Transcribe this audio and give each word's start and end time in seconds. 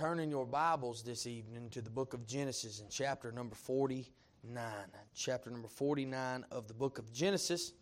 turn 0.00 0.18
in 0.18 0.30
your 0.30 0.46
Bibles 0.46 1.02
this 1.02 1.26
evening 1.26 1.68
to 1.68 1.82
the 1.82 1.90
book 1.90 2.14
of 2.14 2.26
Genesis 2.26 2.80
in 2.80 2.86
chapter 2.88 3.30
number 3.32 3.54
49. 3.54 4.02
Chapter 5.14 5.50
number 5.50 5.68
49 5.68 6.46
of 6.50 6.66
the 6.68 6.72
book 6.72 6.98
of 6.98 7.12
Genesis. 7.12 7.74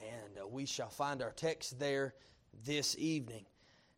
And 0.00 0.40
uh, 0.42 0.48
we 0.48 0.66
shall 0.66 0.88
find 0.88 1.22
our 1.22 1.30
text 1.30 1.78
there 1.78 2.16
this 2.64 2.98
evening. 2.98 3.44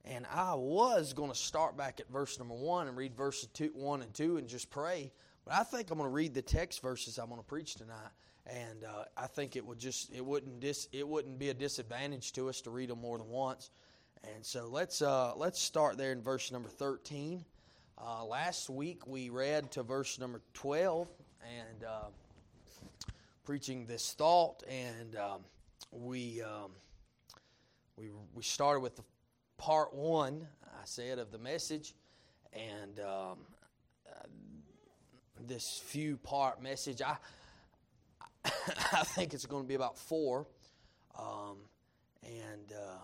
And 0.04 0.26
I 0.30 0.52
was 0.52 1.14
going 1.14 1.30
to 1.30 1.34
start 1.34 1.74
back 1.74 2.00
at 2.00 2.08
verse 2.10 2.38
number 2.38 2.52
1 2.52 2.86
and 2.86 2.98
read 2.98 3.16
verses 3.16 3.48
two, 3.54 3.70
1 3.72 4.02
and 4.02 4.12
2 4.12 4.36
and 4.36 4.46
just 4.46 4.68
pray. 4.68 5.10
But 5.46 5.54
I 5.54 5.62
think 5.62 5.90
I'm 5.90 5.96
going 5.96 6.10
to 6.10 6.14
read 6.14 6.34
the 6.34 6.42
text 6.42 6.82
verses 6.82 7.16
I'm 7.16 7.30
going 7.30 7.40
to 7.40 7.46
preach 7.46 7.76
tonight. 7.76 8.12
And 8.44 8.84
uh, 8.84 9.04
I 9.16 9.26
think 9.26 9.56
it 9.56 9.64
would 9.64 9.78
just 9.78 10.12
it 10.14 10.22
wouldn't 10.22 10.60
dis, 10.60 10.86
it 10.92 11.08
wouldn't 11.08 11.38
be 11.38 11.48
a 11.48 11.54
disadvantage 11.54 12.34
to 12.34 12.50
us 12.50 12.60
to 12.60 12.70
read 12.70 12.90
them 12.90 13.00
more 13.00 13.16
than 13.16 13.28
once. 13.28 13.70
And 14.34 14.44
so 14.44 14.68
let's 14.70 15.00
uh, 15.00 15.32
let's 15.34 15.58
start 15.58 15.96
there 15.96 16.12
in 16.12 16.20
verse 16.20 16.52
number 16.52 16.68
13. 16.68 17.42
Uh, 17.96 18.24
last 18.24 18.68
week 18.68 19.06
we 19.06 19.30
read 19.30 19.70
to 19.70 19.82
verse 19.84 20.18
number 20.18 20.42
12 20.54 21.08
and 21.42 21.84
uh, 21.84 22.08
preaching 23.44 23.86
this 23.86 24.14
thought, 24.14 24.64
and 24.68 25.14
um, 25.14 25.40
we 25.92 26.42
um, 26.42 26.72
we 27.96 28.10
we 28.34 28.42
started 28.42 28.80
with 28.80 28.96
the 28.96 29.04
part 29.58 29.94
one. 29.94 30.46
I 30.64 30.84
said 30.84 31.20
of 31.20 31.30
the 31.30 31.38
message, 31.38 31.94
and 32.52 32.98
um, 32.98 33.38
uh, 34.10 34.26
this 35.46 35.80
few 35.86 36.16
part 36.16 36.60
message. 36.60 37.00
I 37.00 37.16
I 38.92 39.04
think 39.04 39.34
it's 39.34 39.46
going 39.46 39.62
to 39.62 39.68
be 39.68 39.74
about 39.74 39.96
four, 39.96 40.48
um, 41.16 41.58
and 42.24 42.72
uh, 42.72 42.98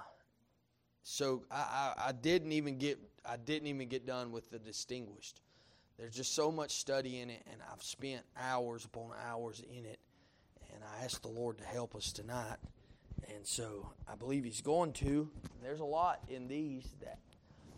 so 1.05 1.45
I, 1.49 1.95
I, 1.97 2.09
I 2.09 2.13
didn't 2.13 2.53
even 2.53 2.77
get 2.77 2.99
I 3.25 3.37
didn't 3.37 3.69
even 3.69 3.89
get 3.89 4.07
done 4.07 4.33
with 4.33 4.51
the 4.51 4.59
distinguished. 4.59 5.41
There's 5.99 6.15
just 6.15 6.35
so 6.35 6.51
much 6.51 6.77
study 6.77 7.21
in 7.21 7.29
it, 7.29 7.43
and 7.53 7.61
I've 7.73 7.83
spent 7.83 8.23
hours 8.39 8.85
upon 8.85 9.11
hours 9.29 9.61
in 9.61 9.85
it. 9.85 9.99
And 10.73 10.83
I 10.83 11.05
ask 11.05 11.21
the 11.21 11.29
Lord 11.29 11.59
to 11.59 11.65
help 11.65 11.95
us 11.95 12.13
tonight. 12.13 12.57
And 13.29 13.47
so 13.47 13.91
I 14.11 14.15
believe 14.15 14.45
He's 14.45 14.63
going 14.63 14.93
to. 14.95 15.29
There's 15.63 15.81
a 15.81 15.85
lot 15.85 16.21
in 16.29 16.49
these 16.49 16.89
that 17.01 17.19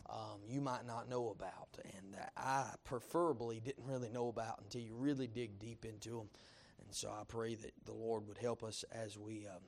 um, 0.08 0.40
you 0.46 0.60
might 0.60 0.86
not 0.86 1.08
know 1.08 1.30
about, 1.30 1.68
and 1.84 2.14
that 2.14 2.32
I 2.36 2.70
preferably 2.84 3.60
didn't 3.60 3.84
really 3.86 4.10
know 4.10 4.28
about 4.28 4.60
until 4.62 4.82
you 4.82 4.94
really 4.94 5.26
dig 5.26 5.58
deep 5.58 5.84
into 5.84 6.10
them. 6.10 6.28
And 6.84 6.94
so 6.94 7.08
I 7.08 7.24
pray 7.26 7.54
that 7.54 7.72
the 7.86 7.92
Lord 7.92 8.28
would 8.28 8.38
help 8.38 8.62
us 8.62 8.84
as 8.92 9.18
we, 9.18 9.46
um, 9.46 9.62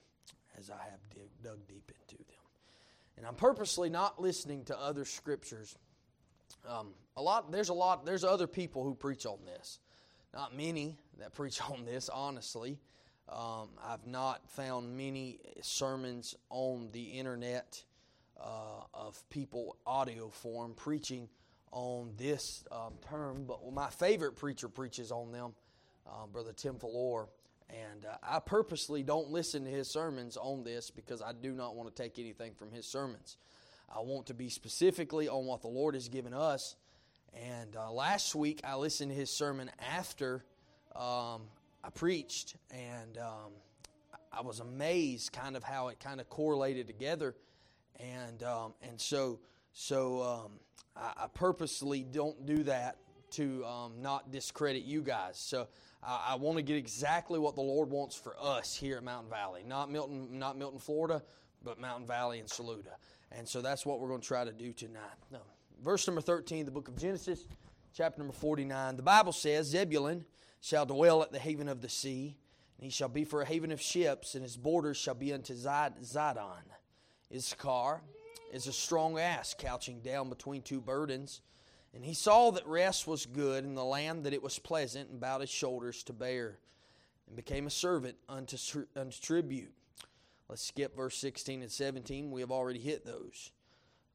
as 0.58 0.70
I 0.70 0.82
have 0.90 1.00
dig, 1.14 1.30
dug 1.42 1.66
deep 1.66 1.90
into 2.00 2.22
them. 2.24 2.33
And 3.16 3.26
I'm 3.26 3.34
purposely 3.34 3.88
not 3.88 4.20
listening 4.20 4.64
to 4.64 4.78
other 4.78 5.04
scriptures. 5.04 5.76
Um, 6.68 6.94
a 7.16 7.22
lot, 7.22 7.52
there's 7.52 7.68
a 7.68 7.74
lot, 7.74 8.04
there's 8.04 8.24
other 8.24 8.46
people 8.46 8.82
who 8.84 8.94
preach 8.94 9.26
on 9.26 9.38
this. 9.44 9.78
Not 10.32 10.56
many 10.56 10.98
that 11.18 11.34
preach 11.34 11.60
on 11.62 11.84
this, 11.84 12.08
honestly. 12.08 12.78
Um, 13.28 13.70
I've 13.82 14.06
not 14.06 14.50
found 14.50 14.96
many 14.96 15.38
sermons 15.62 16.34
on 16.50 16.90
the 16.92 17.02
internet 17.02 17.82
uh, 18.38 18.82
of 18.92 19.22
people 19.30 19.76
audio 19.86 20.28
form 20.28 20.74
preaching 20.74 21.28
on 21.72 22.12
this 22.16 22.64
um, 22.70 22.94
term, 23.08 23.44
but 23.46 23.60
my 23.72 23.88
favorite 23.88 24.36
preacher 24.36 24.68
preaches 24.68 25.10
on 25.10 25.32
them, 25.32 25.54
uh, 26.06 26.26
Brother 26.26 26.52
Tim 26.52 26.78
Fellure. 26.78 27.26
And 27.70 28.04
uh, 28.04 28.16
I 28.22 28.40
purposely 28.40 29.02
don't 29.02 29.30
listen 29.30 29.64
to 29.64 29.70
his 29.70 29.88
sermons 29.88 30.36
on 30.36 30.64
this 30.64 30.90
because 30.90 31.22
I 31.22 31.32
do 31.32 31.52
not 31.52 31.74
want 31.74 31.94
to 31.94 32.02
take 32.02 32.18
anything 32.18 32.54
from 32.54 32.70
his 32.70 32.86
sermons. 32.86 33.36
I 33.94 34.00
want 34.00 34.26
to 34.26 34.34
be 34.34 34.48
specifically 34.48 35.28
on 35.28 35.46
what 35.46 35.62
the 35.62 35.68
Lord 35.68 35.94
has 35.94 36.08
given 36.08 36.34
us. 36.34 36.76
And 37.34 37.76
uh, 37.76 37.90
last 37.90 38.34
week 38.34 38.60
I 38.64 38.76
listened 38.76 39.10
to 39.10 39.16
his 39.16 39.30
sermon 39.30 39.70
after 39.94 40.44
um, 40.94 41.42
I 41.82 41.90
preached, 41.92 42.56
and 42.70 43.18
um, 43.18 43.52
I 44.32 44.42
was 44.42 44.60
amazed 44.60 45.32
kind 45.32 45.56
of 45.56 45.64
how 45.64 45.88
it 45.88 45.98
kind 46.00 46.20
of 46.20 46.28
correlated 46.28 46.86
together. 46.86 47.34
And 47.98 48.42
um, 48.42 48.74
and 48.82 49.00
so 49.00 49.40
so 49.72 50.22
um, 50.22 50.52
I, 50.96 51.24
I, 51.24 51.26
purposely 51.26 52.02
don't 52.02 52.46
do 52.46 52.62
that 52.64 52.96
to 53.32 53.64
um, 53.64 53.92
not 54.00 54.30
discredit 54.30 54.84
you 54.84 55.02
guys. 55.02 55.36
So 55.36 55.68
I, 56.06 56.34
want 56.34 56.58
to 56.58 56.62
get 56.62 56.76
exactly 56.76 57.38
what 57.38 57.54
the 57.54 57.62
Lord 57.62 57.90
wants 57.90 58.14
for 58.14 58.36
us 58.40 58.76
here 58.76 58.98
at 58.98 59.04
Mountain 59.04 59.30
Valley, 59.30 59.62
not 59.66 59.90
Milton, 59.90 60.38
not 60.38 60.58
Milton, 60.58 60.78
Florida, 60.78 61.22
but 61.64 61.80
Mountain 61.80 62.06
Valley 62.06 62.40
and 62.40 62.48
Saluda. 62.48 62.96
And 63.32 63.48
so 63.48 63.62
that's 63.62 63.86
what 63.86 64.00
we're 64.00 64.08
going 64.08 64.20
to 64.20 64.26
try 64.26 64.44
to 64.44 64.52
do 64.52 64.72
tonight. 64.72 65.00
Verse 65.82 66.06
number 66.06 66.20
13, 66.20 66.64
the 66.64 66.70
book 66.70 66.88
of 66.88 66.96
Genesis, 66.96 67.46
chapter 67.94 68.18
number 68.18 68.34
49. 68.34 68.96
The 68.96 69.02
Bible 69.02 69.32
says, 69.32 69.66
Zebulun 69.66 70.24
shall 70.60 70.86
dwell 70.86 71.22
at 71.22 71.32
the 71.32 71.38
haven 71.38 71.68
of 71.68 71.80
the 71.80 71.88
sea, 71.88 72.36
and 72.78 72.84
he 72.84 72.90
shall 72.90 73.08
be 73.08 73.24
for 73.24 73.42
a 73.42 73.46
haven 73.46 73.72
of 73.72 73.80
ships, 73.80 74.34
and 74.34 74.42
his 74.42 74.56
borders 74.56 74.96
shall 74.96 75.14
be 75.14 75.32
unto 75.32 75.54
Zidon. 75.54 76.62
Issachar 77.34 78.02
is 78.52 78.66
a 78.66 78.72
strong 78.72 79.18
ass 79.18 79.54
couching 79.58 80.00
down 80.00 80.28
between 80.28 80.62
two 80.62 80.80
burdens. 80.80 81.40
And 81.94 82.04
he 82.04 82.14
saw 82.14 82.50
that 82.50 82.66
rest 82.66 83.06
was 83.06 83.24
good 83.24 83.64
in 83.64 83.74
the 83.74 83.84
land, 83.84 84.24
that 84.24 84.32
it 84.32 84.42
was 84.42 84.58
pleasant, 84.58 85.10
and 85.10 85.20
bowed 85.20 85.42
his 85.42 85.50
shoulders 85.50 86.02
to 86.04 86.12
bear, 86.12 86.58
and 87.26 87.36
became 87.36 87.66
a 87.66 87.70
servant 87.70 88.16
unto, 88.28 88.56
unto 88.96 89.20
tribute. 89.20 89.72
Let's 90.48 90.62
skip 90.62 90.96
verse 90.96 91.16
16 91.16 91.62
and 91.62 91.70
17. 91.70 92.30
We 92.30 92.40
have 92.40 92.50
already 92.50 92.80
hit 92.80 93.06
those. 93.06 93.52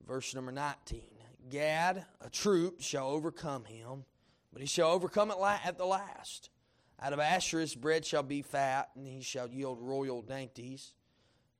Verse 0.05 0.35
number 0.35 0.51
19 0.51 1.01
Gad, 1.49 2.05
a 2.21 2.29
troop, 2.29 2.81
shall 2.81 3.07
overcome 3.07 3.63
him, 3.63 4.03
but 4.51 4.61
he 4.61 4.67
shall 4.67 4.91
overcome 4.91 5.31
at 5.31 5.77
the 5.77 5.85
last. 5.85 6.49
Out 7.01 7.13
of 7.13 7.19
Asher 7.19 7.61
his 7.61 7.75
bread 7.75 8.05
shall 8.05 8.23
be 8.23 8.41
fat, 8.41 8.89
and 8.95 9.07
he 9.07 9.21
shall 9.21 9.47
yield 9.47 9.79
royal 9.81 10.21
dainties. 10.21 10.93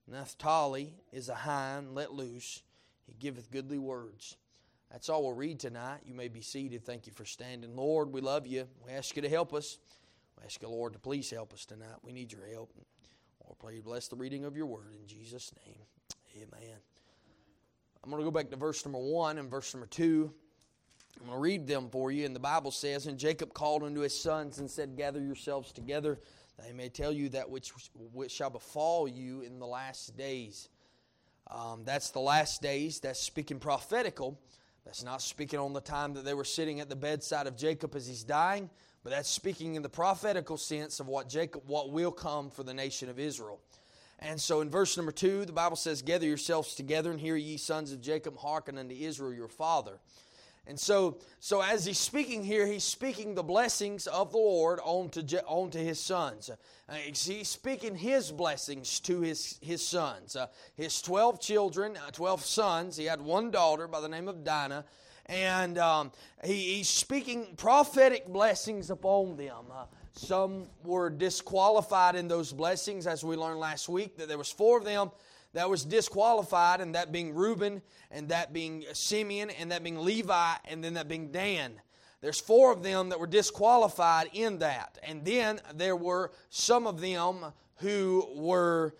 Naphtali 0.06 0.96
is 1.14 1.30
a 1.30 1.36
hind 1.36 1.96
let 1.96 2.14
loose, 2.14 2.62
he 3.06 3.14
giveth 3.18 3.52
goodly 3.52 3.78
words. 3.78 4.36
That's 4.92 5.08
all 5.10 5.24
we'll 5.24 5.34
read 5.34 5.60
tonight. 5.60 6.00
You 6.06 6.16
may 6.16 6.28
be 6.28 6.42
seated. 6.42 6.84
Thank 6.84 7.06
you 7.06 7.14
for 7.14 7.26
standing. 7.26 7.76
Lord, 7.76 8.12
we 8.12 8.22
love 8.22 8.48
you. 8.48 8.68
We 8.84 8.92
ask 8.92 9.16
you 9.16 9.22
to 9.22 9.30
help 9.30 9.54
us. 9.54 9.78
We 10.38 10.46
ask 10.46 10.62
you, 10.62 10.70
Lord, 10.70 10.94
to 10.94 11.00
please 11.00 11.30
help 11.30 11.54
us 11.54 11.66
tonight. 11.66 11.98
We 12.02 12.12
need 12.12 12.32
your 12.32 12.48
help. 12.52 12.74
Lord, 13.44 13.60
pray 13.60 13.76
you 13.76 13.84
bless 13.84 14.08
the 14.08 14.16
reading 14.16 14.46
of 14.46 14.58
your 14.58 14.66
word 14.66 14.96
in 15.00 15.08
Jesus' 15.08 15.54
name. 15.66 15.78
Amen. 16.38 16.78
I'm 18.04 18.10
going 18.10 18.22
to 18.22 18.26
go 18.26 18.32
back 18.32 18.50
to 18.50 18.56
verse 18.56 18.84
number 18.86 19.00
one 19.00 19.38
and 19.38 19.50
verse 19.50 19.74
number 19.74 19.88
two. 19.88 20.34
I'm 21.20 21.28
going 21.28 21.38
to 21.38 21.42
read 21.42 21.68
them 21.68 21.90
for 21.92 22.12
you. 22.12 22.26
And 22.26 22.36
the 22.36 22.40
Bible 22.40 22.72
says, 22.72 23.08
And 23.08 23.18
Jacob 23.18 23.54
called 23.54 23.84
unto 23.84 24.00
his 24.02 24.20
sons 24.20 24.60
and 24.60 24.72
said, 24.72 24.96
Gather 24.96 25.22
yourselves 25.22 25.72
together, 25.72 26.20
that 26.58 26.68
I 26.68 26.74
may 26.74 26.90
tell 26.90 27.12
you 27.12 27.30
that 27.30 27.50
which, 27.50 27.72
which 28.14 28.32
shall 28.32 28.50
befall 28.50 29.08
you 29.08 29.42
in 29.42 29.60
the 29.60 29.68
last 29.68 30.18
days. 30.18 30.70
Um, 31.52 31.84
that's 31.84 32.12
the 32.12 32.20
last 32.20 32.62
days. 32.62 33.00
That's 33.00 33.20
speaking 33.20 33.60
prophetical. 33.60 34.40
That's 34.86 35.04
not 35.04 35.22
speaking 35.22 35.60
on 35.60 35.74
the 35.74 35.82
time 35.82 36.14
that 36.14 36.26
they 36.26 36.34
were 36.34 36.44
sitting 36.44 36.80
at 36.80 36.90
the 36.90 36.96
bedside 36.96 37.48
of 37.48 37.56
Jacob 37.56 37.96
as 37.96 38.08
he's 38.08 38.24
dying, 38.24 38.70
but 39.04 39.12
that's 39.12 39.30
speaking 39.30 39.76
in 39.76 39.82
the 39.82 39.90
prophetical 39.90 40.58
sense 40.58 41.00
of 41.00 41.08
what 41.08 41.30
Jacob 41.30 41.64
what 41.68 41.92
will 41.92 42.12
come 42.12 42.50
for 42.50 42.64
the 42.64 42.74
nation 42.74 43.10
of 43.10 43.20
Israel. 43.20 43.60
And 44.20 44.40
so 44.40 44.62
in 44.62 44.70
verse 44.70 44.98
number 44.98 45.12
2, 45.12 45.46
the 45.46 45.54
Bible 45.54 45.78
says, 45.78 46.02
"Gather 46.02 46.26
yourselves 46.26 46.76
together 46.76 47.12
and 47.12 47.20
hear 47.20 47.36
ye 47.36 47.58
sons 47.58 47.92
of 47.92 48.02
Jacob 48.02 48.38
hearken 48.38 48.78
unto 48.78 48.96
Israel 48.96 49.34
your 49.34 49.48
father." 49.48 50.00
And 50.70 50.80
so, 50.80 51.18
so 51.40 51.62
as 51.62 51.84
he's 51.84 51.98
speaking 51.98 52.44
here, 52.44 52.68
he's 52.68 52.84
speaking 52.84 53.34
the 53.34 53.42
blessings 53.42 54.06
of 54.06 54.32
the 54.32 54.38
Lord 54.38 54.80
onto, 54.84 55.24
onto 55.48 55.80
his 55.80 56.00
sons. 56.00 56.52
Uh, 56.88 56.94
he's 56.94 57.48
speaking 57.48 57.96
his 57.96 58.32
blessings 58.32 59.00
to 59.02 59.22
his, 59.22 59.58
his 59.62 59.84
sons. 59.84 60.36
Uh, 60.36 60.46
his 60.76 61.02
12 61.02 61.42
children, 61.42 61.98
uh, 61.98 62.12
12 62.12 62.46
sons. 62.46 62.98
He 62.98 63.06
had 63.06 63.20
one 63.20 63.50
daughter 63.50 63.88
by 63.88 64.00
the 64.00 64.08
name 64.08 64.28
of 64.28 64.44
Dinah. 64.44 64.86
And 65.26 65.80
um, 65.80 66.12
he, 66.44 66.76
he's 66.76 66.88
speaking 66.88 67.56
prophetic 67.58 68.28
blessings 68.28 68.92
upon 68.92 69.38
them. 69.38 69.66
Uh, 69.74 69.86
some 70.14 70.68
were 70.84 71.10
disqualified 71.10 72.16
in 72.16 72.28
those 72.28 72.54
blessings, 72.54 73.08
as 73.08 73.24
we 73.24 73.36
learned 73.36 73.60
last 73.60 73.90
week, 73.90 74.18
that 74.18 74.28
there 74.28 74.38
was 74.38 74.52
four 74.52 74.78
of 74.78 74.86
them 74.86 75.10
that 75.54 75.70
was 75.70 75.84
disqualified, 75.84 76.82
and 76.82 76.96
that 76.96 77.12
being 77.12 77.34
Reuben, 77.34 77.82
and 78.12 78.30
that 78.30 78.54
being 78.54 78.86
Simeon, 78.94 79.50
and 79.50 79.72
that 79.72 79.84
being 79.84 79.98
Levi, 79.98 80.54
and 80.66 80.84
then 80.84 80.94
that 80.96 81.08
being 81.08 81.32
Dan. 81.32 81.74
There's 82.22 82.40
four 82.40 82.72
of 82.72 82.84
them 82.84 83.10
that 83.10 83.20
were 83.20 83.28
disqualified 83.28 84.30
in 84.34 84.60
that. 84.60 85.00
And 85.04 85.24
then 85.24 85.62
there 85.74 85.96
were 85.96 86.32
some 86.50 86.86
of 86.86 87.00
them 87.00 87.46
who 87.78 88.28
were 88.36 88.94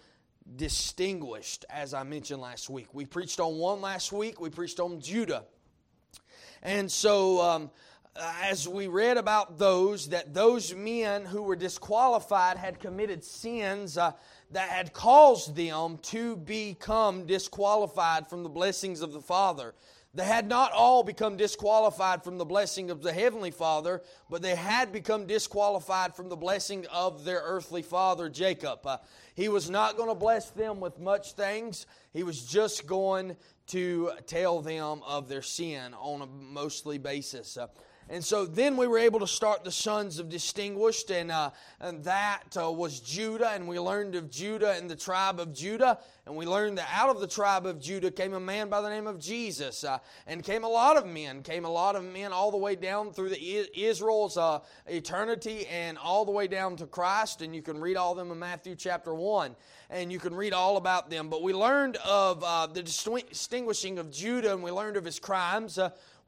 distinguished, 0.56 1.66
as 1.70 1.94
I 1.94 2.04
mentioned 2.04 2.42
last 2.42 2.70
week. 2.70 2.88
We 2.94 3.06
preached 3.06 3.40
on 3.40 3.58
one 3.58 3.82
last 3.82 4.12
week, 4.12 4.40
we 4.40 4.50
preached 4.50 4.80
on 4.80 5.02
Judah. 5.02 5.44
And 6.64 6.92
so, 6.92 7.42
um, 7.42 7.72
as 8.16 8.68
we 8.68 8.88
read 8.88 9.18
about 9.18 9.58
those, 9.58 10.10
that 10.10 10.34
those 10.34 10.74
men 10.74 11.26
who 11.26 11.42
were 11.44 11.56
disqualified 11.56 12.58
had 12.58 12.80
committed 12.80 13.24
sins. 13.24 13.98
Uh, 13.98 14.14
that 14.52 14.70
had 14.70 14.94
caused 14.94 15.56
them 15.56 15.98
to 16.02 16.36
become 16.38 17.26
disqualified 17.26 18.30
from 18.30 18.44
the 18.44 18.50
blessings 18.50 19.02
of 19.02 19.14
the 19.14 19.22
Father. 19.22 19.74
They 20.16 20.26
had 20.26 20.48
not 20.48 20.72
all 20.72 21.04
become 21.04 21.38
disqualified 21.38 22.24
from 22.24 22.40
the 22.40 22.46
blessing 22.46 22.90
of 22.90 23.04
the 23.04 23.14
Heavenly 23.14 23.52
Father, 23.52 24.02
but 24.28 24.42
they 24.42 24.56
had 24.56 24.92
become 24.92 25.28
disqualified 25.28 26.16
from 26.16 26.30
the 26.30 26.36
blessing 26.36 26.88
of 26.88 27.24
their 27.24 27.42
earthly 27.44 27.84
father, 27.84 28.28
Jacob. 28.28 28.80
Uh, 28.88 28.98
he 29.36 29.50
was 29.50 29.70
not 29.70 29.98
going 29.98 30.10
to 30.10 30.16
bless 30.16 30.50
them 30.50 30.80
with 30.80 31.00
much 31.00 31.34
things, 31.34 31.86
he 32.12 32.24
was 32.24 32.44
just 32.44 32.88
going 32.88 33.38
to 33.68 34.12
tell 34.26 34.62
them 34.62 35.04
of 35.06 35.30
their 35.30 35.44
sin 35.44 35.94
on 35.94 36.24
a 36.24 36.26
mostly 36.26 36.98
basis. 36.98 37.56
Uh, 37.56 37.68
and 38.12 38.26
so 38.26 38.44
then 38.44 38.76
we 38.76 38.88
were 38.88 38.98
able 38.98 39.20
to 39.20 39.28
start 39.28 39.64
the 39.64 39.72
sons 39.72 40.18
of 40.18 40.30
distinguished, 40.30 41.12
and, 41.12 41.30
uh, 41.30 41.52
and 41.80 42.04
that 42.06 42.58
uh, 42.60 42.72
was 42.72 43.00
Judah. 43.00 43.52
And 43.52 43.68
we 43.68 43.80
learned 43.80 44.16
of 44.16 44.32
Judah 44.32 44.72
and 44.72 44.90
the 44.90 44.96
tribe 44.96 45.40
of 45.40 45.54
Judah. 45.54 46.00
And 46.26 46.36
we 46.36 46.48
learned 46.48 46.80
that 46.80 46.90
out 46.92 47.12
of 47.12 47.20
the 47.20 47.28
tribe 47.28 47.68
of 47.68 47.80
Judah 47.80 48.10
came 48.10 48.34
a 48.34 48.40
man 48.40 48.68
by 48.68 48.82
the 48.82 48.90
name 48.90 49.06
of 49.06 49.20
Jesus. 49.20 49.84
Uh, 49.84 50.00
and 50.26 50.44
came 50.44 50.64
a 50.64 50.68
lot 50.68 50.98
of 50.98 51.06
men, 51.06 51.44
came 51.44 51.66
a 51.66 51.70
lot 51.70 51.96
of 51.96 52.04
men 52.04 52.34
all 52.34 52.50
the 52.50 52.58
way 52.58 52.76
down 52.76 53.12
through 53.12 53.30
the 53.30 53.70
Israel's 53.80 54.38
uh, 54.38 54.60
eternity 54.88 55.68
and 55.68 55.96
all 56.00 56.26
the 56.26 56.32
way 56.32 56.48
down 56.48 56.76
to 56.78 56.88
Christ. 56.88 57.44
And 57.44 57.56
you 57.56 57.62
can 57.62 57.80
read 57.80 57.96
all 57.96 58.16
them 58.16 58.32
in 58.32 58.40
Matthew 58.40 58.76
chapter 58.76 59.14
1 59.14 59.56
and 59.92 60.12
you 60.12 60.20
can 60.20 60.36
read 60.36 60.54
all 60.54 60.78
about 60.78 61.10
them. 61.10 61.30
But 61.30 61.42
we 61.42 61.54
learned 61.54 61.98
of 61.98 62.44
uh, 62.44 62.68
the 62.68 62.84
distinguishing 62.84 63.98
of 63.98 64.12
Judah, 64.12 64.54
and 64.54 64.62
we 64.62 64.70
learned 64.70 64.98
of 64.98 65.06
his 65.06 65.20
crimes. 65.20 65.80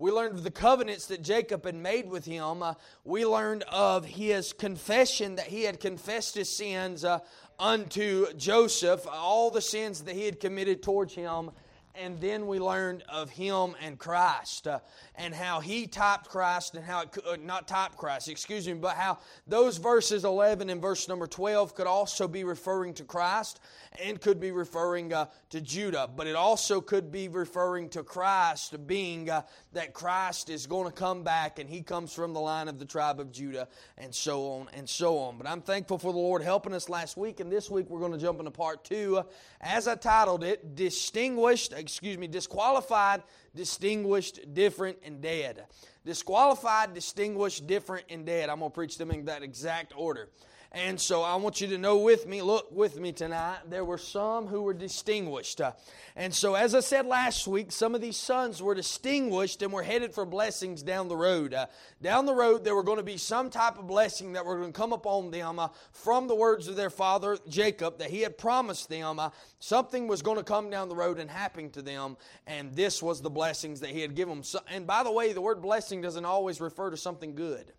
We 0.01 0.12
learned 0.12 0.33
of 0.33 0.44
the 0.44 0.50
covenants 0.50 1.06
that 1.07 1.21
Jacob 1.21 1.63
had 1.63 1.75
made 1.75 2.09
with 2.09 2.25
him. 2.25 2.63
Uh, 2.63 2.74
we 3.03 3.24
learned 3.24 3.62
of 3.71 4.03
his 4.03 4.51
confession 4.51 5.36
that 5.36 5.45
he 5.45 5.62
had 5.62 5.80
confessed 5.80 6.33
his 6.33 6.50
sins 6.50 7.06
uh, 7.06 7.19
unto 7.59 8.33
Joseph, 8.33 9.06
all 9.07 9.51
the 9.51 9.62
sins 9.62 10.01
that 10.06 10.15
he 10.15 10.25
had 10.25 10.39
committed 10.39 10.81
towards 10.81 11.13
him 11.13 11.51
and 11.95 12.19
then 12.19 12.48
we 12.48 12.59
learned 12.59 13.03
of 13.09 13.30
him 13.30 13.75
and 13.81 13.98
Christ 13.98 14.68
uh, 14.68 14.80
and 15.15 15.33
how 15.33 15.59
he 15.59 15.88
typed 15.88 16.30
Christ 16.30 16.75
and 16.75 16.83
how 16.83 17.01
it 17.01 17.12
could, 17.12 17.25
uh, 17.25 17.38
not 17.42 17.68
typed 17.68 17.97
Christ, 17.97 18.30
excuse 18.30 18.68
me, 18.68 18.74
but 18.74 18.95
how 18.95 19.19
those 19.47 19.77
verses 19.77 20.24
11 20.24 20.69
and 20.69 20.81
verse 20.81 21.07
number 21.07 21.27
12 21.27 21.75
could 21.75 21.88
also 21.88 22.27
be 22.27 22.44
referring 22.44 22.94
to 22.95 23.04
Christ 23.04 23.59
and 24.01 24.19
could 24.21 24.39
be 24.39 24.51
referring 24.51 25.13
uh, 25.13 25.25
to 25.50 25.62
Judah, 25.62 26.09
but 26.15 26.27
it 26.27 26.36
also 26.36 26.81
could 26.81 27.12
be 27.12 27.27
referring 27.27 27.89
to 27.89 28.04
Christ, 28.04 28.88
being 28.88 29.30
uh, 29.30 29.42
that 29.73 29.94
Christ 29.94 30.50
is 30.50 30.68
going 30.68 30.85
to 30.85 30.91
come 30.91 31.23
back 31.23 31.59
and 31.59 31.69
he 31.69 31.81
comes 31.81 32.13
from 32.13 32.33
the 32.33 32.39
line 32.39 32.68
of 32.68 32.79
the 32.79 32.85
tribe 32.85 33.19
of 33.19 33.31
Judah 33.31 33.68
and 33.97 34.13
so 34.13 34.51
on 34.51 34.68
and 34.73 34.88
so 34.88 35.18
on. 35.19 35.38
But 35.38 35.47
I'm 35.47 35.62
thankful 35.62 35.97
for 35.97 36.12
the 36.12 36.19
Lord 36.19 36.41
helping 36.41 36.73
us 36.73 36.89
last 36.89 37.15
week, 37.18 37.39
and 37.39 37.51
this 37.51 37.69
week 37.69 37.89
we're 37.89 38.00
going 38.00 38.12
to 38.12 38.18
jump 38.18 38.39
into 38.39 38.51
part 38.51 38.83
two. 38.83 39.23
As 39.62 39.88
I 39.88 39.95
titled 39.95 40.44
it, 40.44 40.75
Distinguished 40.75 41.73
excuse 41.73 42.18
me, 42.18 42.27
disqualified, 42.27 43.23
distinguished, 43.56 44.53
different, 44.53 44.97
and 45.03 45.21
dead. 45.21 45.65
Disqualified, 46.06 46.94
distinguished, 46.94 47.68
different, 47.68 48.06
and 48.09 48.25
dead. 48.25 48.50
I'm 48.50 48.59
going 48.59 48.71
to 48.71 48.75
preach 48.75 48.97
them 48.97 49.12
in 49.12 49.25
that 49.25 49.44
exact 49.44 49.94
order. 49.95 50.29
And 50.73 51.01
so 51.01 51.21
I 51.21 51.35
want 51.35 51.59
you 51.59 51.68
to 51.68 51.77
know 51.77 51.97
with 51.97 52.25
me, 52.25 52.41
look 52.41 52.71
with 52.71 52.97
me 52.97 53.12
tonight, 53.12 53.57
there 53.69 53.83
were 53.83 53.97
some 53.97 54.47
who 54.47 54.62
were 54.62 54.73
distinguished. 54.73 55.59
Uh, 55.59 55.73
and 56.15 56.33
so, 56.33 56.56
as 56.56 56.73
I 56.73 56.79
said 56.79 57.06
last 57.06 57.45
week, 57.45 57.73
some 57.73 57.94
of 57.94 58.00
these 58.00 58.15
sons 58.15 58.63
were 58.63 58.73
distinguished 58.73 59.62
and 59.62 59.73
were 59.73 59.83
headed 59.83 60.13
for 60.13 60.25
blessings 60.25 60.81
down 60.81 61.09
the 61.09 61.18
road. 61.18 61.53
Uh, 61.53 61.65
down 62.01 62.25
the 62.25 62.33
road, 62.33 62.63
there 62.63 62.73
were 62.73 62.83
going 62.83 63.00
to 63.00 63.03
be 63.03 63.18
some 63.18 63.50
type 63.50 63.79
of 63.79 63.85
blessing 63.85 64.31
that 64.31 64.45
were 64.45 64.59
going 64.59 64.71
to 64.71 64.79
come 64.79 64.94
upon 64.94 65.29
them 65.29 65.59
uh, 65.59 65.68
from 65.91 66.29
the 66.29 66.35
words 66.35 66.69
of 66.69 66.77
their 66.77 66.89
father 66.89 67.38
Jacob 67.50 67.97
that 67.97 68.09
he 68.09 68.21
had 68.21 68.38
promised 68.38 68.88
them. 68.88 69.19
Uh, 69.19 69.29
something 69.59 70.07
was 70.07 70.21
going 70.21 70.38
to 70.38 70.44
come 70.44 70.69
down 70.69 70.88
the 70.88 70.95
road 70.95 71.19
and 71.19 71.29
happen 71.29 71.69
to 71.71 71.81
them, 71.81 72.15
and 72.47 72.73
this 72.73 73.03
was 73.03 73.21
the 73.21 73.29
blessings 73.29 73.81
that 73.81 73.89
he 73.89 74.00
had 74.00 74.15
given 74.15 74.35
them. 74.35 74.44
So, 74.45 74.62
and 74.69 74.88
by 74.88 75.03
the 75.03 75.12
way, 75.12 75.33
the 75.33 75.41
word 75.41 75.62
blessing 75.62 76.01
doesn't 76.01 76.23
always 76.23 76.62
refer 76.62 76.91
to 76.91 76.97
something 76.97 77.35
good 77.35 77.73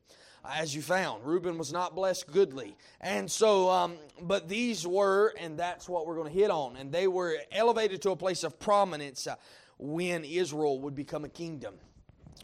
as 0.44 0.74
you 0.74 0.82
found. 0.82 1.24
Reuben 1.24 1.58
was 1.58 1.72
not 1.72 1.94
blessed 1.94 2.30
goodly. 2.32 2.76
And 3.00 3.30
so, 3.30 3.70
um, 3.70 3.96
but 4.20 4.48
these 4.48 4.86
were, 4.86 5.34
and 5.38 5.58
that's 5.58 5.88
what 5.88 6.06
we're 6.06 6.16
going 6.16 6.32
to 6.32 6.38
hit 6.38 6.50
on. 6.50 6.76
And 6.76 6.90
they 6.92 7.06
were 7.06 7.36
elevated 7.52 8.02
to 8.02 8.10
a 8.10 8.16
place 8.16 8.44
of 8.44 8.58
prominence 8.58 9.26
uh, 9.26 9.36
when 9.78 10.24
Israel 10.24 10.80
would 10.80 10.94
become 10.94 11.24
a 11.24 11.28
kingdom. 11.28 11.74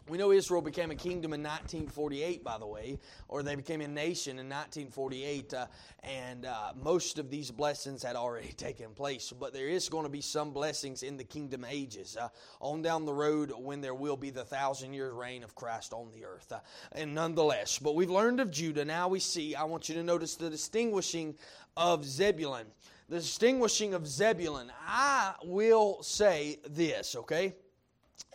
We 0.09 0.17
know 0.17 0.31
Israel 0.31 0.63
became 0.63 0.89
a 0.89 0.95
kingdom 0.95 1.33
in 1.33 1.43
1948, 1.43 2.43
by 2.43 2.57
the 2.57 2.65
way, 2.65 2.97
or 3.27 3.43
they 3.43 3.53
became 3.53 3.81
a 3.81 3.87
nation 3.87 4.39
in 4.39 4.49
1948, 4.49 5.53
uh, 5.53 5.67
and 6.03 6.47
uh, 6.47 6.73
most 6.81 7.19
of 7.19 7.29
these 7.29 7.51
blessings 7.51 8.01
had 8.01 8.15
already 8.15 8.51
taken 8.57 8.89
place. 8.95 9.31
But 9.31 9.53
there 9.53 9.67
is 9.67 9.87
going 9.87 10.05
to 10.05 10.09
be 10.09 10.21
some 10.21 10.49
blessings 10.51 11.03
in 11.03 11.15
the 11.15 11.23
kingdom 11.23 11.63
ages 11.63 12.17
uh, 12.19 12.29
on 12.59 12.81
down 12.81 13.05
the 13.05 13.13
road 13.13 13.53
when 13.55 13.81
there 13.81 13.93
will 13.93 14.17
be 14.17 14.31
the 14.31 14.43
thousand 14.43 14.93
year 14.93 15.11
reign 15.11 15.43
of 15.43 15.53
Christ 15.53 15.93
on 15.93 16.09
the 16.11 16.25
earth. 16.25 16.51
Uh, 16.51 16.59
and 16.93 17.13
nonetheless, 17.13 17.77
but 17.77 17.93
we've 17.93 18.09
learned 18.09 18.39
of 18.39 18.49
Judah. 18.49 18.85
Now 18.85 19.09
we 19.09 19.19
see, 19.19 19.53
I 19.53 19.63
want 19.63 19.89
you 19.89 19.95
to 19.95 20.03
notice 20.03 20.33
the 20.35 20.49
distinguishing 20.49 21.35
of 21.77 22.03
Zebulun. 22.03 22.65
The 23.09 23.17
distinguishing 23.17 23.93
of 23.93 24.07
Zebulun. 24.07 24.71
I 24.87 25.33
will 25.43 26.01
say 26.01 26.57
this, 26.67 27.15
okay? 27.15 27.53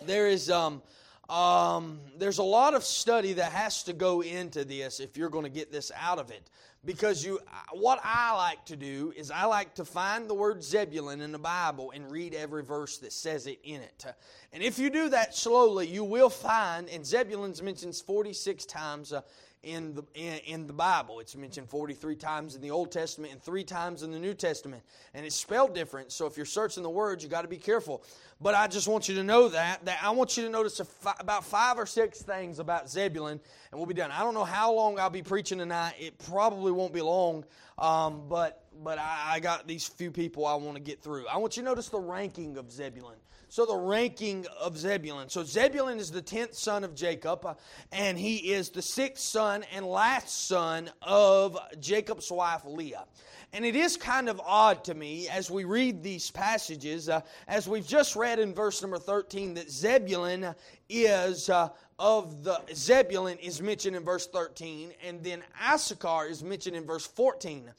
There 0.02 0.28
is. 0.28 0.50
Um, 0.50 0.80
um, 1.28 2.00
there's 2.18 2.38
a 2.38 2.44
lot 2.44 2.74
of 2.74 2.84
study 2.84 3.34
that 3.34 3.52
has 3.52 3.82
to 3.84 3.92
go 3.92 4.22
into 4.22 4.64
this 4.64 5.00
if 5.00 5.16
you're 5.16 5.30
going 5.30 5.44
to 5.44 5.50
get 5.50 5.72
this 5.72 5.90
out 5.98 6.18
of 6.18 6.30
it. 6.30 6.50
Because 6.84 7.24
you, 7.24 7.40
what 7.72 7.98
I 8.04 8.34
like 8.36 8.66
to 8.66 8.76
do 8.76 9.14
is 9.16 9.30
I 9.30 9.46
like 9.46 9.74
to 9.76 9.86
find 9.86 10.28
the 10.28 10.34
word 10.34 10.62
Zebulun 10.62 11.22
in 11.22 11.32
the 11.32 11.38
Bible 11.38 11.92
and 11.94 12.10
read 12.10 12.34
every 12.34 12.62
verse 12.62 12.98
that 12.98 13.10
says 13.10 13.46
it 13.46 13.58
in 13.64 13.80
it. 13.80 14.04
And 14.52 14.62
if 14.62 14.78
you 14.78 14.90
do 14.90 15.08
that 15.08 15.34
slowly, 15.34 15.86
you 15.88 16.04
will 16.04 16.28
find, 16.28 16.90
and 16.90 17.04
Zebulun's 17.04 17.62
mentioned 17.62 17.96
46 17.96 18.66
times 18.66 19.14
uh, 19.14 19.22
in 19.64 19.94
the, 19.94 20.02
in, 20.14 20.38
in, 20.46 20.66
the 20.66 20.72
Bible. 20.72 21.20
It's 21.20 21.34
mentioned 21.34 21.68
43 21.68 22.16
times 22.16 22.54
in 22.54 22.60
the 22.60 22.70
Old 22.70 22.92
Testament 22.92 23.32
and 23.32 23.42
three 23.42 23.64
times 23.64 24.02
in 24.02 24.12
the 24.12 24.18
New 24.18 24.34
Testament. 24.34 24.82
And 25.14 25.24
it's 25.24 25.34
spelled 25.34 25.74
different, 25.74 26.12
so 26.12 26.26
if 26.26 26.36
you're 26.36 26.46
searching 26.46 26.82
the 26.82 26.90
words, 26.90 27.24
you 27.24 27.30
got 27.30 27.42
to 27.42 27.48
be 27.48 27.56
careful. 27.56 28.02
But 28.40 28.54
I 28.54 28.66
just 28.66 28.88
want 28.88 29.08
you 29.08 29.14
to 29.16 29.24
know 29.24 29.48
that, 29.48 29.84
that 29.84 29.98
I 30.02 30.10
want 30.10 30.36
you 30.36 30.44
to 30.44 30.50
notice 30.50 30.80
fi- 30.80 31.14
about 31.18 31.44
five 31.44 31.78
or 31.78 31.86
six 31.86 32.20
things 32.22 32.58
about 32.58 32.90
Zebulun, 32.90 33.40
and 33.70 33.78
we'll 33.80 33.86
be 33.86 33.94
done. 33.94 34.10
I 34.10 34.20
don't 34.20 34.34
know 34.34 34.44
how 34.44 34.72
long 34.72 34.98
I'll 34.98 35.10
be 35.10 35.22
preaching 35.22 35.58
tonight. 35.58 35.94
It 35.98 36.18
probably 36.18 36.72
won't 36.72 36.92
be 36.92 37.00
long, 37.00 37.44
um, 37.78 38.24
but, 38.28 38.64
but 38.82 38.98
I, 38.98 39.34
I 39.34 39.40
got 39.40 39.66
these 39.66 39.86
few 39.86 40.10
people 40.10 40.46
I 40.46 40.54
want 40.54 40.76
to 40.76 40.82
get 40.82 41.02
through. 41.02 41.26
I 41.26 41.38
want 41.38 41.56
you 41.56 41.62
to 41.62 41.68
notice 41.68 41.88
the 41.88 42.00
ranking 42.00 42.58
of 42.58 42.70
Zebulun. 42.70 43.16
So, 43.54 43.64
the 43.64 43.76
ranking 43.76 44.46
of 44.60 44.76
Zebulun. 44.76 45.28
So, 45.28 45.44
Zebulun 45.44 46.00
is 46.00 46.10
the 46.10 46.20
tenth 46.20 46.54
son 46.54 46.82
of 46.82 46.92
Jacob, 46.92 47.46
uh, 47.46 47.54
and 47.92 48.18
he 48.18 48.52
is 48.52 48.68
the 48.68 48.82
sixth 48.82 49.22
son 49.22 49.64
and 49.72 49.86
last 49.86 50.48
son 50.48 50.90
of 51.02 51.56
Jacob's 51.78 52.32
wife 52.32 52.62
Leah. 52.64 53.04
And 53.52 53.64
it 53.64 53.76
is 53.76 53.96
kind 53.96 54.28
of 54.28 54.40
odd 54.44 54.82
to 54.82 54.94
me 54.94 55.28
as 55.28 55.52
we 55.52 55.62
read 55.62 56.02
these 56.02 56.32
passages, 56.32 57.08
uh, 57.08 57.20
as 57.46 57.68
we've 57.68 57.86
just 57.86 58.16
read 58.16 58.40
in 58.40 58.54
verse 58.54 58.82
number 58.82 58.98
13, 58.98 59.54
that 59.54 59.70
Zebulun 59.70 60.52
is 60.88 61.48
uh, 61.48 61.68
of 62.00 62.42
the 62.42 62.60
Zebulun 62.74 63.38
is 63.38 63.62
mentioned 63.62 63.94
in 63.94 64.02
verse 64.02 64.26
13, 64.26 64.94
and 65.06 65.22
then 65.22 65.44
Issachar 65.72 66.26
is 66.26 66.42
mentioned 66.42 66.74
in 66.74 66.84
verse 66.84 67.06
14. 67.06 67.70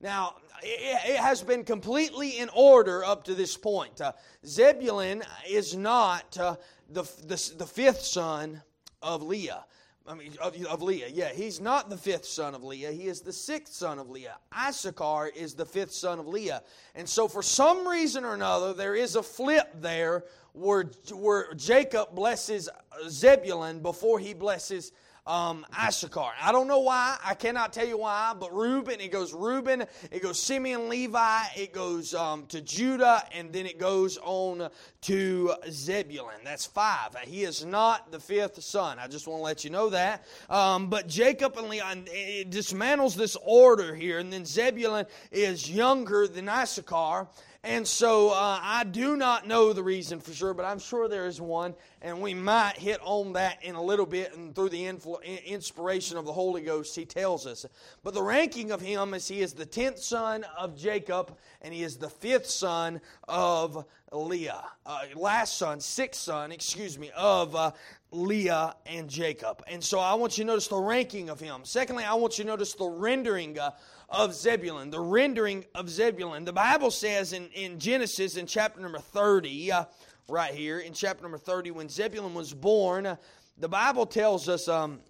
Now, 0.00 0.34
it 0.62 1.18
has 1.18 1.42
been 1.42 1.64
completely 1.64 2.38
in 2.38 2.48
order 2.54 3.04
up 3.04 3.24
to 3.24 3.34
this 3.34 3.56
point. 3.56 4.00
Uh, 4.00 4.12
Zebulun 4.46 5.22
is 5.48 5.76
not 5.76 6.36
uh, 6.38 6.56
the, 6.88 7.02
the, 7.26 7.52
the, 7.58 7.66
fifth 7.66 8.02
son 8.02 8.62
of 9.02 9.22
Leah. 9.22 9.64
I 10.06 10.14
mean, 10.14 10.32
of, 10.42 10.56
of, 10.66 10.82
Leah. 10.82 11.08
Yeah, 11.08 11.32
he's 11.32 11.60
not 11.60 11.88
the 11.88 11.96
fifth 11.96 12.24
son 12.24 12.54
of 12.54 12.64
Leah. 12.64 12.90
He 12.90 13.06
is 13.06 13.20
the 13.20 13.32
sixth 13.32 13.74
son 13.74 13.98
of 13.98 14.10
Leah. 14.10 14.38
Issachar 14.68 15.28
is 15.28 15.54
the 15.54 15.66
fifth 15.66 15.92
son 15.92 16.18
of 16.18 16.26
Leah. 16.26 16.62
And 16.94 17.08
so, 17.08 17.28
for 17.28 17.42
some 17.42 17.86
reason 17.86 18.24
or 18.24 18.34
another, 18.34 18.72
there 18.72 18.96
is 18.96 19.16
a 19.16 19.22
flip 19.22 19.70
there 19.80 20.24
where, 20.52 20.90
where 21.12 21.54
Jacob 21.54 22.14
blesses 22.14 22.68
Zebulun 23.08 23.80
before 23.80 24.18
he 24.18 24.34
blesses 24.34 24.92
um, 25.30 25.64
Issachar. 25.80 26.32
I 26.42 26.50
don't 26.50 26.66
know 26.66 26.80
why. 26.80 27.16
I 27.24 27.34
cannot 27.34 27.72
tell 27.72 27.86
you 27.86 27.98
why. 27.98 28.34
But 28.38 28.52
Reuben, 28.52 29.00
it 29.00 29.12
goes 29.12 29.32
Reuben, 29.32 29.84
it 30.10 30.22
goes 30.22 30.40
Simeon, 30.40 30.88
Levi, 30.88 31.42
it 31.56 31.72
goes 31.72 32.14
um, 32.14 32.46
to 32.46 32.60
Judah, 32.60 33.22
and 33.32 33.52
then 33.52 33.64
it 33.64 33.78
goes 33.78 34.18
on 34.22 34.68
to 35.02 35.54
Zebulun. 35.70 36.34
That's 36.44 36.66
five. 36.66 37.14
He 37.22 37.44
is 37.44 37.64
not 37.64 38.10
the 38.10 38.18
fifth 38.18 38.60
son. 38.62 38.98
I 38.98 39.06
just 39.06 39.28
want 39.28 39.38
to 39.38 39.44
let 39.44 39.62
you 39.62 39.70
know 39.70 39.90
that. 39.90 40.24
Um, 40.48 40.88
but 40.88 41.06
Jacob 41.06 41.56
and 41.56 41.68
Leah, 41.68 42.04
it 42.06 42.50
dismantles 42.50 43.14
this 43.14 43.36
order 43.44 43.94
here, 43.94 44.18
and 44.18 44.32
then 44.32 44.44
Zebulun 44.44 45.06
is 45.30 45.70
younger 45.70 46.26
than 46.26 46.48
Issachar. 46.48 47.28
And 47.62 47.86
so 47.86 48.30
uh, 48.30 48.58
I 48.62 48.84
do 48.84 49.16
not 49.18 49.46
know 49.46 49.74
the 49.74 49.82
reason 49.82 50.18
for 50.18 50.32
sure, 50.32 50.54
but 50.54 50.64
I'm 50.64 50.78
sure 50.78 51.08
there 51.08 51.26
is 51.26 51.42
one, 51.42 51.74
and 52.00 52.22
we 52.22 52.32
might 52.32 52.78
hit 52.78 52.98
on 53.02 53.34
that 53.34 53.62
in 53.62 53.74
a 53.74 53.82
little 53.82 54.06
bit. 54.06 54.34
And 54.34 54.54
through 54.54 54.70
the 54.70 54.84
influ- 54.84 55.44
inspiration 55.44 56.16
of 56.16 56.24
the 56.24 56.32
Holy 56.32 56.62
Ghost, 56.62 56.96
he 56.96 57.04
tells 57.04 57.46
us. 57.46 57.66
But 58.02 58.14
the 58.14 58.22
ranking 58.22 58.70
of 58.70 58.80
him 58.80 59.12
is 59.12 59.28
he 59.28 59.42
is 59.42 59.52
the 59.52 59.66
tenth 59.66 59.98
son 59.98 60.46
of 60.56 60.74
Jacob, 60.74 61.36
and 61.60 61.74
he 61.74 61.82
is 61.82 61.98
the 61.98 62.08
fifth 62.08 62.46
son 62.46 63.02
of 63.28 63.84
Leah. 64.10 64.64
Uh, 64.86 65.00
last 65.14 65.58
son, 65.58 65.80
sixth 65.80 66.22
son, 66.22 66.52
excuse 66.52 66.98
me, 66.98 67.10
of 67.14 67.54
uh, 67.54 67.72
Leah 68.10 68.74
and 68.86 69.08
Jacob. 69.08 69.62
And 69.68 69.84
so 69.84 69.98
I 69.98 70.14
want 70.14 70.38
you 70.38 70.44
to 70.44 70.48
notice 70.48 70.66
the 70.66 70.76
ranking 70.76 71.28
of 71.28 71.38
him. 71.38 71.60
Secondly, 71.64 72.04
I 72.04 72.14
want 72.14 72.38
you 72.38 72.44
to 72.44 72.50
notice 72.50 72.72
the 72.72 72.88
rendering 72.88 73.58
uh, 73.58 73.72
of 74.10 74.34
Zebulun, 74.34 74.90
the 74.90 75.00
rendering 75.00 75.64
of 75.74 75.88
Zebulun. 75.88 76.44
The 76.44 76.52
Bible 76.52 76.90
says 76.90 77.32
in, 77.32 77.48
in 77.48 77.78
Genesis 77.78 78.36
in 78.36 78.46
chapter 78.46 78.80
number 78.80 78.98
30, 78.98 79.72
uh, 79.72 79.84
right 80.28 80.52
here, 80.52 80.80
in 80.80 80.92
chapter 80.92 81.22
number 81.22 81.38
30, 81.38 81.70
when 81.70 81.88
Zebulun 81.88 82.34
was 82.34 82.52
born, 82.52 83.06
uh, 83.06 83.16
the 83.58 83.68
Bible 83.68 84.06
tells 84.06 84.48
us 84.48 84.68
um, 84.68 85.00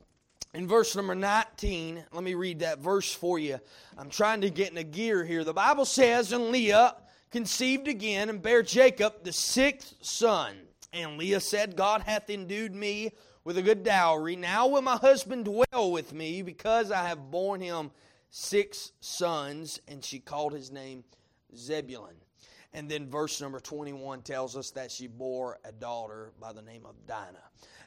in 0.53 0.67
verse 0.67 0.95
number 0.95 1.15
19, 1.15 2.05
let 2.13 2.23
me 2.23 2.35
read 2.35 2.59
that 2.61 2.81
verse 2.81 3.13
for 3.13 3.39
you. 3.39 3.59
I'm 3.97 4.11
trying 4.11 4.43
to 4.43 4.51
get 4.51 4.71
in 4.71 4.77
a 4.77 4.85
gear 4.85 5.25
here. 5.25 5.45
The 5.45 5.55
Bible 5.55 5.85
says, 5.85 6.33
And 6.33 6.51
Leah 6.51 6.97
conceived 7.31 7.89
again 7.89 8.29
and 8.29 8.43
bare 8.43 8.63
Jacob 8.63 9.23
the 9.23 9.33
sixth 9.33 9.95
son. 10.03 10.55
And 10.93 11.17
Leah 11.17 11.41
said, 11.41 11.77
God 11.77 12.03
hath 12.03 12.29
endued 12.29 12.75
me 12.75 13.13
with 13.45 13.57
a 13.57 13.63
good 13.63 13.85
dowry. 13.85 14.37
Now 14.37 14.67
will 14.67 14.83
my 14.83 14.97
husband 14.97 15.45
dwell 15.45 15.93
with 15.93 16.13
me 16.13 16.43
because 16.43 16.91
I 16.91 17.07
have 17.07 17.31
borne 17.31 17.61
him 17.61 17.93
six 18.31 18.93
sons, 19.01 19.81
and 19.89 20.05
she 20.05 20.19
called 20.19 20.53
his 20.53 20.71
name 20.71 21.05
Zebulun. 21.55 22.15
And 22.73 22.89
then 22.89 23.09
verse 23.09 23.41
number 23.41 23.59
21 23.59 24.23
tells 24.23 24.57
us 24.57 24.71
that 24.73 24.91
she 24.93 25.09
bore 25.09 25.59
a 25.65 25.73
daughter 25.73 26.33
by 26.41 26.53
the 26.53 26.63
name 26.63 26.87
of 26.87 26.95
Dinah. 27.07 27.43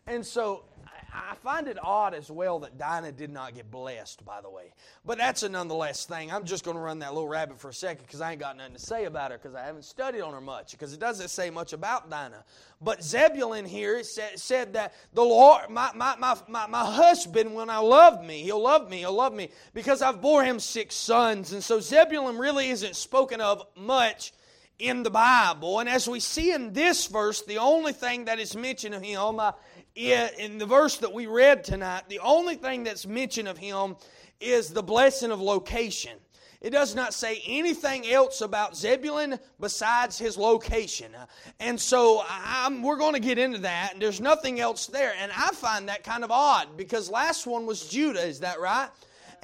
And 0.06 0.26
so 0.26 0.66
I 1.14 1.36
find 1.36 1.68
it 1.68 1.78
odd 1.82 2.14
as 2.14 2.32
well 2.32 2.60
that 2.60 2.78
Dinah 2.78 3.12
did 3.12 3.30
not 3.30 3.54
get 3.54 3.70
blessed, 3.70 4.26
by 4.26 4.42
the 4.42 4.50
way. 4.50 4.74
But 5.06 5.20
that's 5.20 5.44
a 5.44 5.50
nonetheless 5.50 6.06
thing. 6.06 6.32
I'm 6.32 6.44
just 6.44 6.66
going 6.66 6.76
to 6.76 6.82
run 6.82 7.00
that 7.00 7.14
little 7.14 7.28
rabbit 7.28 7.60
for 7.60 7.70
a 7.70 7.74
second 7.74 8.06
because 8.06 8.20
I 8.20 8.32
ain't 8.32 8.40
got 8.40 8.58
nothing 8.58 8.74
to 8.74 8.80
say 8.80 9.06
about 9.06 9.32
her 9.32 9.38
because 9.38 9.56
I 9.56 9.64
haven't 9.64 9.86
studied 9.86 10.22
on 10.22 10.34
her 10.34 10.42
much 10.42 10.72
because 10.72 10.92
it 10.92 11.00
doesn't 11.00 11.30
say 11.30 11.52
much 11.52 11.72
about 11.72 12.10
Dinah. 12.10 12.44
But 12.82 13.04
Zebulun 13.04 13.66
here 13.66 14.04
said, 14.04 14.40
said 14.40 14.74
that 14.74 14.94
the 15.14 15.24
Lord, 15.24 15.70
my, 15.70 15.92
my, 15.94 16.16
my, 16.18 16.36
my, 16.48 16.68
my 16.68 16.86
husband, 16.86 17.54
when 17.54 17.70
I 17.70 17.78
love 17.78 18.24
me, 18.26 18.42
he'll 18.42 18.62
love 18.62 18.90
me, 18.90 19.00
he'll 19.00 19.14
love 19.14 19.34
me 19.34 19.50
because 19.74 20.02
I've 20.02 20.22
bore 20.22 20.44
him 20.44 20.60
six 20.60 20.96
sons. 20.96 21.54
And 21.54 21.64
so 21.64 21.80
Zebulun 21.80 22.38
really 22.38 22.70
isn't 22.70 22.96
spoken 22.96 23.40
of 23.40 23.66
much 23.76 24.34
in 24.80 25.04
the 25.04 25.12
Bible. 25.12 25.80
And 25.80 25.88
as 25.88 26.08
we 26.08 26.20
see 26.20 26.52
in 26.52 26.74
this 26.74 27.08
verse, 27.08 27.42
the 27.44 27.58
only 27.58 27.94
thing 27.94 28.26
that 28.26 28.40
is 28.40 28.56
mentioned 28.56 28.96
of 28.96 29.02
him 29.02 29.40
uh, 29.40 29.52
in 29.96 30.58
the 30.58 30.66
verse 30.66 30.98
that 30.98 31.14
we 31.14 31.28
read 31.28 31.64
tonight, 31.64 32.04
the 32.10 32.20
only 32.20 32.56
thing 32.56 32.84
that's 32.84 33.06
mentioned 33.06 33.48
of 33.48 33.58
him 33.58 33.96
is 34.40 34.70
the 34.70 34.84
blessing 34.84 35.32
of 35.32 35.40
location. 35.42 36.18
It 36.62 36.72
does 36.72 36.96
not 36.96 37.14
say 37.14 37.44
anything 37.46 38.10
else 38.10 38.40
about 38.40 38.78
Zebulun 38.78 39.38
besides 39.60 40.18
his 40.18 40.38
location. 40.38 41.12
And 41.60 41.80
so 41.80 42.24
I'm, 42.30 42.82
we're 42.82 42.98
going 42.98 43.16
to 43.16 43.20
get 43.20 43.38
into 43.38 43.58
that, 43.60 43.92
and 43.94 44.02
there's 44.02 44.22
nothing 44.22 44.62
else 44.62 44.88
there. 44.88 45.14
And 45.20 45.30
I 45.36 45.50
find 45.50 45.90
that 45.90 46.06
kind 46.06 46.24
of 46.24 46.32
odd 46.32 46.78
because 46.78 47.10
last 47.10 47.46
one 47.46 47.66
was 47.66 47.90
Judah, 47.90 48.26
is 48.26 48.40
that 48.40 48.62
right? 48.62 48.88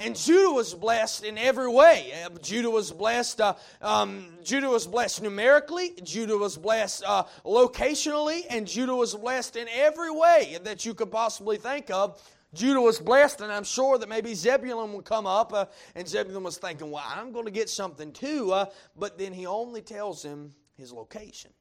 And 0.00 0.16
Judah 0.16 0.50
was 0.50 0.74
blessed 0.74 1.24
in 1.24 1.36
every 1.38 1.68
way. 1.68 2.12
Uh, 2.24 2.30
Judah 2.42 2.70
was 2.70 2.90
blessed. 2.90 3.40
Uh, 3.40 3.54
um, 3.82 4.26
Judah 4.42 4.68
was 4.68 4.86
blessed 4.86 5.22
numerically. 5.22 5.92
Judah 6.02 6.36
was 6.36 6.56
blessed 6.56 7.04
uh, 7.06 7.24
locationally, 7.44 8.44
and 8.48 8.66
Judah 8.66 8.94
was 8.94 9.14
blessed 9.14 9.56
in 9.56 9.68
every 9.68 10.10
way 10.10 10.58
that 10.64 10.84
you 10.84 10.94
could 10.94 11.10
possibly 11.10 11.58
think 11.58 11.90
of. 11.90 12.20
Judah 12.52 12.80
was 12.80 12.98
blessed, 12.98 13.42
and 13.42 13.52
I'm 13.52 13.64
sure 13.64 13.98
that 13.98 14.08
maybe 14.08 14.34
Zebulun 14.34 14.92
would 14.94 15.04
come 15.04 15.26
up, 15.26 15.52
uh, 15.52 15.66
and 15.94 16.08
Zebulun 16.08 16.42
was 16.42 16.58
thinking, 16.58 16.90
"Well, 16.90 17.04
I'm 17.06 17.30
going 17.30 17.44
to 17.44 17.52
get 17.52 17.68
something 17.70 18.10
too." 18.10 18.52
Uh, 18.52 18.66
but 18.96 19.18
then 19.18 19.32
he 19.32 19.46
only 19.46 19.82
tells 19.82 20.24
him 20.24 20.52
his 20.76 20.92
location. 20.92 21.52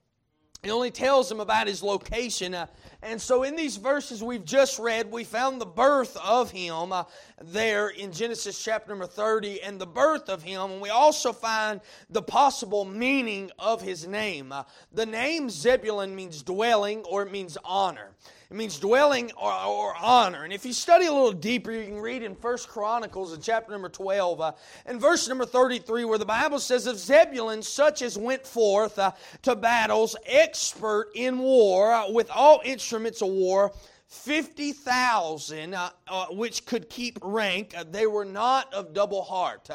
He 0.61 0.71
only 0.71 0.91
tells 0.91 1.31
him 1.31 1.39
about 1.39 1.67
his 1.67 1.81
location. 1.81 2.53
Uh, 2.53 2.67
and 3.01 3.21
so, 3.21 3.43
in 3.43 3.55
these 3.55 3.77
verses 3.77 4.21
we've 4.21 4.43
just 4.43 4.77
read, 4.77 5.09
we 5.09 5.23
found 5.23 5.61
the 5.61 5.65
birth 5.65 6.17
of 6.17 6.51
him 6.51 6.91
uh, 6.91 7.05
there 7.41 7.87
in 7.89 8.11
Genesis 8.11 8.61
chapter 8.61 8.89
number 8.89 9.05
30 9.05 9.61
and 9.61 9.79
the 9.79 9.87
birth 9.87 10.27
of 10.27 10.43
him. 10.43 10.71
And 10.71 10.81
we 10.81 10.89
also 10.89 11.31
find 11.31 11.79
the 12.09 12.21
possible 12.21 12.83
meaning 12.83 13.51
of 13.57 13.81
his 13.81 14.05
name. 14.05 14.51
Uh, 14.51 14.63
the 14.91 15.05
name 15.05 15.49
Zebulun 15.49 16.13
means 16.13 16.43
dwelling 16.43 17.03
or 17.05 17.23
it 17.23 17.31
means 17.31 17.57
honor. 17.63 18.11
It 18.51 18.57
means 18.57 18.79
dwelling 18.79 19.31
or, 19.37 19.53
or, 19.53 19.95
honor. 19.95 20.43
And 20.43 20.51
if 20.51 20.65
you 20.65 20.73
study 20.73 21.05
a 21.05 21.13
little 21.13 21.31
deeper, 21.31 21.71
you 21.71 21.85
can 21.85 21.99
read 21.99 22.23
in 22.23 22.33
First 22.35 22.67
Chronicles 22.67 23.31
in 23.31 23.41
chapter 23.41 23.71
number 23.71 23.89
12 23.89 24.41
uh, 24.41 24.53
and 24.87 24.99
verse 24.99 25.27
number 25.27 25.45
33 25.45 26.03
where 26.05 26.17
the 26.17 26.25
Bible 26.25 26.57
says 26.57 26.87
of 26.87 26.97
Zebulun, 26.97 27.61
such 27.61 28.01
as 28.01 28.17
went 28.17 28.47
forth 28.47 28.97
uh, 28.97 29.11
to 29.43 29.55
battles, 29.55 30.15
expert 30.25 31.11
in 31.13 31.37
war, 31.37 31.93
uh, 31.93 32.09
with 32.09 32.31
all 32.31 32.59
instruments 32.65 33.21
of 33.21 33.27
war, 33.27 33.71
50,000 34.07 35.75
uh, 35.75 35.91
uh, 36.07 36.25
which 36.31 36.65
could 36.65 36.89
keep 36.89 37.19
rank. 37.21 37.75
Uh, 37.77 37.83
they 37.87 38.07
were 38.07 38.25
not 38.25 38.73
of 38.73 38.95
double 38.95 39.21
heart 39.21 39.69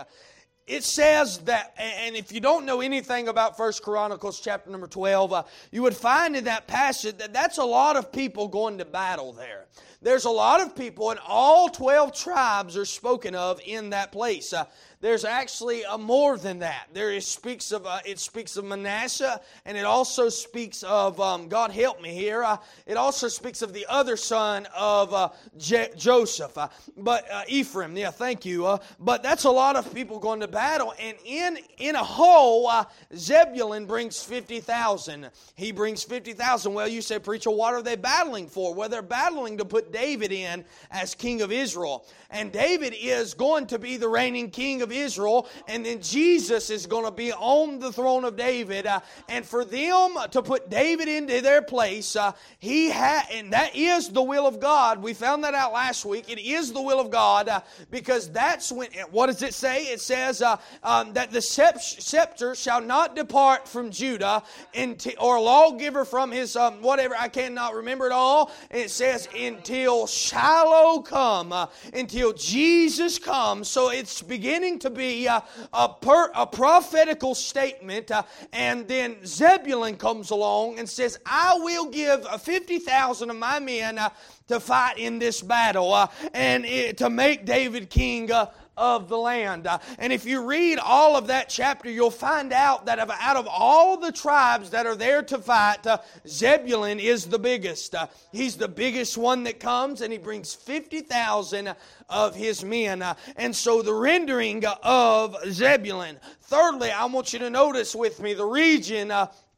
it 0.67 0.83
says 0.83 1.39
that 1.41 1.75
and 1.79 2.17
if 2.17 2.33
you 2.33 2.41
don't 2.41 2.65
know 2.65 2.81
anything 2.81 3.29
about 3.29 3.57
first 3.57 3.83
chronicles 3.83 4.41
chapter 4.41 4.71
number 4.71 4.87
12 4.87 5.33
uh, 5.33 5.43
you 5.71 5.83
would 5.83 5.97
find 5.97 6.37
in 6.37 6.45
that 6.45 6.67
passage 6.67 7.17
that 7.19 7.33
that's 7.33 7.59
a 7.59 7.65
lot 7.65 7.97
of 7.97 8.11
people 8.11 8.49
going 8.49 8.79
to 8.79 8.85
battle 8.85 9.33
there 9.33 9.67
there's 10.05 10.27
a 10.27 10.31
lot 10.31 10.61
of 10.61 10.77
people 10.77 11.11
and 11.11 11.19
all 11.27 11.69
12 11.69 12.15
tribes 12.15 12.77
are 12.77 12.85
spoken 12.85 13.35
of 13.35 13.61
in 13.65 13.91
that 13.91 14.13
place 14.13 14.53
uh, 14.53 14.65
there's 15.05 15.27
actually 15.27 15.83
a 15.83 15.99
more 15.99 16.39
than 16.39 16.61
that. 16.61 16.87
There 16.95 17.13
is 17.13 17.27
speaks 17.27 17.73
of 17.73 17.85
uh, 17.85 17.99
it 18.07 18.19
speaks 18.19 18.57
of 18.57 18.65
Manasseh, 18.65 19.39
and 19.67 19.77
it 19.77 19.85
also 19.85 20.31
speaks 20.31 20.83
of 20.83 21.21
um, 21.21 21.49
God 21.49 21.73
help 21.73 22.01
me 22.01 22.15
here. 22.15 22.43
Uh, 22.43 22.57
it 22.87 22.97
also 22.97 23.29
speaks 23.29 23.61
of 23.61 23.75
the 23.75 23.85
other 23.87 24.17
son 24.17 24.67
of 24.75 25.13
uh, 25.13 25.29
Je- 25.59 25.91
Joseph, 25.95 26.57
uh, 26.57 26.69
but 26.97 27.31
uh, 27.31 27.43
Ephraim. 27.49 27.95
Yeah, 27.95 28.13
thank 28.13 28.47
you. 28.47 28.65
Uh, 28.65 28.79
but 28.99 29.23
that's 29.23 29.45
a 29.45 29.51
lot 29.51 29.77
of 29.77 29.93
people 29.93 30.19
going 30.19 30.41
to 30.41 30.49
battle, 30.49 30.95
and 30.99 31.19
in 31.27 31.59
in 31.77 31.97
a 31.97 32.03
whole, 32.03 32.73
Zebulun 33.15 33.85
brings 33.85 34.23
fifty 34.23 34.61
thousand. 34.61 35.29
He 35.55 35.71
brings 35.71 36.03
fifty 36.03 36.33
thousand. 36.33 36.73
Well, 36.73 36.89
you 36.89 37.03
say, 37.03 37.19
preacher, 37.19 37.51
what 37.51 37.75
are 37.75 37.83
they 37.83 37.97
battling 37.97 38.49
for? 38.49 38.73
Well, 38.73 38.89
they're 38.89 39.03
battling 39.03 39.59
to 39.59 39.67
put 39.67 39.93
David 39.95 40.33
in 40.33 40.65
as 40.91 41.15
king 41.15 41.41
of 41.41 41.53
Israel, 41.53 42.05
and 42.31 42.51
David 42.51 42.95
is 43.01 43.33
going 43.33 43.69
to 43.69 43.79
be 43.79 43.97
the 43.97 44.09
reigning 44.09 44.51
king 44.51 44.83
of 44.83 44.91
Israel, 44.91 45.49
and 45.69 45.87
then 45.87 46.03
Jesus 46.03 46.69
is 46.69 46.87
going 46.87 47.05
to 47.05 47.13
be 47.13 47.33
on 47.33 47.79
the 47.79 47.93
throne 47.93 48.25
of 48.25 48.37
David. 48.37 48.87
Uh, 48.87 49.01
and 49.29 49.47
for 49.47 49.65
them 49.65 50.17
to 50.33 50.43
put 50.43 50.69
David 50.69 51.07
into 51.07 51.41
their 51.41 51.63
place, 51.63 52.17
uh, 52.17 52.33
he 52.59 52.91
had, 52.91 53.27
and 53.31 53.53
that 53.53 53.77
is 53.77 54.09
the 54.09 54.23
will 54.23 54.49
of 54.49 54.59
God. 54.59 55.01
We 55.01 55.15
found 55.15 55.45
that 55.45 55.55
out 55.55 55.73
last 55.73 56.05
week. 56.05 56.29
It 56.29 56.41
is 56.41 56.73
the 56.73 56.83
will 56.83 56.99
of 56.99 57.11
God 57.13 57.49
uh, 57.49 57.61
because 57.91 58.29
that's 58.31 58.73
when. 58.73 58.89
What 59.13 59.27
does 59.27 59.43
it 59.43 59.55
say? 59.55 59.85
It 59.85 60.01
says 60.01 60.43
uh, 60.43 60.57
um, 60.83 61.13
that 61.13 61.31
the 61.31 61.41
scepter 61.41 62.57
shall 62.57 62.81
not 62.81 63.15
depart 63.15 63.69
from 63.69 63.93
Judah, 63.93 64.43
until, 64.75 65.13
or 65.21 65.41
lawgiver 65.41 66.05
from 66.05 66.33
his 66.33 66.57
um, 66.57 66.83
whatever. 66.83 67.15
I 67.17 67.29
cannot 67.29 67.75
remember 67.75 68.07
it 68.07 68.13
all. 68.13 68.51
it 68.71 68.91
says 68.91 69.29
until 69.39 69.84
Shiloh 70.07 71.03
come, 71.03 71.53
uh, 71.53 71.67
until 71.93 72.33
Jesus 72.33 73.19
comes. 73.19 73.69
So 73.69 73.91
it's 73.91 74.23
beginning 74.23 74.79
to 74.81 74.91
be 74.91 75.27
a, 75.27 75.43
a, 75.73 75.89
per, 75.89 76.31
a 76.35 76.47
prophetical 76.47 77.35
statement. 77.35 78.11
Uh, 78.11 78.23
and 78.53 78.89
then 78.89 79.17
Zebulun 79.27 79.97
comes 79.97 80.31
along 80.31 80.79
and 80.79 80.89
says, 80.89 81.19
I 81.27 81.57
will 81.59 81.87
give 81.87 82.25
50,000 82.27 83.31
of 83.31 83.37
my 83.37 83.59
men 83.61 83.99
uh, 83.99 84.11
to 84.49 84.61
fight 84.61 84.99
in 84.99 85.19
this 85.19 85.41
battle 85.43 85.93
uh, 85.93 86.07
and 86.33 86.65
it, 86.65 86.99
to 86.99 87.11
make 87.11 87.45
David 87.45 87.89
king 87.91 88.31
uh, 88.31 88.51
of 88.77 89.09
the 89.09 89.19
land. 89.19 89.67
Uh, 89.67 89.79
and 89.99 90.13
if 90.13 90.25
you 90.25 90.45
read 90.45 90.79
all 90.79 91.17
of 91.17 91.29
that 91.29 91.49
chapter, 91.49 91.91
you'll 91.91 92.11
find 92.11 92.53
out 92.53 92.87
that 92.87 92.99
out 92.99 93.37
of 93.37 93.47
all 93.49 93.97
the 93.97 94.13
tribes 94.13 94.71
that 94.71 94.87
are 94.87 94.97
there 94.97 95.23
to 95.23 95.39
fight, 95.39 95.87
uh, 95.87 95.99
Zebulun 96.27 97.01
is 97.01 97.27
the 97.27 97.39
biggest. 97.39 97.95
Uh, 97.95 98.07
he's 98.33 98.57
the 98.57 98.69
biggest 98.69 99.17
one 99.17 99.45
that 99.45 99.61
comes, 99.61 100.01
and 100.01 100.13
he 100.13 100.19
brings 100.19 100.55
50,000 100.55 101.75
of 102.09 102.35
his 102.35 102.65
men. 102.65 103.05
And 103.37 103.55
so 103.55 103.83
the 103.83 103.95
rendering 103.95 104.65
of 104.83 105.37
Zebulun. 105.49 106.19
Thirdly, 106.43 106.91
I 106.91 107.05
want 107.07 107.33
you 107.33 107.39
to 107.41 107.51
notice 107.51 107.95
with 107.95 108.21
me 108.21 108.35
the 108.35 108.45
region 108.45 109.13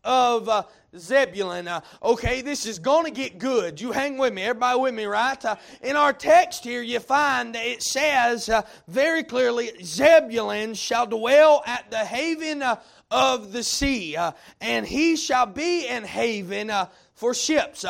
of 0.07 0.49
uh, 0.49 0.63
Zebulun. 0.97 1.69
Uh, 1.69 1.81
okay, 2.03 2.41
this 2.41 2.65
is 2.65 2.79
going 2.79 3.05
to 3.05 3.11
get 3.11 3.39
good. 3.39 3.81
You 3.81 3.93
hang 3.93 4.17
with 4.17 4.33
me. 4.33 4.43
Everybody 4.43 4.81
with 4.81 4.95
me, 4.95 5.05
right? 5.05 5.45
Uh, 5.45 5.57
in 5.83 5.97
our 5.97 6.13
text 6.13 6.65
here, 6.65 6.81
you 6.81 7.01
find 7.01 7.55
that 7.55 7.67
it 7.67 7.83
says 7.83 8.49
uh, 8.49 8.63
very 8.89 9.25
clearly 9.25 9.73
Zebulun 9.83 10.75
shall 10.75 11.07
dwell 11.07 11.63
at 11.67 11.91
the 11.91 11.99
haven 11.99 12.63
uh, 12.63 12.77
of 13.11 13.53
the 13.53 13.63
sea, 13.63 14.17
uh, 14.17 14.33
and 14.61 14.87
he 14.87 15.17
shall 15.17 15.47
be 15.47 15.87
an 15.89 16.05
haven 16.05 16.73
for 17.15 17.35
ships. 17.35 17.85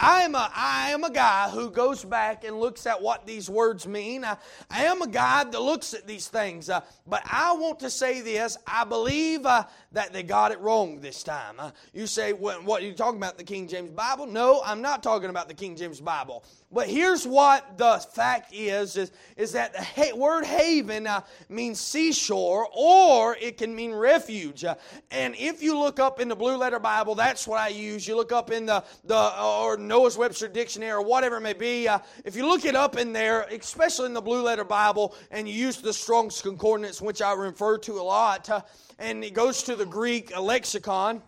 I 0.00 0.22
am 0.22 0.36
a, 0.36 0.50
I 0.54 0.90
am 0.90 1.02
a 1.02 1.10
guy 1.10 1.48
who 1.50 1.70
goes 1.70 2.04
back 2.04 2.44
and 2.44 2.60
looks 2.60 2.86
at 2.86 3.02
what 3.02 3.26
these 3.26 3.50
words 3.50 3.86
mean. 3.86 4.24
I, 4.24 4.36
I 4.70 4.84
am 4.84 5.02
a 5.02 5.08
guy 5.08 5.42
that 5.42 5.60
looks 5.60 5.92
at 5.92 6.06
these 6.06 6.28
things. 6.28 6.70
Uh, 6.70 6.82
but 7.06 7.22
I 7.28 7.52
want 7.54 7.80
to 7.80 7.90
say 7.90 8.20
this. 8.20 8.56
I 8.64 8.84
believe 8.84 9.44
uh, 9.44 9.64
that 9.92 10.12
they 10.12 10.22
got 10.22 10.52
it 10.52 10.60
wrong 10.60 11.00
this 11.00 11.22
time. 11.22 11.54
Uh, 11.58 11.70
you 11.94 12.06
say, 12.06 12.32
what, 12.32 12.62
what, 12.64 12.82
are 12.82 12.86
you 12.86 12.92
talking 12.92 13.16
about, 13.16 13.38
the 13.38 13.44
King 13.44 13.66
James 13.66 13.90
Bible? 13.90 14.26
No, 14.26 14.60
I'm 14.64 14.82
not 14.82 15.02
talking 15.02 15.30
about 15.30 15.48
the 15.48 15.54
King 15.54 15.76
James 15.76 16.00
Bible. 16.00 16.44
But 16.70 16.88
here's 16.88 17.26
what 17.26 17.78
the 17.78 17.98
fact 18.12 18.52
is, 18.52 18.96
is, 18.96 19.10
is 19.38 19.52
that 19.52 19.72
the 19.72 19.82
ha- 19.82 20.14
word 20.14 20.44
haven 20.44 21.06
uh, 21.06 21.22
means 21.48 21.80
seashore 21.80 22.68
or 22.74 23.36
it 23.36 23.56
can 23.56 23.74
mean 23.74 23.94
refuge. 23.94 24.64
Uh, 24.64 24.74
and 25.10 25.34
if 25.36 25.62
you 25.62 25.78
look 25.78 25.98
up 25.98 26.20
in 26.20 26.28
the 26.28 26.36
Blue 26.36 26.58
Letter 26.58 26.78
Bible, 26.78 27.14
that's 27.14 27.46
what 27.48 27.58
I 27.58 27.68
use. 27.68 28.06
You 28.06 28.16
look 28.16 28.32
up 28.32 28.50
in 28.50 28.66
the, 28.66 28.84
the 29.04 29.42
or 29.42 29.78
Noah's 29.78 30.18
Webster 30.18 30.48
Dictionary 30.48 30.92
or 30.92 31.02
whatever 31.02 31.38
it 31.38 31.40
may 31.40 31.54
be. 31.54 31.88
Uh, 31.88 32.00
if 32.26 32.36
you 32.36 32.46
look 32.46 32.66
it 32.66 32.76
up 32.76 32.98
in 32.98 33.14
there, 33.14 33.42
especially 33.44 34.06
in 34.06 34.12
the 34.12 34.20
Blue 34.20 34.42
Letter 34.42 34.64
Bible, 34.64 35.14
and 35.30 35.48
you 35.48 35.54
use 35.54 35.78
the 35.78 35.94
Strong's 35.94 36.42
Concordance, 36.42 37.00
which 37.00 37.22
I 37.22 37.32
refer 37.32 37.78
to 37.78 37.92
a 37.98 38.02
lot, 38.02 38.50
uh, 38.50 38.60
and 38.98 39.22
it 39.22 39.32
goes 39.32 39.62
to 39.64 39.76
the 39.76 39.86
Greek 39.86 40.36
lexicon, 40.36 41.22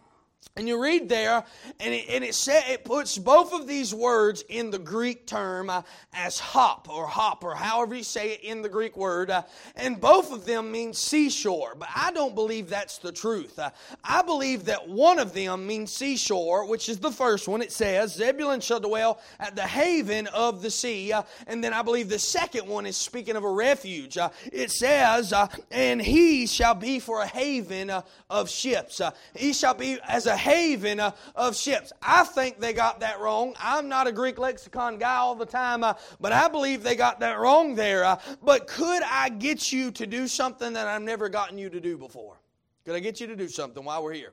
and 0.56 0.66
you 0.66 0.82
read 0.82 1.08
there, 1.08 1.44
and 1.78 1.94
it, 1.94 2.06
and 2.08 2.24
it, 2.24 2.34
say, 2.34 2.62
it 2.68 2.84
puts 2.84 3.16
both 3.16 3.52
of 3.52 3.68
these 3.68 3.94
words 3.94 4.44
in 4.48 4.70
the 4.70 4.78
Greek 4.78 5.26
term 5.26 5.70
uh, 5.70 5.82
as 6.12 6.40
hop 6.40 6.88
or 6.90 7.06
hop 7.06 7.44
or 7.44 7.54
however 7.54 7.94
you 7.94 8.02
say 8.02 8.32
it 8.32 8.40
in 8.42 8.60
the 8.60 8.68
Greek 8.68 8.96
word, 8.96 9.30
uh, 9.30 9.42
and 9.76 10.00
both 10.00 10.32
of 10.32 10.44
them 10.44 10.72
mean 10.72 10.92
seashore. 10.92 11.76
But 11.78 11.88
I 11.94 12.10
don't 12.12 12.34
believe 12.34 12.68
that's 12.68 12.98
the 12.98 13.12
truth. 13.12 13.58
Uh, 13.58 13.70
I 14.02 14.22
believe 14.22 14.64
that 14.64 14.88
one 14.88 15.20
of 15.20 15.32
them 15.32 15.66
means 15.66 15.92
seashore, 15.92 16.66
which 16.68 16.88
is 16.88 16.98
the 16.98 17.12
first 17.12 17.46
one. 17.46 17.62
It 17.62 17.72
says, 17.72 18.14
Zebulun 18.14 18.60
shall 18.60 18.80
dwell 18.80 19.20
at 19.38 19.54
the 19.54 19.62
haven 19.62 20.26
of 20.26 20.62
the 20.62 20.70
sea. 20.70 21.12
Uh, 21.12 21.22
and 21.46 21.62
then 21.62 21.72
I 21.72 21.82
believe 21.82 22.08
the 22.08 22.18
second 22.18 22.66
one 22.66 22.86
is 22.86 22.96
speaking 22.96 23.36
of 23.36 23.44
a 23.44 23.50
refuge. 23.50 24.18
Uh, 24.18 24.30
it 24.52 24.72
says, 24.72 25.32
uh, 25.32 25.46
and 25.70 26.02
he 26.02 26.46
shall 26.46 26.74
be 26.74 26.98
for 26.98 27.22
a 27.22 27.26
haven 27.26 27.90
of 28.28 28.50
ships. 28.50 29.00
he 29.36 29.52
shall 29.52 29.74
be 29.74 29.98
as 30.08 30.26
a 30.26 30.29
haven 30.36 31.00
uh, 31.00 31.12
of 31.34 31.56
ships. 31.56 31.92
I 32.02 32.24
think 32.24 32.60
they 32.60 32.72
got 32.72 33.00
that 33.00 33.20
wrong. 33.20 33.54
I'm 33.58 33.88
not 33.88 34.06
a 34.06 34.12
Greek 34.12 34.38
lexicon 34.38 34.98
guy 34.98 35.16
all 35.16 35.34
the 35.34 35.46
time, 35.46 35.84
uh, 35.84 35.94
but 36.20 36.32
I 36.32 36.48
believe 36.48 36.82
they 36.82 36.96
got 36.96 37.20
that 37.20 37.38
wrong 37.38 37.74
there. 37.74 38.04
Uh, 38.04 38.20
but 38.42 38.66
could 38.66 39.02
I 39.02 39.28
get 39.28 39.72
you 39.72 39.90
to 39.92 40.06
do 40.06 40.28
something 40.28 40.72
that 40.72 40.86
I've 40.86 41.02
never 41.02 41.28
gotten 41.28 41.58
you 41.58 41.70
to 41.70 41.80
do 41.80 41.96
before? 41.96 42.40
Could 42.84 42.94
I 42.94 43.00
get 43.00 43.20
you 43.20 43.26
to 43.28 43.36
do 43.36 43.48
something 43.48 43.84
while 43.84 44.02
we're 44.02 44.14
here? 44.14 44.32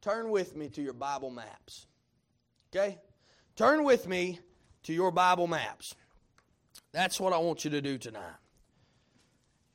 Turn 0.00 0.30
with 0.30 0.54
me 0.54 0.68
to 0.70 0.82
your 0.82 0.92
Bible 0.92 1.30
maps. 1.30 1.86
Okay? 2.74 2.98
Turn 3.56 3.84
with 3.84 4.06
me 4.08 4.40
to 4.82 4.92
your 4.92 5.10
Bible 5.10 5.46
maps. 5.46 5.94
That's 6.92 7.18
what 7.18 7.32
I 7.32 7.38
want 7.38 7.64
you 7.64 7.70
to 7.70 7.80
do 7.80 7.98
tonight. 7.98 8.36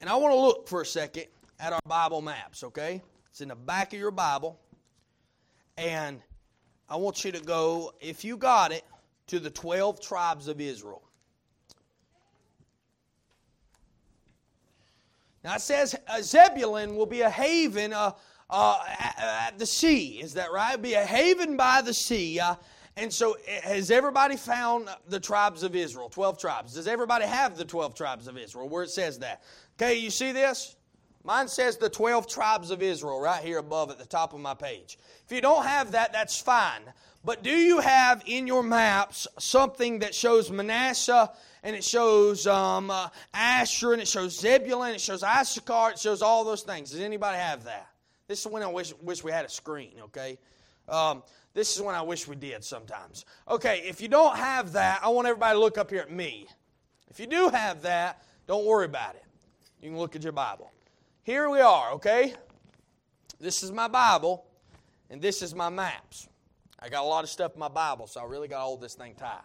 And 0.02 0.10
I 0.10 0.16
want 0.16 0.34
to 0.34 0.40
look 0.40 0.68
for 0.68 0.82
a 0.82 0.86
second 0.86 1.26
at 1.60 1.74
our 1.74 1.80
Bible 1.86 2.22
maps, 2.22 2.64
okay? 2.64 3.02
It's 3.32 3.42
in 3.42 3.50
the 3.50 3.56
back 3.56 3.94
of 3.94 4.00
your 4.00 4.12
Bible. 4.12 4.60
And 5.78 6.22
I 6.90 6.96
want 6.96 7.24
you 7.24 7.32
to 7.32 7.40
go, 7.40 7.94
if 8.02 8.24
you 8.24 8.38
got 8.38 8.72
it, 8.72 8.84
to 9.28 9.40
the 9.40 9.50
12 9.50 10.02
tribes 10.02 10.48
of 10.48 10.60
Israel. 10.60 11.04
Now 15.44 15.56
it 15.56 15.62
says 15.62 15.96
uh, 16.08 16.22
Zebulun 16.22 16.96
will 16.96 17.06
be 17.06 17.22
a 17.22 17.30
haven 17.30 17.94
uh, 17.94 18.12
uh, 18.50 18.84
at, 19.00 19.16
at, 19.20 19.60
the 19.60 19.66
sea. 19.66 20.20
Is 20.22 20.34
that 20.34 20.52
right? 20.52 20.74
It'll 20.74 20.82
be 20.82 20.96
a 20.96 21.06
haven 21.06 21.56
by 21.56 21.82
the 21.82 21.94
sea. 21.94 22.40
Uh, 22.40 22.56
and 22.98 23.14
so, 23.14 23.38
eh, 23.48 23.62
has 23.62 23.92
everybody 23.92 24.36
found 24.36 24.90
the 25.08 25.20
tribes 25.20 25.64
of 25.64 25.76
Israel? 25.76 26.10
12 26.10 26.38
tribes. 26.40 26.74
Does 26.74 26.88
everybody 26.88 27.26
have 27.26 27.58
the 27.58 27.64
12 27.64 27.96
tribes 27.96 28.28
of 28.28 28.38
Israel 28.38 28.68
where 28.68 28.84
it 28.84 28.90
says 28.90 29.20
that? 29.20 29.44
Okay, 29.80 29.98
you 29.98 30.10
see 30.10 30.32
this? 30.32 30.76
Mine 31.30 31.48
says 31.48 31.78
the 31.78 31.92
12 31.92 32.26
tribes 32.26 32.72
of 32.72 32.82
Israel 32.82 33.22
right 33.22 33.44
here 33.44 33.60
above 33.60 33.92
at 33.92 34.00
the 34.00 34.06
top 34.06 34.34
of 34.34 34.40
my 34.40 34.56
page. 34.56 34.98
If 35.24 35.32
you 35.32 35.42
don't 35.42 35.64
have 35.64 35.92
that, 35.92 36.12
that's 36.12 36.42
fine. 36.42 36.82
But 37.24 37.44
do 37.44 37.52
you 37.52 37.82
have 37.82 38.24
in 38.26 38.48
your 38.48 38.64
maps 38.64 39.28
something 39.38 40.00
that 40.00 40.16
shows 40.16 40.50
Manasseh 40.50 41.32
and 41.62 41.76
it 41.76 41.84
shows 41.84 42.48
um, 42.48 42.90
uh, 42.90 43.10
Asher 43.32 43.94
and 43.94 44.02
it 44.02 44.08
shows 44.08 44.40
Zebulun, 44.40 44.96
it 44.96 45.02
shows 45.02 45.22
Issachar, 45.22 45.92
it 45.92 46.00
shows 46.00 46.24
all 46.24 46.44
those 46.44 46.64
things? 46.64 46.90
Does 46.90 47.02
anybody 47.02 47.38
have 47.38 47.64
that? 47.66 47.88
This 48.28 48.44
is 48.44 48.48
when 48.52 48.64
I 48.64 48.68
wish, 48.68 48.96
wish 49.00 49.24
we 49.24 49.32
had 49.32 49.46
a 49.46 49.50
screen, 49.50 49.98
okay? 50.06 50.40
Um, 50.88 51.22
this 51.54 51.76
is 51.76 51.82
when 51.84 51.94
I 51.94 52.02
wish 52.02 52.28
we 52.28 52.38
did 52.38 52.64
sometimes. 52.64 53.26
Okay, 53.48 53.84
if 53.86 54.02
you 54.02 54.08
don't 54.08 54.36
have 54.36 54.72
that, 54.72 55.02
I 55.04 55.10
want 55.10 55.28
everybody 55.28 55.54
to 55.54 55.60
look 55.60 55.78
up 55.78 55.92
here 55.92 56.02
at 56.02 56.12
me. 56.12 56.48
If 57.08 57.20
you 57.20 57.28
do 57.28 57.50
have 57.50 57.84
that, 57.84 58.24
don't 58.48 58.66
worry 58.66 58.86
about 58.86 59.14
it. 59.14 59.24
You 59.80 59.92
can 59.92 60.00
look 60.00 60.16
at 60.16 60.24
your 60.24 60.32
Bible 60.34 60.72
here 61.30 61.48
we 61.48 61.60
are, 61.60 61.92
okay? 61.92 62.34
This 63.40 63.62
is 63.62 63.72
my 63.72 63.88
Bible, 63.88 64.48
and 65.12 65.22
this 65.22 65.44
is 65.44 65.54
my 65.54 65.70
maps. 65.70 66.28
I 66.80 66.90
got 66.90 67.04
a 67.04 67.08
lot 67.08 67.24
of 67.24 67.30
stuff 67.30 67.54
in 67.54 67.60
my 67.60 67.68
Bible, 67.68 68.08
so 68.08 68.20
I 68.20 68.24
really 68.24 68.48
got 68.48 68.58
to 68.58 68.64
hold 68.64 68.82
this 68.82 68.96
thing 68.96 69.14
tight. 69.14 69.44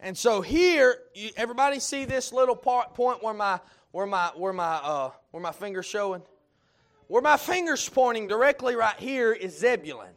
And 0.00 0.16
so 0.16 0.40
here, 0.40 0.96
you, 1.14 1.28
everybody 1.36 1.78
see 1.78 2.06
this 2.06 2.32
little 2.32 2.56
part, 2.56 2.94
point 2.94 3.22
where 3.22 3.34
my 3.34 3.60
where 3.90 4.06
my 4.06 4.30
where 4.34 4.54
my 4.54 4.76
uh, 4.76 5.10
where 5.30 5.42
my 5.42 5.52
finger's 5.52 5.84
showing? 5.84 6.22
Where 7.08 7.20
my 7.20 7.36
finger's 7.36 7.86
pointing 7.86 8.28
directly 8.28 8.74
right 8.74 8.98
here 8.98 9.34
is 9.34 9.58
Zebulun. 9.58 10.14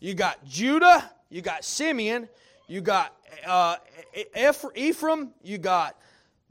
You 0.00 0.14
got 0.14 0.42
Judah, 0.42 1.10
you 1.28 1.42
got 1.42 1.66
Simeon, 1.66 2.30
you 2.66 2.80
got 2.80 3.14
uh, 3.44 3.76
Ephraim, 4.74 5.32
you 5.42 5.58
got 5.58 6.00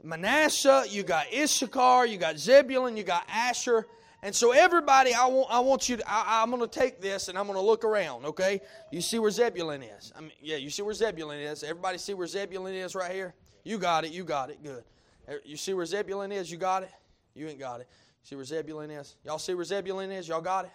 Manasseh, 0.00 0.84
you 0.88 1.02
got 1.02 1.26
Issachar, 1.34 2.06
you 2.06 2.18
got 2.18 2.38
Zebulun, 2.38 2.96
you 2.96 3.02
got 3.02 3.24
Asher, 3.28 3.84
and 4.24 4.32
so, 4.32 4.52
everybody, 4.52 5.12
I 5.14 5.26
want, 5.26 5.48
I 5.50 5.58
want 5.58 5.88
you 5.88 5.96
to, 5.96 6.04
I, 6.08 6.44
am 6.44 6.50
going 6.50 6.62
to 6.62 6.68
take 6.68 7.00
this 7.00 7.26
and 7.26 7.36
I'm 7.36 7.46
going 7.46 7.58
to 7.58 7.64
look 7.64 7.84
around, 7.84 8.24
okay? 8.26 8.60
You 8.92 9.00
see 9.00 9.18
where 9.18 9.32
Zebulun 9.32 9.82
is. 9.82 10.12
I 10.16 10.20
mean, 10.20 10.30
yeah, 10.40 10.56
you 10.56 10.70
see 10.70 10.82
where 10.82 10.94
Zebulun 10.94 11.38
is. 11.38 11.64
Everybody 11.64 11.98
see 11.98 12.14
where 12.14 12.28
Zebulun 12.28 12.72
is 12.72 12.94
right 12.94 13.10
here? 13.10 13.34
You 13.64 13.78
got 13.78 14.04
it, 14.04 14.12
you 14.12 14.22
got 14.22 14.50
it, 14.50 14.62
good. 14.62 14.84
Er, 15.28 15.40
you 15.44 15.56
see 15.56 15.74
where 15.74 15.84
Zebulun 15.86 16.30
is? 16.30 16.52
You 16.52 16.56
got 16.56 16.84
it? 16.84 16.90
You 17.34 17.48
ain't 17.48 17.58
got 17.58 17.80
it. 17.80 17.88
See 18.22 18.36
where 18.36 18.44
Zebulun 18.44 18.90
is? 18.92 19.16
Y'all 19.24 19.38
see 19.38 19.54
where 19.54 19.64
Zebulun 19.64 20.12
is? 20.12 20.28
Y'all 20.28 20.40
got 20.40 20.66
it? 20.66 20.70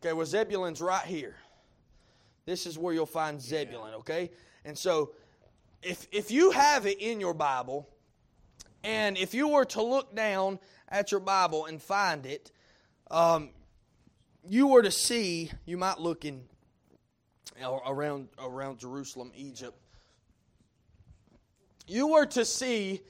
Okay, 0.00 0.12
well, 0.12 0.26
Zebulun's 0.26 0.80
right 0.80 1.04
here. 1.04 1.34
This 2.44 2.66
is 2.66 2.78
where 2.78 2.94
you'll 2.94 3.06
find 3.06 3.42
Zebulun, 3.42 3.94
okay? 3.94 4.30
And 4.64 4.78
so, 4.78 5.10
if, 5.82 6.06
if 6.12 6.30
you 6.30 6.52
have 6.52 6.86
it 6.86 7.00
in 7.00 7.18
your 7.18 7.34
Bible, 7.34 7.88
and 8.84 9.18
if 9.18 9.34
you 9.34 9.48
were 9.48 9.64
to 9.64 9.82
look 9.82 10.14
down 10.14 10.60
at 10.88 11.10
your 11.10 11.20
Bible 11.20 11.66
and 11.66 11.80
find 11.80 12.26
it, 12.26 12.52
um, 13.10 13.50
you 14.48 14.68
were 14.68 14.82
to 14.82 14.90
see, 14.90 15.50
you 15.64 15.76
might 15.76 15.98
look 15.98 16.24
in 16.24 16.42
around 17.86 18.28
around 18.38 18.78
Jerusalem, 18.78 19.32
Egypt. 19.34 19.76
You 21.86 22.08
were 22.08 22.26
to 22.26 22.44
see, 22.44 23.00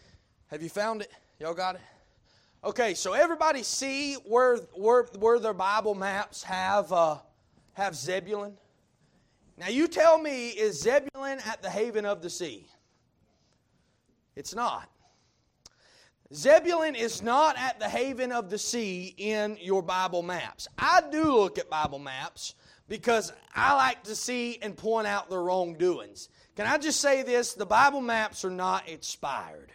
have 0.49 0.63
you 0.63 0.69
found 0.69 1.03
it? 1.03 1.11
Y'all 1.41 1.55
got 1.55 1.77
it? 1.77 1.81
Okay, 2.65 2.95
so 2.95 3.13
everybody 3.13 3.63
see 3.63 4.15
where 4.15 4.57
where 4.75 5.05
where 5.19 5.39
their 5.39 5.55
Bible 5.55 5.95
maps 5.95 6.43
have 6.43 6.93
uh, 6.93 7.19
have 7.75 7.95
Zebulun. 7.95 8.57
Now 9.59 9.69
you 9.69 9.89
tell 9.89 10.19
me, 10.19 10.49
is 10.49 10.83
Zebulun 10.83 11.39
at 11.47 11.63
the 11.63 11.71
haven 11.71 12.05
of 12.05 12.23
the 12.23 12.29
sea? 12.29 12.67
It's 14.35 14.55
not. 14.55 14.89
Zebulun 16.35 16.95
is 16.97 17.23
not 17.23 17.57
at 17.57 17.79
the 17.79 17.89
haven 17.89 18.33
of 18.33 18.51
the 18.51 18.59
sea 18.59 19.15
in 19.17 19.59
your 19.61 19.83
Bible 19.83 20.23
maps. 20.23 20.67
I 20.77 21.03
do 21.11 21.25
look 21.25 21.59
at 21.59 21.71
Bible 21.71 22.01
maps 22.01 22.55
because 22.89 23.33
I 23.55 23.75
like 23.75 24.03
to 24.05 24.17
see 24.17 24.59
and 24.61 24.77
point 24.77 25.07
out 25.07 25.31
the 25.31 25.39
wrongdoings. 25.39 26.29
Can 26.57 26.67
I 26.67 26.79
just 26.79 27.01
say 27.01 27.23
this? 27.23 27.55
The 27.55 27.67
Bible 27.67 28.01
maps 28.01 28.45
are 28.45 28.51
not 28.51 28.89
inspired. 28.89 29.71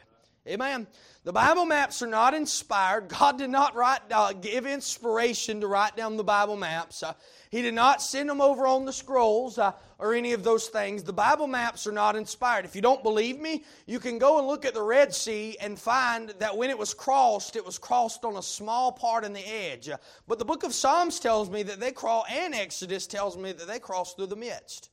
Amen. 0.47 0.87
The 1.23 1.31
Bible 1.31 1.65
maps 1.65 2.01
are 2.01 2.07
not 2.07 2.33
inspired. 2.33 3.07
God 3.07 3.37
did 3.37 3.51
not 3.51 3.75
write, 3.75 4.01
uh, 4.11 4.33
give 4.33 4.65
inspiration 4.65 5.61
to 5.61 5.67
write 5.67 5.95
down 5.95 6.17
the 6.17 6.23
Bible 6.23 6.57
maps. 6.57 7.03
Uh, 7.03 7.13
he 7.51 7.61
did 7.61 7.75
not 7.75 8.01
send 8.01 8.27
them 8.27 8.41
over 8.41 8.65
on 8.65 8.85
the 8.85 8.93
scrolls 8.93 9.59
uh, 9.59 9.73
or 10.01 10.15
any 10.15 10.33
of 10.33 10.43
those 10.43 10.67
things. 10.67 11.03
The 11.03 11.13
Bible 11.13 11.45
maps 11.45 11.85
are 11.85 11.91
not 11.91 12.15
inspired. 12.15 12.65
If 12.65 12.75
you 12.75 12.81
don't 12.81 13.03
believe 13.03 13.39
me, 13.39 13.63
you 13.85 13.99
can 13.99 14.17
go 14.17 14.39
and 14.39 14.47
look 14.47 14.65
at 14.65 14.73
the 14.73 14.81
Red 14.81 15.13
Sea 15.13 15.55
and 15.61 15.77
find 15.77 16.29
that 16.39 16.57
when 16.57 16.71
it 16.71 16.77
was 16.77 16.95
crossed, 16.95 17.55
it 17.55 17.63
was 17.63 17.77
crossed 17.77 18.25
on 18.25 18.35
a 18.35 18.41
small 18.41 18.91
part 18.91 19.23
in 19.23 19.31
the 19.31 19.47
edge. 19.47 19.87
Uh, 19.87 19.97
but 20.27 20.39
the 20.39 20.45
book 20.45 20.63
of 20.63 20.73
Psalms 20.73 21.19
tells 21.19 21.51
me 21.51 21.61
that 21.63 21.79
they 21.79 21.91
cross, 21.91 22.25
and 22.31 22.55
Exodus 22.55 23.05
tells 23.05 23.37
me 23.37 23.51
that 23.51 23.67
they 23.67 23.77
crossed 23.77 24.17
through 24.17 24.25
the 24.25 24.35
midst, 24.35 24.89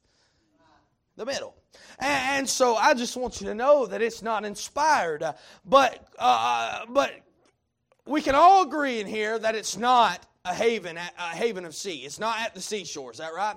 the 1.16 1.24
middle. 1.24 1.56
And 1.98 2.46
so 2.46 2.76
I 2.76 2.92
just 2.92 3.16
want 3.16 3.40
you 3.40 3.46
to 3.46 3.54
know 3.54 3.86
that 3.86 4.02
it's 4.02 4.22
not 4.22 4.44
inspired. 4.44 5.24
But, 5.64 6.06
uh, 6.18 6.84
but 6.90 7.12
we 8.06 8.20
can 8.20 8.34
all 8.34 8.62
agree 8.62 9.00
in 9.00 9.06
here 9.06 9.38
that 9.38 9.54
it's 9.54 9.78
not 9.78 10.26
a 10.44 10.52
haven, 10.52 10.98
a 10.98 11.34
haven 11.34 11.64
of 11.64 11.74
sea. 11.74 12.00
It's 12.00 12.20
not 12.20 12.38
at 12.40 12.54
the 12.54 12.60
seashore. 12.60 13.10
Is 13.12 13.18
that 13.18 13.32
right? 13.32 13.56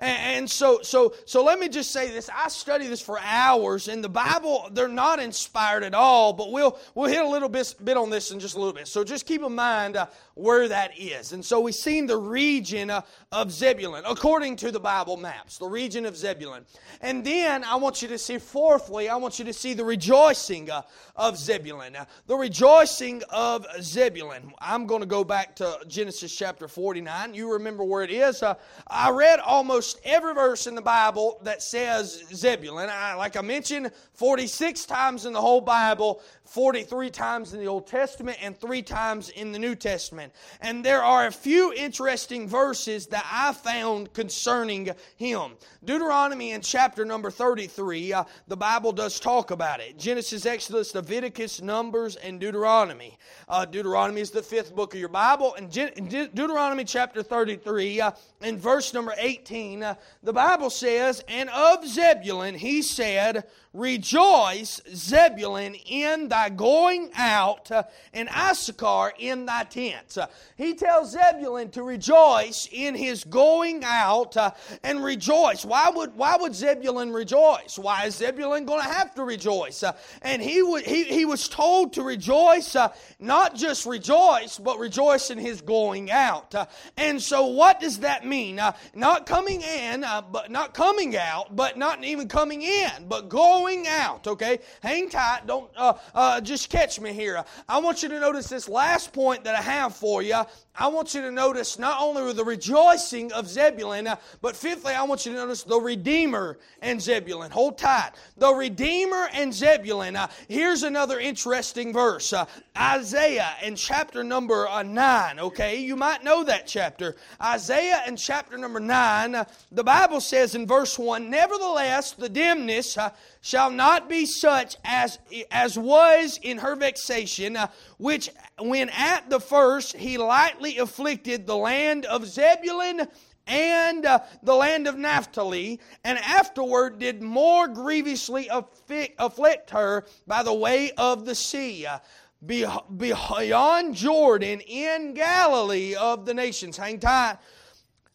And, 0.00 0.48
so, 0.48 0.80
so, 0.82 1.12
so 1.24 1.42
let 1.42 1.58
me 1.58 1.68
just 1.68 1.90
say 1.90 2.10
this. 2.10 2.30
I 2.32 2.48
study 2.48 2.86
this 2.86 3.00
for 3.00 3.18
hours, 3.20 3.88
and 3.88 4.02
the 4.02 4.08
Bible, 4.08 4.68
they're 4.72 4.86
not 4.86 5.18
inspired 5.18 5.82
at 5.82 5.92
all, 5.92 6.32
but 6.32 6.52
we'll, 6.52 6.78
we'll 6.94 7.08
hit 7.08 7.24
a 7.24 7.28
little 7.28 7.48
bit, 7.48 7.74
bit 7.82 7.96
on 7.96 8.08
this 8.08 8.30
in 8.30 8.38
just 8.38 8.54
a 8.54 8.58
little 8.58 8.72
bit. 8.72 8.86
So 8.86 9.02
just 9.02 9.26
keep 9.26 9.42
in 9.42 9.54
mind 9.54 9.96
uh, 9.96 10.06
where 10.34 10.68
that 10.68 10.96
is. 10.96 11.32
And 11.32 11.44
so 11.44 11.60
we've 11.60 11.74
seen 11.74 12.06
the 12.06 12.16
region 12.16 12.90
uh, 12.90 13.00
of 13.32 13.50
Zebulun, 13.50 14.04
according 14.06 14.56
to 14.56 14.70
the 14.70 14.78
Bible 14.78 15.16
maps, 15.16 15.58
the 15.58 15.66
region 15.66 16.06
of 16.06 16.16
Zebulun. 16.16 16.64
And 17.00 17.24
then 17.24 17.64
I 17.64 17.74
want 17.74 18.00
you 18.00 18.08
to 18.08 18.18
see, 18.18 18.38
fourthly, 18.38 19.08
I 19.08 19.16
want 19.16 19.40
you 19.40 19.44
to 19.46 19.52
see 19.52 19.74
the 19.74 19.84
rejoicing 19.84 20.70
uh, 20.70 20.82
of 21.16 21.36
Zebulun. 21.36 21.96
The 22.28 22.36
rejoicing 22.36 23.22
of 23.30 23.66
Zebulun. 23.80 24.52
I'm 24.60 24.86
going 24.86 25.00
to 25.00 25.06
go 25.06 25.24
back 25.24 25.56
to 25.56 25.78
Genesis 25.88 26.34
chapter 26.34 26.68
49. 26.68 27.34
You 27.34 27.54
remember 27.54 27.82
where 27.82 28.04
it 28.04 28.12
is. 28.12 28.44
Uh, 28.44 28.54
I 28.86 29.10
read 29.10 29.40
almost 29.40 29.87
almost 29.88 30.06
every 30.06 30.34
verse 30.34 30.66
in 30.66 30.74
the 30.74 30.82
Bible 30.82 31.38
that 31.44 31.62
says 31.62 32.22
Zebulun. 32.34 32.90
I, 32.90 33.14
like 33.14 33.36
I 33.36 33.40
mentioned, 33.40 33.90
46 34.14 34.84
times 34.84 35.24
in 35.24 35.32
the 35.32 35.40
whole 35.40 35.62
Bible, 35.62 36.20
43 36.48 37.10
times 37.10 37.52
in 37.52 37.60
the 37.60 37.66
Old 37.66 37.86
Testament, 37.86 38.38
and 38.40 38.58
three 38.58 38.80
times 38.80 39.28
in 39.28 39.52
the 39.52 39.58
New 39.58 39.74
Testament. 39.74 40.32
And 40.62 40.82
there 40.82 41.02
are 41.02 41.26
a 41.26 41.32
few 41.32 41.74
interesting 41.74 42.48
verses 42.48 43.06
that 43.08 43.26
I 43.30 43.52
found 43.52 44.14
concerning 44.14 44.90
him. 45.16 45.52
Deuteronomy 45.84 46.52
in 46.52 46.62
chapter 46.62 47.04
number 47.04 47.30
33, 47.30 48.14
uh, 48.14 48.24
the 48.46 48.56
Bible 48.56 48.92
does 48.92 49.20
talk 49.20 49.50
about 49.50 49.80
it. 49.80 49.98
Genesis, 49.98 50.46
Exodus, 50.46 50.94
Leviticus, 50.94 51.60
Numbers, 51.60 52.16
and 52.16 52.40
Deuteronomy. 52.40 53.18
Uh, 53.46 53.66
Deuteronomy 53.66 54.22
is 54.22 54.30
the 54.30 54.42
fifth 54.42 54.74
book 54.74 54.94
of 54.94 55.00
your 55.00 55.10
Bible. 55.10 55.54
And 55.54 55.70
De- 55.70 56.28
Deuteronomy 56.28 56.84
chapter 56.84 57.22
33, 57.22 58.00
uh, 58.00 58.10
in 58.40 58.56
verse 58.56 58.94
number 58.94 59.14
18, 59.18 59.82
uh, 59.82 59.94
the 60.22 60.32
Bible 60.32 60.70
says, 60.70 61.22
And 61.28 61.50
of 61.50 61.86
Zebulun 61.86 62.54
he 62.54 62.80
said, 62.80 63.44
Rejoice, 63.74 64.80
Zebulun, 64.94 65.74
in 65.74 66.28
thy 66.28 66.48
going 66.48 67.10
out, 67.16 67.70
and 68.12 68.28
Issachar 68.28 69.12
in 69.18 69.46
thy 69.46 69.64
tents. 69.64 70.18
He 70.56 70.74
tells 70.74 71.12
Zebulun 71.12 71.70
to 71.70 71.82
rejoice 71.82 72.68
in 72.72 72.94
his 72.94 73.24
going 73.24 73.84
out 73.84 74.36
and 74.82 75.04
rejoice. 75.04 75.64
Why 75.64 75.90
would, 75.90 76.16
why 76.16 76.36
would 76.40 76.54
Zebulun 76.54 77.12
rejoice? 77.12 77.78
Why 77.78 78.06
is 78.06 78.16
Zebulun 78.16 78.64
going 78.64 78.82
to 78.82 78.88
have 78.88 79.14
to 79.16 79.24
rejoice? 79.24 79.84
And 80.22 80.42
he, 80.42 80.62
would, 80.62 80.84
he, 80.84 81.04
he 81.04 81.24
was 81.24 81.48
told 81.48 81.92
to 81.94 82.02
rejoice, 82.02 82.76
not 83.18 83.54
just 83.54 83.86
rejoice, 83.86 84.58
but 84.58 84.78
rejoice 84.78 85.30
in 85.30 85.38
his 85.38 85.60
going 85.60 86.10
out. 86.10 86.54
And 86.96 87.20
so, 87.20 87.46
what 87.46 87.80
does 87.80 88.00
that 88.00 88.26
mean? 88.26 88.60
not 88.94 89.26
coming 89.26 89.62
in, 89.62 90.04
but 90.32 90.50
not 90.50 90.74
coming 90.74 91.16
out, 91.16 91.54
but 91.54 91.76
not 91.76 92.02
even 92.04 92.28
coming 92.28 92.62
in, 92.62 92.90
but 93.08 93.28
going 93.28 93.67
going 93.68 93.86
out, 93.86 94.26
okay? 94.26 94.58
Hang 94.82 95.10
tight. 95.10 95.46
Don't 95.46 95.70
uh, 95.76 95.94
uh, 96.14 96.40
just 96.40 96.70
catch 96.70 97.00
me 97.00 97.12
here. 97.12 97.44
I 97.68 97.78
want 97.78 98.02
you 98.02 98.08
to 98.08 98.18
notice 98.18 98.48
this 98.48 98.68
last 98.68 99.12
point 99.12 99.44
that 99.44 99.54
I 99.54 99.60
have 99.60 99.94
for 99.94 100.22
you. 100.22 100.40
I 100.78 100.86
want 100.86 101.12
you 101.12 101.22
to 101.22 101.32
notice 101.32 101.76
not 101.76 102.00
only 102.00 102.32
the 102.32 102.44
rejoicing 102.44 103.32
of 103.32 103.48
Zebulun, 103.48 104.06
uh, 104.06 104.16
but 104.40 104.54
fifthly, 104.54 104.94
I 104.94 105.02
want 105.02 105.26
you 105.26 105.32
to 105.32 105.38
notice 105.38 105.64
the 105.64 105.80
Redeemer 105.80 106.56
and 106.80 107.02
Zebulun. 107.02 107.50
Hold 107.50 107.78
tight. 107.78 108.12
The 108.36 108.54
Redeemer 108.54 109.28
and 109.32 109.52
Zebulun. 109.52 110.14
Uh, 110.14 110.28
here's 110.46 110.84
another 110.84 111.18
interesting 111.18 111.92
verse 111.92 112.32
uh, 112.32 112.46
Isaiah 112.76 113.56
in 113.64 113.74
chapter 113.74 114.22
number 114.22 114.68
uh, 114.68 114.84
9, 114.84 115.40
okay? 115.40 115.80
You 115.80 115.96
might 115.96 116.22
know 116.22 116.44
that 116.44 116.68
chapter. 116.68 117.16
Isaiah 117.42 118.04
in 118.06 118.16
chapter 118.16 118.56
number 118.56 118.78
9, 118.78 119.34
uh, 119.34 119.44
the 119.72 119.84
Bible 119.84 120.20
says 120.20 120.54
in 120.54 120.66
verse 120.66 120.96
1 120.96 121.28
Nevertheless, 121.28 122.12
the 122.12 122.28
dimness 122.28 122.96
shall 123.40 123.70
not 123.70 124.08
be 124.08 124.26
such 124.26 124.76
as, 124.84 125.18
as 125.50 125.76
was 125.76 126.38
in 126.42 126.58
her 126.58 126.76
vexation, 126.76 127.58
which 127.96 128.30
when 128.60 128.90
at 128.90 129.28
the 129.28 129.40
first 129.40 129.96
he 129.96 130.18
lightly 130.18 130.67
afflicted 130.76 131.46
the 131.46 131.56
land 131.56 132.04
of 132.04 132.26
Zebulun 132.26 133.08
and 133.46 134.04
uh, 134.04 134.20
the 134.42 134.54
land 134.54 134.86
of 134.86 134.98
Naphtali, 134.98 135.80
and 136.04 136.18
afterward 136.18 136.98
did 136.98 137.22
more 137.22 137.66
grievously 137.66 138.48
afflict, 138.48 139.14
afflict 139.18 139.70
her 139.70 140.04
by 140.26 140.42
the 140.42 140.52
way 140.52 140.90
of 140.92 141.24
the 141.24 141.34
sea. 141.34 141.86
Uh, 141.86 141.98
beyond 142.40 143.96
Jordan 143.96 144.60
in 144.60 145.12
Galilee 145.14 145.96
of 145.96 146.24
the 146.24 146.34
nations. 146.34 146.76
Hang 146.76 147.00
tight. 147.00 147.38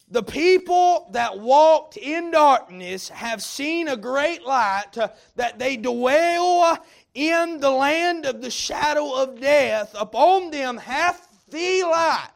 The 0.09 0.23
people 0.23 1.09
that 1.11 1.39
walked 1.39 1.97
in 1.97 2.31
darkness 2.31 3.09
have 3.09 3.41
seen 3.41 3.87
a 3.87 3.97
great 3.97 4.45
light, 4.45 4.97
uh, 4.97 5.09
that 5.35 5.59
they 5.59 5.75
dwell 5.75 6.77
in 7.13 7.59
the 7.59 7.71
land 7.71 8.25
of 8.25 8.41
the 8.41 8.51
shadow 8.51 9.13
of 9.13 9.41
death. 9.41 9.93
Upon 9.99 10.51
them 10.51 10.77
hath 10.77 11.27
the 11.49 11.83
light 11.83 12.29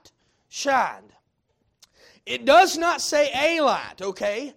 shined. 0.58 1.14
It 2.26 2.44
does 2.44 2.78
not 2.78 3.00
say 3.02 3.30
a 3.34 3.62
light, 3.62 4.02
okay? 4.02 4.54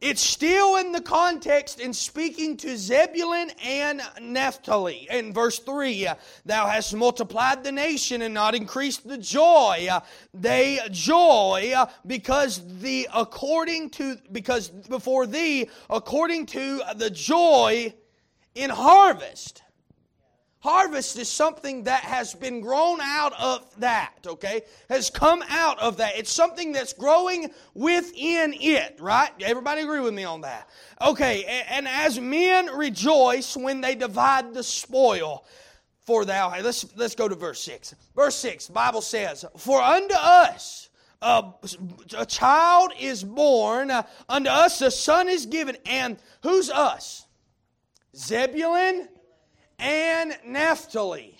It's 0.00 0.22
still 0.22 0.76
in 0.76 0.92
the 0.92 1.00
context 1.00 1.80
in 1.80 1.92
speaking 1.92 2.56
to 2.58 2.76
Zebulun 2.76 3.50
and 3.64 4.02
Naphtali. 4.20 5.06
In 5.10 5.32
verse 5.32 5.58
3, 5.58 6.06
uh, 6.06 6.14
thou 6.44 6.66
hast 6.66 6.94
multiplied 6.94 7.64
the 7.64 7.72
nation 7.72 8.22
and 8.22 8.34
not 8.34 8.54
increased 8.54 9.08
the 9.08 9.16
joy. 9.16 9.88
Uh, 9.90 10.00
they 10.34 10.80
joy 10.90 11.72
uh, 11.74 11.86
because 12.06 12.60
the 12.80 13.08
according 13.14 13.90
to 13.90 14.18
because 14.32 14.68
before 14.68 15.26
thee 15.26 15.68
according 15.88 16.46
to 16.46 16.82
the 16.96 17.08
joy 17.08 17.94
in 18.54 18.68
harvest. 18.68 19.62
Harvest 20.60 21.18
is 21.18 21.28
something 21.28 21.84
that 21.84 22.00
has 22.00 22.34
been 22.34 22.60
grown 22.60 23.00
out 23.00 23.32
of 23.38 23.78
that, 23.78 24.14
okay? 24.26 24.62
Has 24.88 25.10
come 25.10 25.44
out 25.48 25.78
of 25.78 25.98
that. 25.98 26.16
It's 26.16 26.32
something 26.32 26.72
that's 26.72 26.92
growing 26.92 27.50
within 27.74 28.54
it, 28.54 28.96
right? 28.98 29.30
Everybody 29.40 29.82
agree 29.82 30.00
with 30.00 30.14
me 30.14 30.24
on 30.24 30.40
that? 30.40 30.68
Okay, 31.00 31.64
and 31.68 31.86
as 31.86 32.18
men 32.18 32.66
rejoice 32.66 33.56
when 33.56 33.80
they 33.80 33.94
divide 33.94 34.54
the 34.54 34.62
spoil, 34.62 35.44
for 36.06 36.24
thou, 36.24 36.50
let's, 36.62 36.86
let's 36.96 37.14
go 37.14 37.28
to 37.28 37.34
verse 37.34 37.60
6. 37.62 37.94
Verse 38.14 38.36
6, 38.36 38.68
Bible 38.68 39.02
says, 39.02 39.44
For 39.56 39.80
unto 39.80 40.14
us, 40.14 40.88
a, 41.20 41.44
a 42.16 42.26
child 42.26 42.92
is 42.98 43.24
born, 43.24 43.90
uh, 43.90 44.04
unto 44.28 44.48
us 44.48 44.80
a 44.80 44.90
son 44.90 45.28
is 45.28 45.46
given, 45.46 45.76
and 45.84 46.16
who's 46.42 46.70
us? 46.70 47.26
Zebulun 48.14 49.08
and 49.78 50.36
Naphtali. 50.44 51.36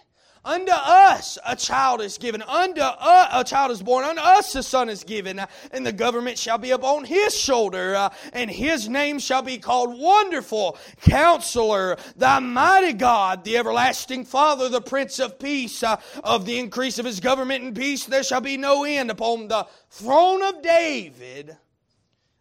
Unto 0.46 0.70
us 0.70 1.38
a 1.44 1.56
child 1.56 2.00
is 2.00 2.18
given, 2.18 2.40
unto 2.40 2.80
us, 2.80 3.28
a 3.32 3.42
child 3.42 3.72
is 3.72 3.82
born, 3.82 4.04
unto 4.04 4.20
us 4.20 4.54
a 4.54 4.62
son 4.62 4.88
is 4.88 5.02
given, 5.02 5.40
and 5.72 5.84
the 5.84 5.92
government 5.92 6.38
shall 6.38 6.56
be 6.56 6.70
upon 6.70 7.02
his 7.02 7.36
shoulder, 7.36 7.96
uh, 7.96 8.10
and 8.32 8.48
his 8.48 8.88
name 8.88 9.18
shall 9.18 9.42
be 9.42 9.58
called 9.58 9.98
Wonderful, 9.98 10.78
Counselor, 11.00 11.96
the 12.14 12.40
Mighty 12.40 12.92
God, 12.92 13.42
the 13.42 13.56
Everlasting 13.56 14.24
Father, 14.24 14.68
the 14.68 14.80
Prince 14.80 15.18
of 15.18 15.36
Peace. 15.36 15.82
Uh, 15.82 15.96
of 16.22 16.46
the 16.46 16.60
increase 16.60 17.00
of 17.00 17.06
his 17.06 17.18
government 17.18 17.64
and 17.64 17.74
peace 17.74 18.04
there 18.04 18.22
shall 18.22 18.40
be 18.40 18.56
no 18.56 18.84
end 18.84 19.10
upon 19.10 19.48
the 19.48 19.66
throne 19.90 20.44
of 20.44 20.62
David 20.62 21.56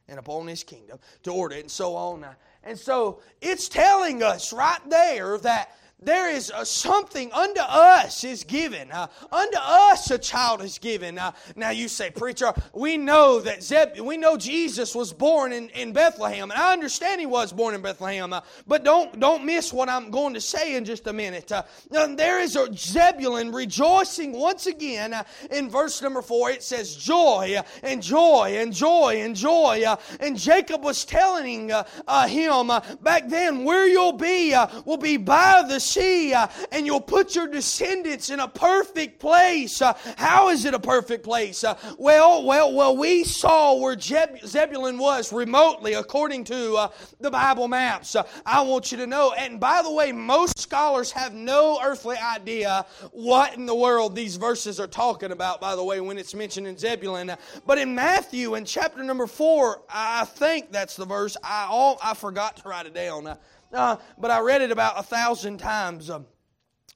and 0.07 0.19
upon 0.19 0.45
his 0.45 0.63
kingdom 0.63 0.99
to 1.23 1.31
order 1.31 1.55
it, 1.55 1.61
and 1.61 1.71
so 1.71 1.95
on. 1.95 2.23
And 2.63 2.77
so 2.77 3.21
it's 3.41 3.67
telling 3.67 4.21
us 4.21 4.53
right 4.53 4.79
there 4.89 5.39
that 5.39 5.75
there 6.01 6.29
is 6.29 6.51
a, 6.53 6.65
something 6.65 7.31
unto 7.31 7.61
us 7.61 8.23
is 8.23 8.43
given. 8.43 8.91
Uh, 8.91 9.07
unto 9.31 9.57
us 9.57 10.11
a 10.11 10.17
child 10.17 10.61
is 10.61 10.77
given. 10.77 11.17
Uh, 11.17 11.31
now 11.55 11.69
you 11.69 11.87
say, 11.87 12.11
preacher, 12.11 12.53
we 12.73 12.97
know 12.97 13.39
that 13.39 13.63
Zeb, 13.63 13.99
we 13.99 14.17
know 14.17 14.35
Jesus 14.35 14.93
was 14.93 15.13
born 15.13 15.53
in, 15.53 15.69
in 15.69 15.93
Bethlehem, 15.93 16.51
and 16.51 16.59
I 16.59 16.73
understand 16.73 17.21
he 17.21 17.25
was 17.25 17.53
born 17.53 17.75
in 17.75 17.81
Bethlehem. 17.81 18.33
Uh, 18.33 18.41
but 18.67 18.83
don't 18.83 19.19
don't 19.19 19.45
miss 19.45 19.71
what 19.71 19.87
I'm 19.87 20.11
going 20.11 20.33
to 20.33 20.41
say 20.41 20.75
in 20.75 20.83
just 20.83 21.07
a 21.07 21.13
minute. 21.13 21.51
Uh, 21.51 21.63
there 21.89 22.41
is 22.41 22.57
a 22.57 22.71
Zebulun 22.75 23.51
rejoicing 23.53 24.33
once 24.33 24.67
again 24.67 25.13
uh, 25.13 25.23
in 25.49 25.69
verse 25.69 26.01
number 26.01 26.21
four. 26.21 26.49
It 26.51 26.61
says 26.61 26.95
joy 26.95 27.57
and 27.83 28.03
joy 28.03 28.57
and 28.59 28.73
joy 28.73 29.21
and 29.21 29.35
joy. 29.35 29.83
Uh, 29.87 29.95
and 30.19 30.37
Jacob 30.37 30.83
was 30.83 31.05
telling 31.05 31.69
him 31.69 32.71
back 33.01 33.29
then, 33.29 33.63
where 33.63 33.87
you'll 33.87 34.11
be 34.11 34.53
will 34.85 34.97
be 34.97 35.17
by 35.17 35.63
the 35.67 35.79
sea, 35.85 36.33
uh, 36.33 36.47
and 36.71 36.85
you'll 36.85 36.99
put 36.99 37.35
your 37.35 37.47
descendants 37.47 38.29
in 38.29 38.39
a 38.39 38.47
perfect 38.47 39.19
place. 39.19 39.81
Uh, 39.81 39.93
how 40.17 40.49
is 40.49 40.65
it 40.65 40.73
a 40.73 40.79
perfect 40.79 41.23
place? 41.23 41.63
Uh, 41.63 41.77
well, 41.97 42.43
well, 42.43 42.73
well, 42.73 42.97
we 42.97 43.23
saw 43.23 43.75
where 43.75 43.95
Jeb- 43.95 44.45
Zebulun 44.45 44.97
was 44.97 45.31
remotely, 45.31 45.93
according 45.93 46.43
to 46.45 46.75
uh, 46.75 46.87
the 47.19 47.31
Bible 47.31 47.67
maps. 47.67 48.15
Uh, 48.15 48.23
I 48.45 48.61
want 48.61 48.91
you 48.91 48.97
to 48.97 49.07
know, 49.07 49.33
and 49.37 49.59
by 49.59 49.81
the 49.81 49.91
way, 49.91 50.11
most 50.11 50.59
scholars 50.59 51.11
have 51.11 51.33
no 51.33 51.79
earthly 51.83 52.17
idea 52.17 52.85
what 53.11 53.55
in 53.55 53.65
the 53.65 53.75
world 53.75 54.15
these 54.15 54.35
verses 54.35 54.79
are 54.79 54.87
talking 54.87 55.31
about, 55.31 55.61
by 55.61 55.75
the 55.75 55.83
way, 55.83 56.01
when 56.01 56.17
it's 56.17 56.33
mentioned 56.33 56.67
in 56.67 56.77
Zebulun. 56.77 57.31
But 57.65 57.77
in 57.77 57.93
Matthew, 57.95 58.55
in 58.55 58.65
chapter 58.65 59.03
number 59.03 59.27
four, 59.27 59.81
I 59.89 60.25
think 60.25 60.71
that's 60.71 60.95
the 60.95 61.05
verse. 61.05 61.37
I 61.43 61.67
all 61.69 61.99
I 62.03 62.13
forgot 62.13 62.57
to 62.57 62.69
write 62.69 62.85
it 62.85 62.93
down, 62.93 63.37
uh, 63.75 63.97
but 64.17 64.31
I 64.31 64.39
read 64.39 64.61
it 64.61 64.71
about 64.71 64.97
a 64.97 65.03
thousand 65.03 65.57
times. 65.57 66.09
Um, 66.09 66.25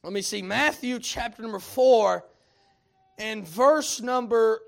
let 0.03 0.13
me 0.13 0.21
see, 0.21 0.41
Matthew 0.41 0.99
chapter 0.99 1.41
number 1.41 1.59
four 1.59 2.25
and 3.17 3.47
verse 3.47 4.01
number 4.01 4.61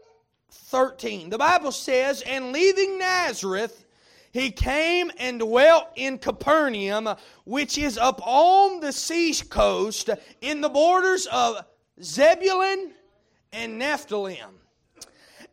13. 0.51 1.29
The 1.29 1.37
Bible 1.37 1.71
says, 1.71 2.21
And 2.21 2.51
leaving 2.51 2.99
Nazareth, 2.99 3.85
he 4.31 4.51
came 4.51 5.11
and 5.17 5.39
dwelt 5.39 5.87
in 5.95 6.17
Capernaum, 6.17 7.15
which 7.45 7.77
is 7.77 7.97
up 7.97 8.21
on 8.25 8.81
the 8.81 8.91
sea 8.91 9.33
coast 9.49 10.09
in 10.41 10.61
the 10.61 10.69
borders 10.69 11.27
of 11.31 11.65
Zebulun 12.01 12.91
and 13.53 13.79
Naphtali 13.79 14.41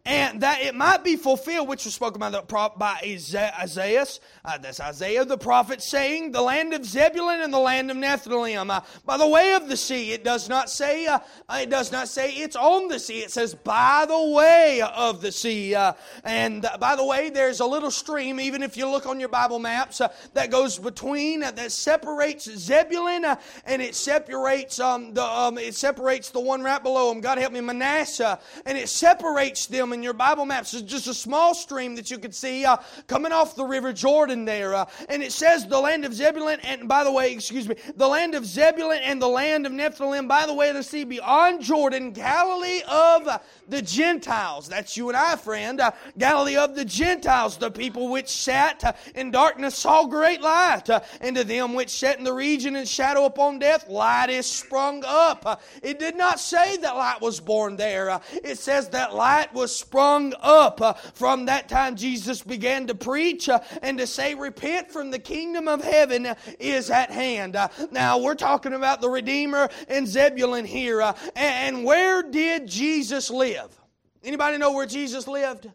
and 0.08 0.40
that 0.40 0.62
it 0.62 0.74
might 0.74 1.04
be 1.04 1.16
fulfilled, 1.16 1.68
which 1.68 1.84
was 1.84 1.94
spoken 1.94 2.18
by, 2.18 2.30
the, 2.30 2.40
by 2.78 2.98
Isaiah. 3.04 4.06
Uh, 4.42 4.56
that's 4.56 4.80
Isaiah 4.80 5.26
the 5.26 5.36
prophet 5.36 5.82
saying, 5.82 6.32
the 6.32 6.40
land 6.40 6.72
of 6.72 6.82
Zebulun 6.82 7.42
and 7.42 7.52
the 7.52 7.58
land 7.58 7.90
of 7.90 7.96
Naphtali. 7.98 8.56
Uh, 8.56 8.80
by 9.04 9.18
the 9.18 9.28
way 9.28 9.52
of 9.52 9.68
the 9.68 9.76
sea, 9.76 10.12
it 10.12 10.24
does 10.24 10.48
not 10.48 10.70
say, 10.70 11.06
uh, 11.06 11.18
it 11.50 11.68
does 11.68 11.92
not 11.92 12.08
say 12.08 12.32
it's 12.32 12.56
on 12.56 12.88
the 12.88 12.98
sea. 12.98 13.18
It 13.18 13.30
says 13.30 13.54
by 13.54 14.06
the 14.08 14.30
way 14.34 14.80
of 14.80 15.20
the 15.20 15.30
sea. 15.30 15.74
Uh, 15.74 15.92
and 16.24 16.64
uh, 16.64 16.78
by 16.78 16.96
the 16.96 17.04
way, 17.04 17.28
there's 17.28 17.60
a 17.60 17.66
little 17.66 17.90
stream, 17.90 18.40
even 18.40 18.62
if 18.62 18.78
you 18.78 18.88
look 18.88 19.04
on 19.04 19.20
your 19.20 19.28
Bible 19.28 19.58
maps, 19.58 20.00
uh, 20.00 20.08
that 20.32 20.50
goes 20.50 20.78
between, 20.78 21.40
that 21.40 21.70
separates 21.70 22.50
Zebulun 22.50 23.26
and 23.66 23.82
it 23.82 23.94
separates, 23.94 24.80
um, 24.80 25.12
the, 25.12 25.22
um, 25.22 25.58
it 25.58 25.74
separates 25.74 26.30
the 26.30 26.40
one 26.40 26.62
right 26.62 26.82
below 26.82 27.10
them. 27.10 27.20
God 27.20 27.36
help 27.36 27.52
me, 27.52 27.60
Manasseh. 27.60 28.40
And 28.64 28.78
it 28.78 28.88
separates 28.88 29.66
them 29.66 29.97
in 29.98 30.02
your 30.04 30.14
Bible 30.14 30.46
maps 30.46 30.74
is 30.74 30.82
just 30.82 31.08
a 31.08 31.14
small 31.14 31.54
stream 31.54 31.96
that 31.96 32.10
you 32.10 32.18
could 32.18 32.34
see 32.34 32.64
uh, 32.64 32.76
coming 33.06 33.32
off 33.32 33.56
the 33.56 33.64
River 33.64 33.92
Jordan 33.92 34.44
there. 34.44 34.74
Uh, 34.74 34.86
and 35.08 35.22
it 35.22 35.32
says 35.32 35.66
the 35.66 35.78
land 35.78 36.04
of 36.04 36.14
Zebulun, 36.14 36.60
and 36.60 36.88
by 36.88 37.04
the 37.04 37.12
way, 37.12 37.32
excuse 37.32 37.68
me, 37.68 37.74
the 37.96 38.06
land 38.06 38.34
of 38.34 38.46
Zebulun 38.46 39.00
and 39.02 39.20
the 39.20 39.28
land 39.28 39.66
of 39.66 39.72
Nephthalim, 39.72 40.28
by 40.28 40.46
the 40.46 40.54
way 40.54 40.68
of 40.68 40.76
the 40.76 40.82
sea 40.82 41.04
beyond 41.04 41.62
Jordan, 41.62 42.12
Galilee 42.12 42.82
of 42.88 43.28
the 43.68 43.82
Gentiles. 43.82 44.68
That's 44.68 44.96
you 44.96 45.08
and 45.08 45.16
I, 45.16 45.36
friend. 45.36 45.80
Uh, 45.80 45.90
Galilee 46.16 46.56
of 46.56 46.74
the 46.74 46.84
Gentiles, 46.84 47.56
the 47.56 47.70
people 47.70 48.08
which 48.08 48.28
sat 48.28 48.84
uh, 48.84 48.92
in 49.14 49.30
darkness 49.30 49.74
saw 49.74 50.06
great 50.06 50.40
light. 50.40 50.88
Uh, 50.88 51.00
and 51.20 51.36
to 51.36 51.44
them 51.44 51.74
which 51.74 51.90
sat 51.90 52.18
in 52.18 52.24
the 52.24 52.32
region 52.32 52.76
and 52.76 52.88
shadow 52.88 53.24
upon 53.24 53.58
death, 53.58 53.88
light 53.88 54.30
is 54.30 54.46
sprung 54.46 55.02
up. 55.04 55.44
Uh, 55.44 55.56
it 55.82 55.98
did 55.98 56.16
not 56.16 56.38
say 56.38 56.76
that 56.76 56.96
light 56.96 57.20
was 57.20 57.40
born 57.40 57.76
there. 57.76 58.10
Uh, 58.10 58.20
it 58.44 58.58
says 58.58 58.88
that 58.90 59.14
light 59.14 59.52
was 59.52 59.74
sprung 59.78 60.34
up. 60.40 60.80
Uh, 60.80 60.92
from 60.92 61.46
that 61.46 61.68
time, 61.68 61.96
Jesus 61.96 62.42
began 62.42 62.86
to 62.88 62.94
preach 62.94 63.48
uh, 63.48 63.60
and 63.82 63.98
to 63.98 64.06
say, 64.06 64.34
Repent 64.34 64.90
from 64.90 65.10
the 65.10 65.18
kingdom 65.18 65.68
of 65.68 65.82
heaven 65.82 66.34
is 66.58 66.90
at 66.90 67.10
hand. 67.10 67.56
Uh, 67.56 67.68
now, 67.90 68.18
we're 68.18 68.34
talking 68.34 68.72
about 68.72 69.00
the 69.00 69.08
Redeemer 69.08 69.68
and 69.88 70.06
Zebulun 70.06 70.64
here. 70.64 71.00
Uh, 71.02 71.14
and 71.36 71.84
where 71.84 72.22
did 72.22 72.66
Jesus 72.66 73.30
live? 73.30 73.78
Anybody 74.22 74.58
know 74.58 74.72
where 74.72 74.86
Jesus 74.86 75.28
lived? 75.28 75.70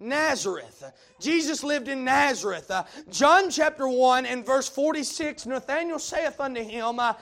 Nazareth. 0.00 0.82
Jesus 1.20 1.62
lived 1.62 1.88
in 1.88 2.04
Nazareth. 2.04 2.70
Uh, 2.70 2.84
John 3.10 3.50
chapter 3.50 3.86
1 3.86 4.24
and 4.24 4.44
verse 4.44 4.68
46 4.68 5.44
Nathanael 5.44 5.98
saith 5.98 6.40
unto 6.40 6.62
him, 6.62 6.98
uh, 6.98 7.12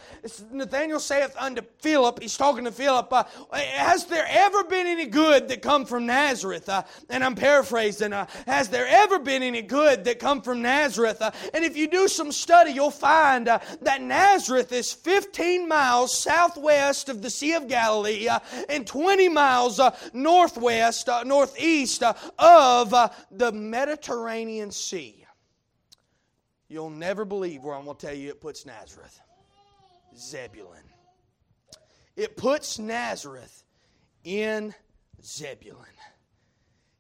Nathanael 0.53 1.01
saith 1.01 1.35
unto 1.37 1.63
Philip, 1.81 2.23
he's 2.23 2.37
talking 2.37 2.65
to 2.65 2.71
Philip, 2.71 3.13
uh, 3.13 3.25
Has 3.53 4.07
there 4.07 4.27
ever 4.29 4.63
been 4.65 4.87
any 4.87 5.07
good 5.07 5.49
that 5.49 5.63
come 5.63 5.85
from 5.85 6.07
Nazareth? 6.07 6.69
Uh, 6.69 6.85
and 7.11 7.25
I'm 7.25 7.35
paraphrasing, 7.35 8.13
uh, 8.13 8.27
Has 8.47 8.69
there 8.69 8.87
ever 8.87 9.19
been 9.19 9.43
any 9.43 9.63
good 9.63 10.05
that 10.05 10.21
come 10.21 10.41
from 10.43 10.63
Nazareth? 10.63 11.21
Uh, 11.21 11.33
and 11.53 11.65
if 11.65 11.77
you 11.77 11.89
do 11.89 12.07
some 12.07 12.31
study, 12.31 12.71
you'll 12.71 12.93
find 12.93 13.49
that 13.49 14.01
Nazareth 14.01 14.71
is 14.71 14.93
15 14.93 15.67
miles 15.67 16.17
southwest 16.17 17.09
of 17.09 17.21
the 17.23 17.31
Sea 17.31 17.55
of 17.55 17.67
Galilee 17.67 18.29
and 18.69 18.87
20 18.87 19.29
miles 19.29 19.81
northwest, 20.13 21.09
northeast 21.25 22.05
of 22.05 22.68
the 23.31 23.53
Mediterranean 23.53 23.53
Mediterranean 23.53 24.71
Sea. 24.71 25.25
You'll 26.69 26.91
never 26.91 27.25
believe 27.25 27.63
where 27.63 27.75
I'm 27.75 27.85
going 27.85 27.97
to 27.97 28.07
tell 28.07 28.15
you 28.15 28.29
it 28.29 28.41
puts 28.41 28.67
Nazareth. 28.67 29.21
Zebulun. 30.17 30.83
It 32.17 32.37
puts 32.37 32.79
Nazareth 32.79 33.65
in 34.25 34.75
Zebulun. 35.23 35.87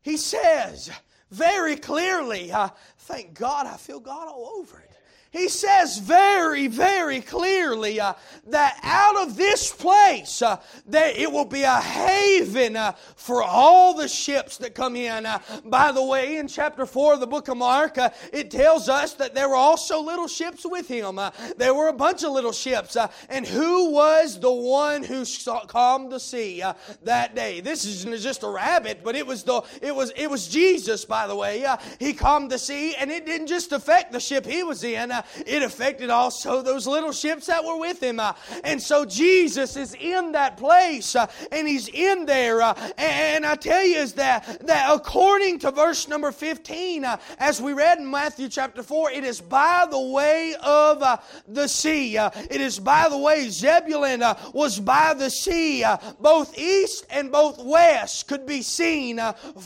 He 0.01 0.17
says 0.17 0.91
very 1.31 1.77
clearly, 1.77 2.53
uh, 2.53 2.69
thank 2.99 3.35
God 3.35 3.67
I 3.67 3.77
feel 3.77 4.01
God 4.01 4.29
all 4.29 4.55
over 4.59 4.79
it 4.79 4.88
he 5.31 5.49
says 5.49 5.99
very, 5.99 6.69
very 6.69 7.21
clearly 7.21 8.01
uh, 8.01 8.14
that 8.47 8.79
out 8.83 9.17
of 9.19 9.37
this 9.37 9.71
place, 9.71 10.41
uh, 10.41 10.57
that 10.87 11.17
it 11.17 11.31
will 11.31 11.45
be 11.45 11.64
a 11.64 11.77
haven 11.77 12.77
uh, 12.77 12.93
for 13.14 13.43
all 13.43 13.93
the 13.93 14.09
ships 14.09 14.57
that 14.57 14.75
come 14.75 14.97
in. 14.97 15.27
Uh, 15.27 15.38
by 15.67 15.93
the 15.93 16.03
way, 16.03 16.38
in 16.38 16.49
chapter 16.49 16.87
4 16.87 17.14
of 17.14 17.21
the 17.21 17.27
book 17.27 17.49
of 17.49 17.59
Mark, 17.59 17.99
uh, 17.99 18.09
it 18.33 18.51
tells 18.51 18.88
us 18.88 19.14
that 19.14 19.35
there 19.35 19.51
were 19.51 19.55
also 19.55 20.01
little 20.01 20.29
ships 20.29 20.64
with 20.64 20.88
him. 20.88 21.19
Uh, 21.19 21.31
there 21.59 21.75
were 21.75 21.88
a 21.88 21.93
bunch 21.93 22.25
of 22.25 22.33
little 22.33 22.53
ships. 22.53 22.97
and 23.29 23.47
who 23.47 23.91
was 23.91 24.41
the 24.41 24.51
one 24.51 25.03
who 25.03 25.27
calmed 25.67 26.11
the 26.11 26.21
sea 26.21 26.62
that 27.03 27.35
day? 27.35 27.61
This 27.61 27.85
isn't 27.85 28.19
just 28.19 28.43
a 28.45 28.49
rabbit, 28.49 29.01
but 29.05 29.14
it 29.14 29.27
was, 29.27 29.43
the, 29.43 29.61
it 29.83 29.95
was, 29.95 30.11
it 30.17 30.31
was 30.31 30.49
Jesus, 30.49 31.05
by 31.05 31.27
the 31.27 31.37
way. 31.37 31.67
he 32.01 32.14
calmed 32.14 32.51
the 32.51 32.59
sea, 32.59 32.95
and 32.95 33.11
it 33.11 33.27
didn't 33.27 33.49
just 33.49 33.73
affect 33.73 34.12
the 34.12 34.21
ship 34.21 34.47
he 34.47 34.62
was 34.62 34.83
in 34.85 35.12
it 35.47 35.63
affected 35.63 36.11
also 36.11 36.63
those 36.63 36.87
little 36.87 37.13
ships 37.13 37.47
that 37.47 37.65
were 37.65 37.79
with 37.79 38.03
him. 38.03 38.21
Uh, 38.21 38.33
and 38.65 38.81
so 38.81 39.05
Jesus 39.05 39.77
is 39.77 39.95
in 39.95 40.33
that 40.33 40.57
place 40.57 41.17
uh, 41.17 41.27
and 41.53 41.67
he's 41.67 41.89
in 41.89 42.27
there. 42.27 42.63
Uh, 42.63 42.75
and 42.97 43.45
I 43.45 43.55
tell 43.55 43.85
you 43.85 43.99
is 43.99 44.15
that, 44.15 44.67
that 44.67 44.91
according 44.93 45.59
to 45.61 45.71
verse 45.71 46.09
number 46.09 46.33
15, 46.33 47.05
uh, 47.05 47.17
as 47.39 47.61
we 47.61 47.73
read 47.73 47.99
in 47.99 48.11
Matthew 48.11 48.49
chapter 48.49 48.83
4, 48.83 49.11
it 49.11 49.25
is 49.25 49.41
by 49.41 49.87
the 49.91 50.01
way 50.01 50.55
of 50.63 51.03
uh, 51.03 51.17
the 51.47 51.69
sea. 51.69 52.17
Uh, 52.17 52.31
it 52.51 52.61
is 52.61 52.79
by 52.79 53.09
the 53.09 53.19
way 53.19 53.49
Zebulun 53.49 54.23
was 54.53 54.79
by 54.81 55.15
the 55.15 55.31
sea. 55.31 55.85
both 56.21 56.57
east 56.59 57.07
and 57.11 57.31
both 57.33 57.63
west 57.63 58.29
could 58.29 58.47
be 58.47 58.63
seen 58.63 59.21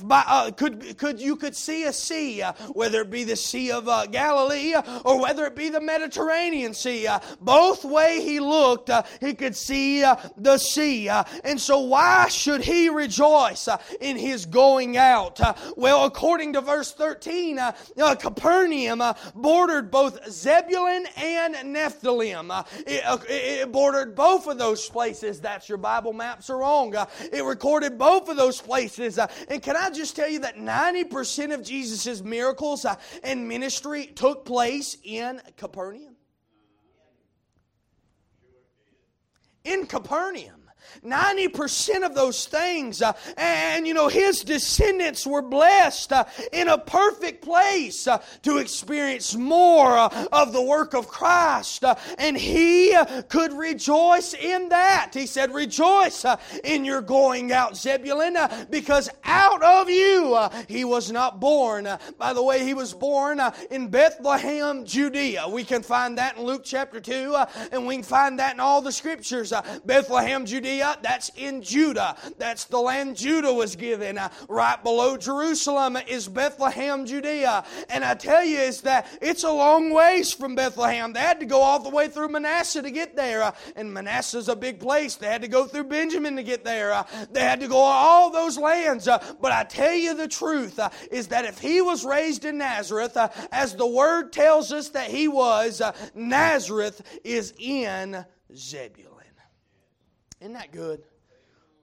by, 0.04 0.52
could, 0.56 0.96
could, 0.98 1.20
you 1.20 1.36
could 1.36 1.54
see 1.54 1.84
a 1.84 1.92
sea, 1.92 2.42
whether 2.72 3.02
it 3.02 3.10
be 3.10 3.24
the 3.24 3.36
Sea 3.36 3.72
of 3.72 3.86
Galilee 4.10 4.74
or 5.04 5.20
whether 5.20 5.41
it 5.46 5.56
be 5.56 5.68
the 5.68 5.80
Mediterranean 5.80 6.74
Sea. 6.74 7.06
Uh, 7.06 7.20
both 7.40 7.84
way 7.84 8.20
he 8.20 8.40
looked, 8.40 8.90
uh, 8.90 9.02
he 9.20 9.34
could 9.34 9.56
see 9.56 10.02
uh, 10.02 10.16
the 10.36 10.58
sea. 10.58 11.08
Uh, 11.08 11.24
and 11.44 11.60
so 11.60 11.80
why 11.80 12.28
should 12.28 12.62
he 12.62 12.88
rejoice 12.88 13.68
uh, 13.68 13.78
in 14.00 14.16
his 14.16 14.46
going 14.46 14.96
out? 14.96 15.40
Uh, 15.40 15.54
well, 15.76 16.04
according 16.04 16.52
to 16.54 16.60
verse 16.60 16.92
13, 16.92 17.60
Capernaum 18.18 19.02
bordered 19.34 19.90
both 19.90 20.30
Zebulun 20.30 21.06
and 21.16 21.72
Naphtali. 21.72 22.30
It, 22.86 23.02
it, 23.28 23.72
bordered 23.72 24.14
both 24.14 24.46
of 24.46 24.58
those 24.58 24.88
places. 24.88 25.40
That's 25.40 25.68
your 25.68 25.78
Bible 25.78 26.12
maps 26.12 26.50
are 26.50 26.58
wrong. 26.58 26.94
it 27.32 27.44
recorded 27.44 27.98
both 27.98 28.28
of 28.28 28.36
those 28.36 28.60
places. 28.60 29.18
and 29.18 29.62
can 29.62 29.76
I 29.76 29.90
just 29.90 30.16
tell 30.16 30.28
you 30.28 30.40
that 30.40 30.56
90% 30.56 31.54
of 31.54 31.62
Jesus' 31.62 32.22
miracles 32.22 32.86
and 33.22 33.48
ministry 33.48 34.06
took 34.06 34.44
place 34.44 34.96
in 35.02 35.31
Capernaum? 35.56 36.16
In 39.64 39.86
Capernaum. 39.86 40.61
90% 41.04 42.04
of 42.04 42.14
those 42.14 42.46
things. 42.46 43.02
Uh, 43.02 43.12
and, 43.36 43.86
you 43.86 43.94
know, 43.94 44.08
his 44.08 44.42
descendants 44.42 45.26
were 45.26 45.42
blessed 45.42 46.12
uh, 46.12 46.24
in 46.52 46.68
a 46.68 46.78
perfect 46.78 47.42
place 47.42 48.06
uh, 48.06 48.22
to 48.42 48.58
experience 48.58 49.34
more 49.34 49.96
uh, 49.96 50.26
of 50.32 50.52
the 50.52 50.62
work 50.62 50.94
of 50.94 51.08
Christ. 51.08 51.84
Uh, 51.84 51.94
and 52.18 52.36
he 52.36 52.94
uh, 52.94 53.22
could 53.22 53.52
rejoice 53.52 54.34
in 54.34 54.68
that. 54.68 55.10
He 55.14 55.26
said, 55.26 55.52
Rejoice 55.54 56.24
in 56.64 56.84
your 56.84 57.00
going 57.00 57.52
out, 57.52 57.76
Zebulun, 57.76 58.36
because 58.70 59.08
out 59.24 59.62
of 59.62 59.90
you 59.90 60.38
he 60.68 60.84
was 60.84 61.10
not 61.10 61.40
born. 61.40 61.88
by 62.18 62.32
the 62.32 62.42
way, 62.42 62.64
he 62.64 62.74
was 62.74 62.94
born 62.94 63.40
in 63.70 63.88
Bethlehem, 63.88 64.84
Judea. 64.84 65.48
We 65.48 65.64
can 65.64 65.82
find 65.82 66.18
that 66.18 66.36
in 66.36 66.44
Luke 66.44 66.62
chapter 66.64 67.00
2, 67.00 67.36
and 67.72 67.86
we 67.86 67.96
can 67.96 68.04
find 68.04 68.38
that 68.38 68.54
in 68.54 68.60
all 68.60 68.82
the 68.82 68.92
scriptures. 68.92 69.52
Bethlehem, 69.84 70.46
Judea 70.46 70.71
that's 70.78 71.30
in 71.36 71.62
Judah. 71.62 72.16
That's 72.38 72.64
the 72.64 72.78
land 72.78 73.16
Judah 73.16 73.52
was 73.52 73.76
given. 73.76 74.18
Uh, 74.18 74.28
right 74.48 74.82
below 74.82 75.16
Jerusalem 75.16 75.96
is 76.06 76.28
Bethlehem, 76.28 77.06
Judea. 77.06 77.64
And 77.90 78.04
I 78.04 78.14
tell 78.14 78.44
you, 78.44 78.58
is 78.58 78.82
that 78.82 79.06
it's 79.20 79.44
a 79.44 79.50
long 79.50 79.90
ways 79.90 80.32
from 80.32 80.54
Bethlehem. 80.54 81.12
They 81.12 81.20
had 81.20 81.40
to 81.40 81.46
go 81.46 81.60
all 81.60 81.78
the 81.78 81.88
way 81.88 82.08
through 82.08 82.28
Manasseh 82.28 82.82
to 82.82 82.90
get 82.90 83.16
there. 83.16 83.42
Uh, 83.42 83.52
and 83.76 83.92
Manasseh's 83.92 84.48
a 84.48 84.56
big 84.56 84.80
place. 84.80 85.16
They 85.16 85.26
had 85.26 85.42
to 85.42 85.48
go 85.48 85.64
through 85.64 85.84
Benjamin 85.84 86.36
to 86.36 86.42
get 86.42 86.64
there. 86.64 86.92
Uh, 86.92 87.04
they 87.30 87.40
had 87.40 87.60
to 87.60 87.68
go 87.68 87.78
all 87.78 88.30
those 88.30 88.58
lands. 88.58 89.06
But 89.06 89.52
I 89.52 89.64
tell 89.64 89.94
you 89.94 90.14
the 90.14 90.28
truth 90.28 90.78
is 91.10 91.28
that 91.28 91.44
if 91.44 91.58
he 91.58 91.80
was 91.80 92.04
raised 92.04 92.44
in 92.44 92.58
Nazareth, 92.58 93.16
as 93.50 93.74
the 93.74 93.86
word 93.86 94.32
tells 94.32 94.72
us 94.72 94.88
that 94.90 95.10
he 95.10 95.28
was, 95.28 95.82
Nazareth 96.14 97.02
is 97.24 97.52
in 97.58 98.24
Zebulun. 98.54 99.11
Isn't 100.42 100.54
that 100.54 100.72
good? 100.72 101.04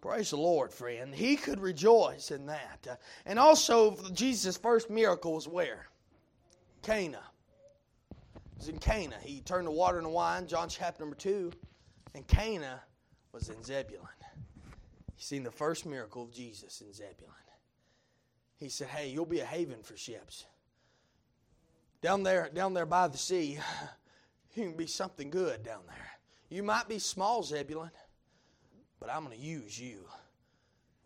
Praise 0.02 0.32
the 0.32 0.38
Lord, 0.38 0.74
friend. 0.74 1.15
He 1.15 1.38
could 1.38 1.62
rejoice 1.62 2.30
in 2.30 2.45
that. 2.48 2.88
Uh, 2.89 2.95
and 3.26 3.39
also, 3.39 3.98
Jesus' 4.13 4.58
first 4.58 4.89
miracle 4.89 5.34
was 5.34 5.48
where? 5.48 5.88
Cana. 6.84 7.22
It 8.12 8.58
was 8.58 8.67
in 8.67 8.78
Cana. 8.78 9.15
He 9.22 9.39
turned 9.39 9.65
the 9.65 9.72
water 9.72 9.98
into 9.98 10.10
wine, 10.10 10.45
John 10.45 10.67
chapter 10.67 11.04
number 11.04 11.15
2. 11.15 11.54
And 12.15 12.28
Cana 12.28 12.82
was 13.32 13.48
in 13.48 13.63
Zebulun. 13.63 14.08
You 14.28 15.24
seen 15.24 15.43
the 15.43 15.52
first 15.52 15.86
miracle 15.86 16.24
of 16.24 16.34
Jesus 16.34 16.82
in 16.82 16.91
Zebulun. 16.91 17.34
He 18.58 18.67
said, 18.67 18.88
Hey, 18.88 19.10
you'll 19.10 19.26
be 19.26 19.39
a 19.39 19.45
haven 19.45 19.84
for 19.84 19.95
ships. 19.95 20.45
Down 22.02 22.24
there, 22.24 22.50
down 22.54 22.74
there 22.74 22.86
by 22.86 23.08
the 23.08 23.17
sea, 23.17 23.58
you 24.54 24.63
can 24.63 24.76
be 24.76 24.88
something 24.88 25.30
good 25.30 25.63
down 25.63 25.84
there. 25.88 26.12
You 26.50 26.63
might 26.63 26.89
be 26.89 27.00
small, 27.00 27.41
Zebulun. 27.41 27.91
But 29.00 29.10
I'm 29.10 29.24
going 29.24 29.38
to 29.38 29.44
use 29.44 29.80
you 29.80 30.00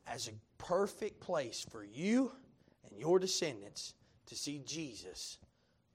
as 0.07 0.27
a 0.27 0.31
perfect 0.57 1.19
place 1.19 1.65
for 1.69 1.83
you 1.83 2.31
and 2.89 2.99
your 2.99 3.19
descendants 3.19 3.93
to 4.27 4.35
see 4.35 4.61
Jesus 4.65 5.37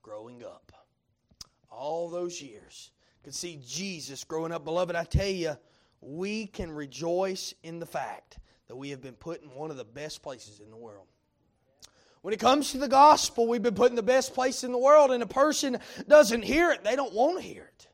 growing 0.02 0.44
up. 0.44 0.72
All 1.70 2.08
those 2.08 2.40
years. 2.40 2.90
Could 3.24 3.34
see 3.34 3.60
Jesus 3.66 4.24
growing 4.24 4.52
up. 4.52 4.64
Beloved, 4.64 4.94
I 4.94 5.04
tell 5.04 5.26
you, 5.26 5.56
we 6.00 6.46
can 6.46 6.70
rejoice 6.70 7.52
in 7.62 7.78
the 7.78 7.86
fact 7.86 8.38
that 8.68 8.76
we 8.76 8.90
have 8.90 9.02
been 9.02 9.14
put 9.14 9.42
in 9.42 9.50
one 9.50 9.70
of 9.70 9.76
the 9.76 9.84
best 9.84 10.22
places 10.22 10.60
in 10.60 10.70
the 10.70 10.76
world. 10.76 11.06
When 12.22 12.34
it 12.34 12.40
comes 12.40 12.72
to 12.72 12.78
the 12.78 12.88
gospel, 12.88 13.46
we've 13.46 13.62
been 13.62 13.74
put 13.74 13.90
in 13.90 13.96
the 13.96 14.02
best 14.02 14.34
place 14.34 14.64
in 14.64 14.72
the 14.72 14.78
world, 14.78 15.10
and 15.10 15.22
a 15.22 15.26
person 15.26 15.78
doesn't 16.08 16.42
hear 16.42 16.70
it, 16.70 16.84
they 16.84 16.96
don't 16.96 17.12
want 17.12 17.38
to 17.38 17.42
hear 17.42 17.64
it. 17.64 17.86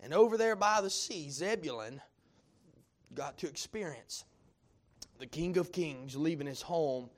And 0.00 0.12
over 0.12 0.36
there 0.36 0.56
by 0.56 0.80
the 0.80 0.90
sea, 0.90 1.30
Zebulun 1.30 2.00
got 3.14 3.38
to 3.38 3.46
experience 3.46 4.24
the 5.18 5.26
King 5.26 5.56
of 5.58 5.72
Kings 5.72 6.16
leaving 6.16 6.46
his 6.46 6.62
home 6.62 7.08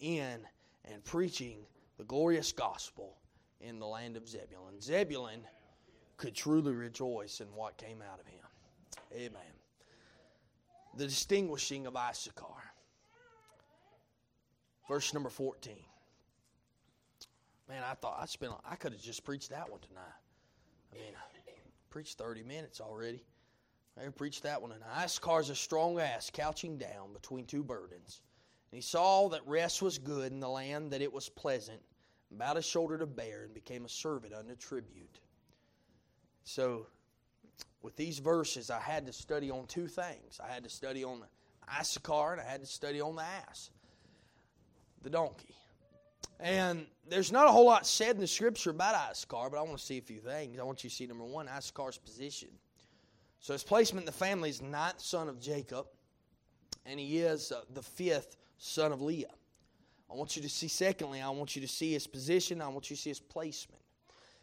in 0.00 0.40
and 0.84 1.04
preaching 1.04 1.58
the 1.98 2.04
glorious 2.04 2.52
gospel 2.52 3.16
in 3.60 3.78
the 3.78 3.86
land 3.86 4.16
of 4.16 4.28
Zebulun. 4.28 4.80
Zebulun 4.80 5.40
could 6.16 6.34
truly 6.34 6.72
rejoice 6.72 7.40
in 7.40 7.46
what 7.48 7.76
came 7.76 8.02
out 8.02 8.20
of 8.20 8.26
him. 8.26 8.44
Amen. 9.12 9.52
The 10.96 11.06
distinguishing 11.06 11.86
of 11.86 11.96
Issachar. 11.96 12.44
Verse 14.88 15.14
number 15.14 15.30
14. 15.30 15.74
Man, 17.68 17.82
I 17.88 17.94
thought 17.94 18.18
I 18.20 18.26
spent 18.26 18.52
I 18.68 18.76
could 18.76 18.92
have 18.92 19.00
just 19.00 19.24
preached 19.24 19.50
that 19.50 19.70
one 19.70 19.80
tonight. 19.80 20.02
I 20.92 20.96
mean, 20.96 21.14
I 21.16 21.52
preached 21.88 22.18
30 22.18 22.42
minutes 22.42 22.80
already. 22.80 23.24
I 23.98 24.08
preached 24.08 24.42
that 24.42 24.60
one. 24.60 24.72
And 24.72 24.82
Issachar's 25.04 25.50
a 25.50 25.54
strong 25.54 26.00
ass 26.00 26.30
couching 26.32 26.78
down 26.78 27.12
between 27.12 27.46
two 27.46 27.62
burdens. 27.62 28.22
And 28.70 28.76
he 28.76 28.82
saw 28.82 29.28
that 29.28 29.46
rest 29.46 29.82
was 29.82 29.98
good 29.98 30.32
in 30.32 30.40
the 30.40 30.48
land, 30.48 30.90
that 30.92 31.00
it 31.00 31.12
was 31.12 31.28
pleasant, 31.28 31.80
about 32.32 32.56
his 32.56 32.64
shoulder 32.64 32.98
to 32.98 33.06
bear, 33.06 33.44
and 33.44 33.54
became 33.54 33.84
a 33.84 33.88
servant 33.88 34.34
unto 34.34 34.56
tribute. 34.56 35.20
So, 36.42 36.86
with 37.82 37.94
these 37.96 38.18
verses, 38.18 38.70
I 38.70 38.80
had 38.80 39.06
to 39.06 39.12
study 39.12 39.50
on 39.50 39.66
two 39.66 39.86
things. 39.86 40.40
I 40.42 40.52
had 40.52 40.64
to 40.64 40.70
study 40.70 41.04
on 41.04 41.20
the 41.20 41.26
Issachar, 41.80 42.32
and 42.32 42.40
I 42.40 42.44
had 42.44 42.60
to 42.62 42.66
study 42.66 43.00
on 43.00 43.14
the 43.16 43.22
ass, 43.22 43.70
the 45.02 45.10
donkey. 45.10 45.54
And 46.40 46.86
there's 47.08 47.30
not 47.30 47.46
a 47.46 47.52
whole 47.52 47.66
lot 47.66 47.86
said 47.86 48.16
in 48.16 48.20
the 48.20 48.26
scripture 48.26 48.70
about 48.70 49.10
Issachar, 49.10 49.50
but 49.50 49.58
I 49.58 49.62
want 49.62 49.78
to 49.78 49.84
see 49.84 49.98
a 49.98 50.02
few 50.02 50.18
things. 50.18 50.58
I 50.58 50.64
want 50.64 50.82
you 50.82 50.90
to 50.90 50.96
see 50.96 51.06
number 51.06 51.24
one, 51.24 51.46
Issachar's 51.46 51.98
position. 51.98 52.48
So 53.44 53.52
his 53.52 53.62
placement 53.62 54.04
in 54.04 54.06
the 54.06 54.12
family 54.12 54.48
is 54.48 54.62
ninth 54.62 55.02
son 55.02 55.28
of 55.28 55.38
Jacob, 55.38 55.84
and 56.86 56.98
he 56.98 57.18
is 57.18 57.52
uh, 57.52 57.60
the 57.74 57.82
fifth 57.82 58.38
son 58.56 58.90
of 58.90 59.02
Leah. 59.02 59.34
I 60.10 60.14
want 60.14 60.34
you 60.34 60.40
to 60.40 60.48
see, 60.48 60.66
secondly, 60.66 61.20
I 61.20 61.28
want 61.28 61.54
you 61.54 61.60
to 61.60 61.68
see 61.68 61.92
his 61.92 62.06
position, 62.06 62.62
I 62.62 62.68
want 62.68 62.88
you 62.88 62.96
to 62.96 63.02
see 63.02 63.10
his 63.10 63.20
placement. 63.20 63.82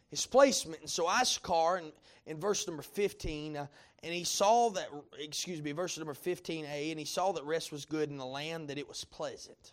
His 0.08 0.24
placement, 0.24 0.82
and 0.82 0.88
so 0.88 1.08
Issachar 1.08 1.78
in, 1.78 1.90
in 2.26 2.38
verse 2.38 2.64
number 2.68 2.84
15, 2.84 3.56
uh, 3.56 3.66
and 4.04 4.14
he 4.14 4.22
saw 4.22 4.70
that, 4.70 4.86
excuse 5.18 5.60
me, 5.60 5.72
verse 5.72 5.98
number 5.98 6.14
15a, 6.14 6.92
and 6.92 6.98
he 7.00 7.04
saw 7.04 7.32
that 7.32 7.42
rest 7.42 7.72
was 7.72 7.84
good 7.84 8.08
in 8.08 8.16
the 8.16 8.24
land, 8.24 8.68
that 8.68 8.78
it 8.78 8.86
was 8.86 9.04
pleasant. 9.04 9.72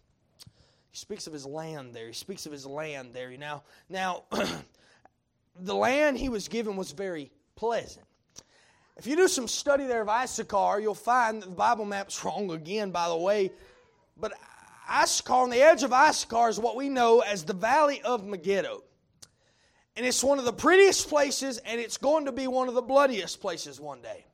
He 0.89 0.97
speaks 0.97 1.27
of 1.27 1.33
his 1.33 1.45
land 1.45 1.93
there. 1.93 2.07
He 2.07 2.13
speaks 2.13 2.47
of 2.47 2.51
his 2.51 2.65
land 2.65 3.13
there. 3.13 3.29
Now, 3.37 3.61
now 3.89 4.23
the 5.59 5.75
land 5.75 6.17
he 6.17 6.29
was 6.29 6.47
given 6.47 6.75
was 6.75 6.93
very 6.93 7.31
pleasant. 7.55 8.07
If 8.97 9.07
you 9.07 9.15
do 9.15 9.27
some 9.27 9.47
study 9.47 9.85
there 9.85 10.01
of 10.01 10.09
Issachar, 10.09 10.79
you'll 10.79 10.93
find 10.93 11.41
that 11.41 11.49
the 11.49 11.55
Bible 11.55 11.85
map's 11.85 12.23
wrong 12.25 12.51
again, 12.51 12.91
by 12.91 13.07
the 13.07 13.17
way. 13.17 13.51
But 14.17 14.33
Issachar, 14.91 15.33
on 15.33 15.49
the 15.49 15.61
edge 15.61 15.83
of 15.83 15.93
Issachar, 15.93 16.49
is 16.49 16.59
what 16.59 16.75
we 16.75 16.89
know 16.89 17.21
as 17.21 17.43
the 17.43 17.53
Valley 17.53 18.01
of 18.01 18.25
Megiddo. 18.25 18.83
And 19.95 20.05
it's 20.05 20.23
one 20.23 20.39
of 20.39 20.45
the 20.45 20.53
prettiest 20.53 21.09
places, 21.09 21.57
and 21.59 21.79
it's 21.79 21.97
going 21.97 22.25
to 22.25 22.31
be 22.31 22.47
one 22.47 22.67
of 22.67 22.73
the 22.73 22.81
bloodiest 22.81 23.41
places 23.41 23.79
one 23.79 24.01
day. 24.01 24.25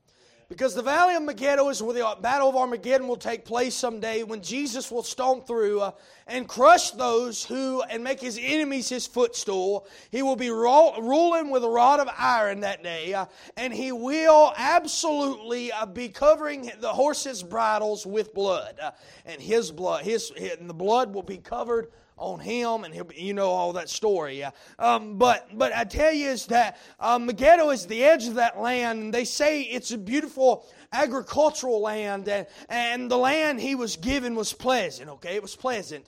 Because 0.47 0.75
the 0.75 0.83
valley 0.83 1.15
of 1.15 1.23
Megiddo 1.23 1.69
is 1.69 1.81
where 1.81 1.95
the 1.95 2.17
battle 2.21 2.49
of 2.49 2.55
Armageddon 2.55 3.07
will 3.07 3.15
take 3.15 3.45
place 3.45 3.73
someday 3.73 4.21
when 4.21 4.41
Jesus 4.41 4.91
will 4.91 5.01
stomp 5.01 5.47
through 5.47 5.81
uh, 5.81 5.91
and 6.27 6.47
crush 6.47 6.91
those 6.91 7.43
who 7.43 7.81
and 7.81 8.03
make 8.03 8.21
his 8.21 8.39
enemies 8.39 8.87
his 8.87 9.07
footstool. 9.07 9.87
He 10.11 10.21
will 10.21 10.35
be 10.35 10.51
ruling 10.51 11.49
with 11.49 11.63
a 11.63 11.69
rod 11.69 11.99
of 11.99 12.09
iron 12.15 12.59
that 12.59 12.83
day, 12.83 13.15
uh, 13.15 13.25
and 13.57 13.73
he 13.73 13.91
will 13.91 14.53
absolutely 14.55 15.71
uh, 15.71 15.87
be 15.87 16.09
covering 16.09 16.71
the 16.79 16.93
horses' 16.93 17.41
bridles 17.41 18.05
with 18.05 18.31
blood. 18.35 18.79
And 19.25 19.41
his 19.41 19.71
blood, 19.71 20.03
his, 20.05 20.31
and 20.59 20.69
the 20.69 20.75
blood 20.75 21.11
will 21.11 21.23
be 21.23 21.37
covered 21.37 21.91
on 22.17 22.39
him, 22.39 22.83
and 22.83 22.93
he'll, 22.93 23.07
you 23.13 23.33
know 23.33 23.49
all 23.49 23.73
that 23.73 23.89
story. 23.89 24.43
Um, 24.79 25.17
but 25.17 25.47
but 25.57 25.73
I 25.73 25.83
tell 25.83 26.13
you 26.13 26.29
is 26.29 26.45
that 26.47 26.77
um, 26.99 27.25
Megiddo 27.25 27.69
is 27.71 27.85
the 27.85 28.03
edge 28.03 28.27
of 28.27 28.35
that 28.35 28.59
land, 28.59 29.01
and 29.01 29.13
they 29.13 29.25
say 29.25 29.61
it's 29.61 29.91
a 29.91 29.97
beautiful 29.97 30.65
agricultural 30.91 31.81
land, 31.81 32.27
and, 32.27 32.47
and 32.69 33.11
the 33.11 33.17
land 33.17 33.59
he 33.59 33.75
was 33.75 33.97
given 33.97 34.35
was 34.35 34.53
pleasant. 34.53 35.09
Okay, 35.09 35.35
it 35.35 35.41
was 35.41 35.55
pleasant. 35.55 36.05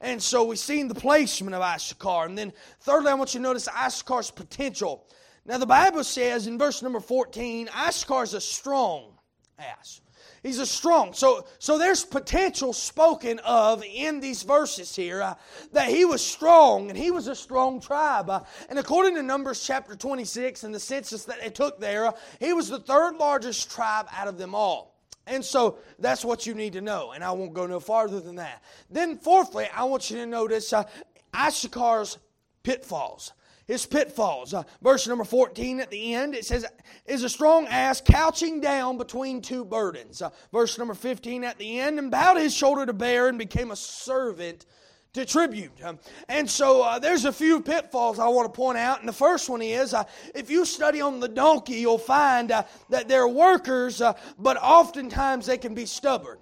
And 0.00 0.22
so 0.22 0.44
we've 0.44 0.58
seen 0.58 0.88
the 0.88 0.94
placement 0.94 1.54
of 1.54 1.60
Issachar. 1.60 2.24
And 2.24 2.36
then, 2.36 2.54
thirdly, 2.80 3.10
I 3.10 3.14
want 3.14 3.34
you 3.34 3.40
to 3.40 3.42
notice 3.42 3.68
Issachar's 3.68 4.30
potential. 4.30 5.06
Now, 5.44 5.58
the 5.58 5.66
Bible 5.66 6.04
says 6.04 6.46
in 6.46 6.58
verse 6.58 6.82
number 6.82 7.00
14, 7.00 7.68
Issachar 7.88 8.22
is 8.22 8.34
a 8.34 8.40
strong 8.40 9.12
ass. 9.58 10.00
He's 10.42 10.58
a 10.58 10.66
strong. 10.66 11.12
So, 11.12 11.46
so 11.58 11.78
there's 11.78 12.04
potential 12.04 12.72
spoken 12.72 13.38
of 13.40 13.84
in 13.84 14.20
these 14.20 14.42
verses 14.42 14.96
here 14.96 15.22
uh, 15.22 15.34
that 15.72 15.88
he 15.88 16.06
was 16.06 16.24
strong 16.24 16.88
and 16.88 16.98
he 16.98 17.10
was 17.10 17.28
a 17.28 17.34
strong 17.34 17.80
tribe. 17.80 18.30
Uh, 18.30 18.40
and 18.70 18.78
according 18.78 19.16
to 19.16 19.22
Numbers 19.22 19.62
chapter 19.62 19.94
26 19.94 20.64
and 20.64 20.74
the 20.74 20.80
census 20.80 21.24
that 21.24 21.42
they 21.42 21.50
took 21.50 21.78
there, 21.78 22.06
uh, 22.06 22.12
he 22.38 22.54
was 22.54 22.68
the 22.68 22.78
third 22.78 23.16
largest 23.16 23.70
tribe 23.70 24.06
out 24.16 24.28
of 24.28 24.38
them 24.38 24.54
all. 24.54 24.96
And 25.26 25.44
so 25.44 25.78
that's 25.98 26.24
what 26.24 26.46
you 26.46 26.54
need 26.54 26.72
to 26.72 26.80
know. 26.80 27.12
And 27.12 27.22
I 27.22 27.32
won't 27.32 27.52
go 27.52 27.66
no 27.66 27.78
farther 27.78 28.18
than 28.18 28.36
that. 28.36 28.62
Then, 28.90 29.18
fourthly, 29.18 29.68
I 29.74 29.84
want 29.84 30.10
you 30.10 30.16
to 30.16 30.26
notice 30.26 30.72
uh, 30.72 30.84
Issachar's 31.34 32.18
pitfalls. 32.62 33.32
His 33.70 33.86
pitfalls. 33.86 34.52
Uh, 34.52 34.64
verse 34.82 35.06
number 35.06 35.22
14 35.22 35.78
at 35.78 35.90
the 35.90 36.14
end, 36.14 36.34
it 36.34 36.44
says, 36.44 36.66
Is 37.06 37.22
a 37.22 37.28
strong 37.28 37.68
ass 37.68 38.02
couching 38.04 38.60
down 38.60 38.98
between 38.98 39.40
two 39.40 39.64
burdens. 39.64 40.20
Uh, 40.20 40.30
verse 40.50 40.76
number 40.76 40.94
15 40.94 41.44
at 41.44 41.56
the 41.56 41.78
end, 41.78 42.00
and 42.00 42.10
bowed 42.10 42.36
his 42.36 42.52
shoulder 42.52 42.84
to 42.84 42.92
bear 42.92 43.28
and 43.28 43.38
became 43.38 43.70
a 43.70 43.76
servant 43.76 44.66
to 45.12 45.24
tribute. 45.24 45.72
Um, 45.84 46.00
and 46.28 46.50
so 46.50 46.82
uh, 46.82 46.98
there's 46.98 47.24
a 47.24 47.32
few 47.32 47.60
pitfalls 47.60 48.18
I 48.18 48.26
want 48.26 48.52
to 48.52 48.56
point 48.56 48.76
out. 48.76 48.98
And 48.98 49.08
the 49.08 49.12
first 49.12 49.48
one 49.48 49.62
is 49.62 49.94
uh, 49.94 50.02
if 50.34 50.50
you 50.50 50.64
study 50.64 51.00
on 51.00 51.20
the 51.20 51.28
donkey, 51.28 51.76
you'll 51.76 51.98
find 51.98 52.50
uh, 52.50 52.64
that 52.88 53.08
they're 53.08 53.28
workers, 53.28 54.00
uh, 54.00 54.14
but 54.36 54.56
oftentimes 54.56 55.46
they 55.46 55.58
can 55.58 55.74
be 55.74 55.86
stubborn. 55.86 56.38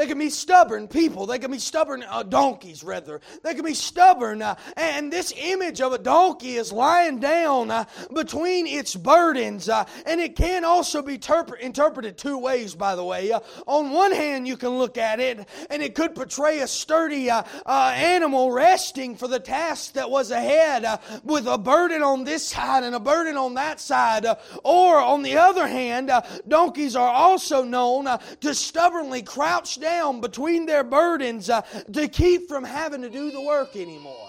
They 0.00 0.06
can 0.06 0.18
be 0.18 0.30
stubborn 0.30 0.88
people. 0.88 1.26
They 1.26 1.38
can 1.38 1.50
be 1.50 1.58
stubborn 1.58 2.02
uh, 2.08 2.22
donkeys, 2.22 2.82
rather. 2.82 3.20
They 3.44 3.52
can 3.52 3.66
be 3.66 3.74
stubborn. 3.74 4.40
Uh, 4.40 4.54
and 4.74 5.12
this 5.12 5.30
image 5.36 5.82
of 5.82 5.92
a 5.92 5.98
donkey 5.98 6.56
is 6.56 6.72
lying 6.72 7.18
down 7.18 7.70
uh, 7.70 7.84
between 8.10 8.66
its 8.66 8.96
burdens. 8.96 9.68
Uh, 9.68 9.84
and 10.06 10.18
it 10.18 10.36
can 10.36 10.64
also 10.64 11.02
be 11.02 11.18
terp- 11.18 11.60
interpreted 11.60 12.16
two 12.16 12.38
ways, 12.38 12.74
by 12.74 12.96
the 12.96 13.04
way. 13.04 13.30
Uh, 13.30 13.40
on 13.66 13.90
one 13.90 14.10
hand, 14.10 14.48
you 14.48 14.56
can 14.56 14.70
look 14.70 14.96
at 14.96 15.20
it, 15.20 15.46
and 15.68 15.82
it 15.82 15.94
could 15.94 16.14
portray 16.14 16.60
a 16.60 16.66
sturdy 16.66 17.28
uh, 17.28 17.42
animal 17.66 18.52
resting 18.52 19.14
for 19.16 19.28
the 19.28 19.38
task 19.38 19.92
that 19.92 20.10
was 20.10 20.30
ahead 20.30 20.98
with 21.24 21.46
a 21.46 21.58
burden 21.58 22.02
on 22.02 22.24
this 22.24 22.46
side 22.46 22.84
and 22.84 22.94
a 22.94 23.00
burden 23.00 23.36
on 23.36 23.52
that 23.52 23.78
side. 23.78 24.24
or, 24.64 24.98
on 24.98 25.20
the 25.20 25.36
other 25.36 25.66
hand, 25.66 26.10
donkeys 26.48 26.96
are 26.96 27.12
also 27.12 27.62
known 27.64 28.08
to 28.40 28.54
stubbornly 28.54 29.20
crouch 29.20 29.78
down 29.78 29.89
between 30.20 30.66
their 30.66 30.84
burdens 30.84 31.50
uh, 31.50 31.62
to 31.92 32.08
keep 32.08 32.48
from 32.48 32.64
having 32.64 33.02
to 33.02 33.10
do 33.10 33.30
the 33.30 33.40
work 33.40 33.76
anymore. 33.76 34.28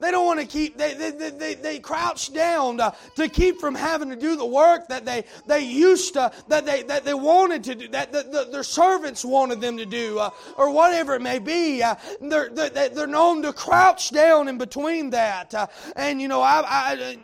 They 0.00 0.12
don't 0.12 0.26
want 0.26 0.38
to 0.38 0.46
keep, 0.46 0.78
they, 0.78 0.94
they, 0.94 1.10
they, 1.10 1.54
they 1.54 1.78
crouch 1.80 2.32
down 2.32 2.76
to, 2.78 2.94
to 3.16 3.28
keep 3.28 3.58
from 3.58 3.74
having 3.74 4.10
to 4.10 4.16
do 4.16 4.36
the 4.36 4.46
work 4.46 4.86
that 4.88 5.04
they, 5.04 5.24
they 5.46 5.60
used 5.60 6.14
to, 6.14 6.30
that 6.46 6.64
they, 6.64 6.84
that 6.84 7.04
they 7.04 7.14
wanted 7.14 7.64
to 7.64 7.74
do, 7.74 7.88
that 7.88 8.12
the, 8.12 8.22
the, 8.22 8.48
their 8.52 8.62
servants 8.62 9.24
wanted 9.24 9.60
them 9.60 9.76
to 9.76 9.86
do, 9.86 10.20
uh, 10.20 10.30
or 10.56 10.70
whatever 10.70 11.14
it 11.14 11.22
may 11.22 11.40
be. 11.40 11.82
Uh, 11.82 11.96
they're, 12.20 12.48
they're, 12.48 12.88
they're 12.90 13.06
known 13.08 13.42
to 13.42 13.52
crouch 13.52 14.12
down 14.12 14.46
in 14.46 14.56
between 14.56 15.10
that. 15.10 15.52
Uh, 15.52 15.66
and, 15.96 16.22
you 16.22 16.28
know, 16.28 16.42
I, 16.42 16.62
I, 16.64 17.18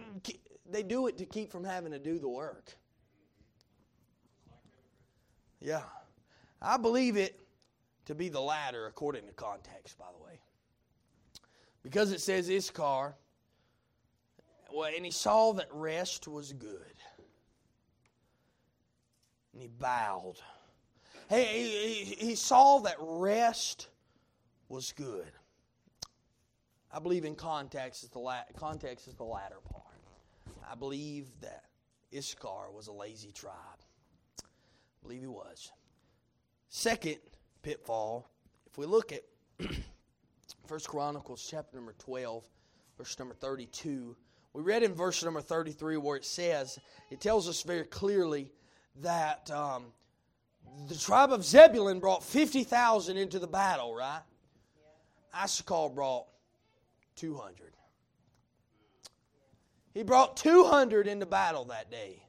they 0.69 0.83
do 0.83 1.07
it 1.07 1.19
to 1.19 1.27
keep 1.27 1.53
from 1.53 1.63
having 1.63 1.93
to 1.93 2.01
do 2.01 2.19
the 2.19 2.29
work. 2.29 2.77
Yeah. 5.61 5.83
I 6.65 6.79
believe 6.79 7.17
it 7.17 7.39
to 8.07 8.15
be 8.15 8.29
the 8.29 8.41
latter 8.41 8.87
according 8.87 9.27
to 9.27 9.33
context, 9.33 9.99
by 9.99 10.07
the 10.17 10.25
way. 10.25 10.41
Because 11.83 12.11
it 12.11 12.21
says 12.21 12.49
Issachar, 12.49 13.15
well, 14.73 14.91
and 14.95 15.05
he 15.05 15.11
saw 15.11 15.53
that 15.53 15.69
rest 15.71 16.27
was 16.27 16.53
good. 16.53 16.95
And 19.53 19.63
he 19.63 19.69
bowed. 19.69 20.37
Hey, 21.29 22.05
he, 22.05 22.15
he, 22.15 22.35
saw 22.35 22.81
that 22.81 22.97
rest 22.99 23.89
was 24.69 24.93
good. 24.93 25.31
I 26.91 26.99
believe 26.99 27.25
in 27.25 27.35
context 27.35 28.03
is 28.05 28.11
the 28.11 28.19
la- 28.19 28.43
context 28.57 29.07
is 29.07 29.15
the 29.15 29.25
latter 29.25 29.59
part. 29.71 29.85
I 30.69 30.75
believe 30.75 31.29
that 31.41 31.65
Issachar 32.13 32.71
was 32.73 32.89
a 32.89 32.93
lazy 32.93 33.33
tribe. 33.33 33.55
I 34.41 34.45
believe 35.03 35.21
he 35.21 35.27
was. 35.27 35.71
Second 36.77 37.19
pitfall, 37.63 38.29
if 38.67 38.77
we 38.79 38.85
look 38.85 39.13
at 39.13 39.23
First 40.67 40.89
Chronicles 40.89 41.47
chapter 41.49 41.77
number 41.77 41.95
12, 42.01 42.43
verse 42.99 43.17
number 43.17 43.33
32, 43.33 44.17
we 44.55 44.61
read 44.61 44.83
in 44.83 44.93
verse 44.93 45.23
number 45.23 45.41
33 45.41 45.99
where 45.99 46.17
it 46.17 46.25
says, 46.25 46.81
it 47.13 47.21
tells 47.21 47.49
us 47.49 47.63
very 47.63 47.85
clearly 47.85 48.51
that 49.03 49.49
um, 49.53 49.85
the 50.89 50.97
tribe 50.97 51.33
of 51.33 51.45
Zebulun 51.45 52.01
brought 52.01 52.25
50,000 52.25 53.17
into 53.17 53.39
the 53.39 53.47
battle, 53.47 53.95
right? 53.95 54.23
Yeah. 55.33 55.45
Issachar 55.45 55.91
brought 55.91 56.27
200. 57.15 57.77
He 59.93 60.03
brought 60.03 60.37
200 60.37 61.07
into 61.07 61.25
battle 61.25 61.67
that 61.67 61.89
day. 61.89 62.25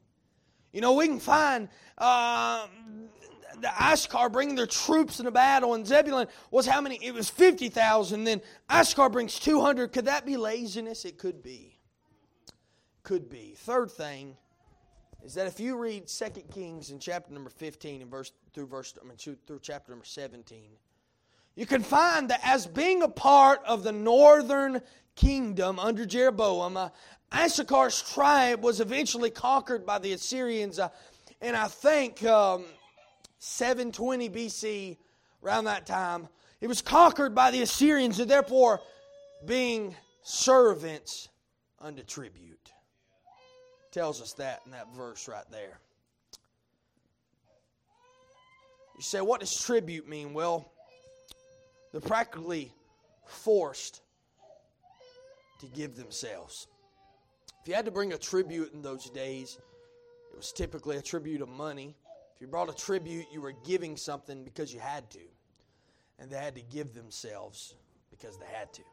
You 0.72 0.82
know, 0.82 0.94
we 0.94 1.08
can 1.08 1.20
find 1.20 1.68
uh, 1.98 2.68
the 3.62 3.84
Issachar 3.84 4.30
bringing 4.30 4.56
their 4.56 4.68
troops 4.68 5.20
in 5.20 5.28
a 5.28 5.32
battle, 5.32 5.74
and 5.74 5.86
Zebulun 5.86 6.28
was 6.52 6.66
how 6.66 6.82
many? 6.82 6.98
It 7.04 7.14
was 7.14 7.30
50,000. 7.30 8.24
Then 8.24 8.42
Issachar 8.72 9.10
brings 9.10 9.40
200. 9.40 9.92
Could 9.92 10.06
that 10.06 10.26
be 10.26 10.38
laziness? 10.38 11.06
It 11.06 11.18
could 11.18 11.42
be. 11.42 11.80
Could 13.04 13.30
be. 13.30 13.56
Third 13.58 13.92
thing 13.92 14.36
is 15.24 15.34
that 15.34 15.48
if 15.48 15.60
you 15.60 15.78
read 15.78 16.08
2 16.08 16.26
Kings 16.54 16.92
in 16.92 17.00
chapter 17.00 17.34
number 17.34 17.50
15 17.50 18.02
and 18.02 18.12
verse 18.12 18.32
through 18.54 18.68
verse 18.68 18.94
I 19.02 19.08
mean, 19.08 19.18
through 19.18 19.60
chapter 19.62 19.92
number 19.92 20.06
17, 20.06 20.64
you 21.56 21.66
can 21.66 21.82
find 21.82 22.30
that 22.30 22.42
as 22.44 22.68
being 22.68 23.02
a 23.02 23.08
part 23.08 23.62
of 23.66 23.84
the 23.84 23.92
northern 23.92 24.82
kingdom 25.16 25.80
under 25.80 26.06
Jeroboam, 26.06 26.78
uh, 26.78 26.90
Issachar's 27.34 28.02
tribe 28.02 28.64
was 28.64 28.82
eventually 28.82 29.30
conquered 29.30 29.86
by 29.86 30.00
the 30.00 30.14
Assyrians. 30.14 30.80
Uh, 30.80 30.90
and 31.42 31.56
I 31.56 31.68
think 31.68 32.24
um, 32.24 32.66
720 33.48 34.30
BC, 34.30 34.98
around 35.44 35.66
that 35.66 35.86
time. 35.86 36.28
It 36.62 36.68
was 36.68 36.82
conquered 36.82 37.36
by 37.36 37.52
the 37.52 37.62
Assyrians 37.62 38.20
and 38.20 38.30
therefore 38.30 38.82
being 39.46 39.96
servants 40.24 41.30
unto 41.80 42.02
tribute. 42.04 42.72
Tells 43.92 44.20
us 44.20 44.34
that 44.34 44.62
in 44.66 44.72
that 44.72 44.88
verse 44.96 45.28
right 45.28 45.46
there. 45.52 45.80
You 48.98 49.04
say, 49.04 49.22
what 49.22 49.42
does 49.42 49.64
tribute 49.64 50.10
mean? 50.10 50.34
Well, 50.34 50.72
they're 51.92 52.02
practically 52.02 52.74
forced 53.28 54.02
to 55.60 55.68
give 55.68 55.96
themselves. 55.96 56.68
If 57.62 57.68
you 57.68 57.76
had 57.76 57.86
to 57.86 57.92
bring 57.92 58.14
a 58.14 58.18
tribute 58.18 58.74
in 58.74 58.82
those 58.82 59.10
days, 59.12 59.60
it 60.32 60.36
was 60.36 60.52
typically 60.52 60.98
a 60.98 61.02
tribute 61.02 61.42
of 61.42 61.50
money 61.50 61.96
you 62.46 62.52
brought 62.52 62.70
a 62.70 62.76
tribute, 62.76 63.26
you 63.32 63.42
were 63.42 63.54
giving 63.66 63.98
something 63.98 64.44
because 64.44 64.72
you 64.72 64.80
had 64.80 65.10
to. 65.10 65.20
And 66.20 66.30
they 66.30 66.38
had 66.38 66.54
to 66.56 66.62
give 66.62 66.94
themselves 66.94 67.74
because 68.12 68.38
they 68.38 68.46
had 68.46 68.72
to. 68.74 68.84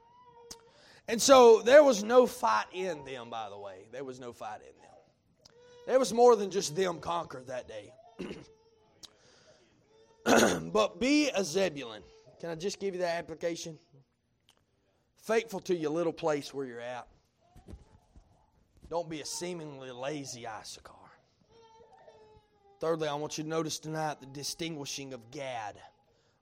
And 1.06 1.20
so 1.20 1.60
there 1.60 1.84
was 1.84 2.02
no 2.02 2.26
fight 2.26 2.64
in 2.72 3.04
them, 3.04 3.28
by 3.28 3.50
the 3.50 3.58
way. 3.58 3.86
There 3.92 4.04
was 4.04 4.18
no 4.18 4.32
fight 4.32 4.60
in 4.60 4.74
them. 4.80 4.90
There 5.86 5.98
was 5.98 6.14
more 6.14 6.34
than 6.34 6.50
just 6.50 6.74
them 6.74 6.98
conquered 6.98 7.48
that 7.48 7.68
day. 7.68 7.92
but 10.72 10.98
be 10.98 11.28
a 11.28 11.44
Zebulun. 11.44 12.02
Can 12.40 12.48
I 12.48 12.54
just 12.54 12.80
give 12.80 12.94
you 12.94 13.00
that 13.00 13.18
application? 13.18 13.78
Faithful 15.18 15.60
to 15.60 15.74
your 15.74 15.90
little 15.90 16.12
place 16.12 16.54
where 16.54 16.64
you're 16.64 16.80
at. 16.80 17.06
Don't 18.88 19.10
be 19.10 19.20
a 19.20 19.26
seemingly 19.26 19.90
lazy 19.90 20.46
Issachar. 20.46 21.01
Thirdly, 22.82 23.06
I 23.06 23.14
want 23.14 23.38
you 23.38 23.44
to 23.44 23.48
notice 23.48 23.78
tonight 23.78 24.18
the 24.18 24.26
distinguishing 24.26 25.14
of 25.14 25.30
Gad. 25.30 25.76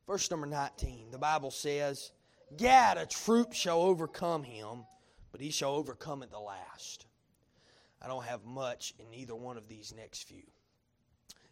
Verse 0.07 0.31
number 0.31 0.47
19, 0.47 1.11
the 1.11 1.19
Bible 1.19 1.51
says, 1.51 2.13
Gad, 2.57 2.97
a 2.97 3.05
troop 3.05 3.53
shall 3.53 3.83
overcome 3.83 4.43
him, 4.43 4.87
but 5.33 5.43
he 5.43 5.51
shall 5.51 5.75
overcome 5.75 6.23
at 6.23 6.31
the 6.31 6.41
last. 6.41 7.05
I 8.01 8.07
don't 8.07 8.25
have 8.25 8.43
much 8.47 8.95
in 8.99 9.13
either 9.13 9.35
one 9.35 9.59
of 9.59 9.69
these 9.69 9.93
next 9.95 10.23
few. 10.23 10.45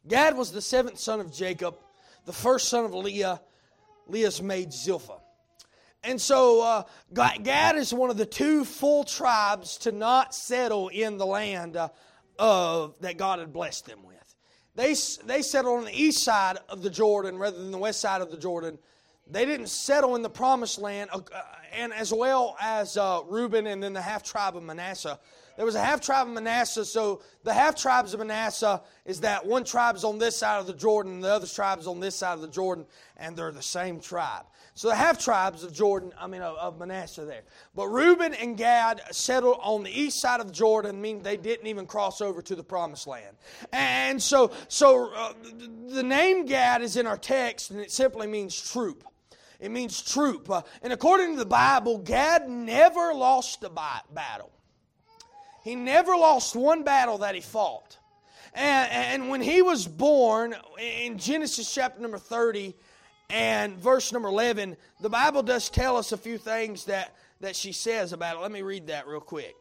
Gad 0.09 0.35
was 0.35 0.53
the 0.53 0.63
seventh 0.63 0.99
son 0.99 1.21
of 1.21 1.35
Jacob, 1.35 1.77
the 2.25 2.33
first 2.33 2.71
son 2.71 2.87
of 2.87 2.95
Leah, 2.95 3.43
Leah's 4.07 4.41
maid 4.41 4.73
Zilpah. 4.73 5.21
And 6.03 6.19
so 6.19 6.63
uh, 6.63 6.83
Gad 7.13 7.77
is 7.77 7.93
one 7.93 8.09
of 8.09 8.17
the 8.17 8.25
two 8.25 8.65
full 8.65 9.05
tribes 9.05 9.77
to 9.81 9.93
not 9.93 10.35
settle 10.35 10.89
in 10.89 11.19
the 11.19 11.27
land 11.27 11.77
uh, 11.77 11.91
of, 12.39 12.99
that 13.01 13.19
God 13.19 13.41
had 13.41 13.53
blessed 13.53 13.85
them 13.85 14.03
with. 14.03 14.18
They, 14.79 14.95
they 15.27 15.43
settled 15.43 15.81
on 15.81 15.87
the 15.87 16.01
east 16.01 16.23
side 16.23 16.59
of 16.69 16.83
the 16.83 16.89
Jordan 16.91 17.37
rather 17.37 17.59
than 17.59 17.73
the 17.73 17.79
west 17.79 18.01
side 18.01 18.21
of 18.21 18.31
the 18.31 18.37
Jordan. 18.37 18.79
They 19.29 19.45
didn't 19.45 19.71
settle 19.71 20.15
in 20.15 20.23
the 20.23 20.31
promised 20.31 20.79
land, 20.79 21.11
uh, 21.13 21.21
and 21.77 21.93
as 21.93 22.13
well 22.13 22.57
as 22.61 22.97
uh, 22.97 23.23
Reuben 23.27 23.67
and 23.67 23.83
then 23.83 23.93
the 23.93 24.01
half 24.01 24.23
tribe 24.23 24.57
of 24.57 24.63
Manasseh. 24.63 25.19
There 25.57 25.67
was 25.67 25.75
a 25.75 25.85
half 25.85 26.01
tribe 26.01 26.29
of 26.29 26.33
Manasseh, 26.33 26.85
so 26.85 27.23
the 27.43 27.53
half 27.53 27.75
tribes 27.75 28.15
of 28.15 28.21
Manasseh 28.21 28.81
is 29.05 29.23
that 29.23 29.45
one 29.45 29.65
tribe's 29.65 30.05
on 30.05 30.19
this 30.19 30.37
side 30.37 30.61
of 30.61 30.69
the 30.69 30.75
Jordan, 30.75 31.15
and 31.15 31.25
the 31.25 31.33
other 31.33 31.49
tribe's 31.49 31.89
on 31.89 31.99
this 31.99 32.15
side 32.15 32.35
of 32.35 32.41
the 32.41 32.47
Jordan, 32.47 32.87
and 33.17 33.37
they're 33.37 33.51
the 33.51 33.61
same 33.61 33.99
tribe. 33.99 34.45
So 34.79 34.87
the 34.87 34.95
half 34.95 35.19
tribes 35.19 35.65
of 35.65 35.73
Jordan, 35.73 36.13
I 36.17 36.29
mean 36.29 36.41
of, 36.41 36.57
of 36.57 36.79
Manasseh 36.79 37.25
there. 37.25 37.43
But 37.75 37.89
Reuben 37.89 38.33
and 38.33 38.57
Gad 38.57 39.01
settled 39.11 39.59
on 39.61 39.83
the 39.83 39.91
east 39.91 40.21
side 40.21 40.39
of 40.41 40.53
Jordan, 40.53 41.03
meaning 41.03 41.21
they 41.21 41.37
didn't 41.37 41.67
even 41.67 41.85
cross 41.85 42.21
over 42.21 42.41
to 42.43 42.55
the 42.55 42.63
promised 42.63 43.09
land. 43.09 43.37
And 43.73 44.23
so, 44.23 44.53
so 44.69 45.13
uh, 45.13 45.33
the 45.89 46.05
name 46.05 46.47
Gad 46.47 46.81
is 46.81 46.97
in 46.97 47.09
our 47.09 47.17
text, 47.17 47.73
and 47.73 47.81
it 47.81 47.91
simply 47.91 48.29
means 48.29 48.55
troop. 48.71 49.03
it 49.59 49.73
means 49.73 50.01
troop. 50.01 50.49
Uh, 50.49 50.63
and 50.81 50.93
according 50.93 51.33
to 51.33 51.41
the 51.41 51.47
Bible, 51.47 51.99
Gad 51.99 52.49
never 52.49 53.13
lost 53.13 53.65
a 53.65 53.71
battle. 54.15 54.53
He 55.65 55.75
never 55.75 56.13
lost 56.13 56.55
one 56.55 56.85
battle 56.85 57.19
that 57.19 57.35
he 57.35 57.41
fought. 57.41 57.99
And, 58.55 58.93
and 58.93 59.29
when 59.29 59.41
he 59.41 59.61
was 59.61 59.89
born, 59.89 60.55
in 60.81 61.19
Genesis 61.19 61.75
chapter 61.75 62.01
number 62.01 62.19
30 62.19 62.77
and 63.31 63.77
verse 63.77 64.13
number 64.13 64.29
11, 64.29 64.77
the 65.01 65.11
Bible 65.11 65.43
does 65.43 65.69
tell 65.69 65.97
us 65.97 66.13
a 66.13 66.17
few 66.17 66.39
things 66.39 66.87
that, 66.87 67.15
that 67.41 67.57
she 67.57 67.73
says 67.73 68.13
about 68.13 68.37
it. 68.37 68.41
Let 68.41 68.53
me 68.53 68.63
read 68.63 68.87
that 68.87 69.07
real 69.07 69.21
quick. 69.21 69.55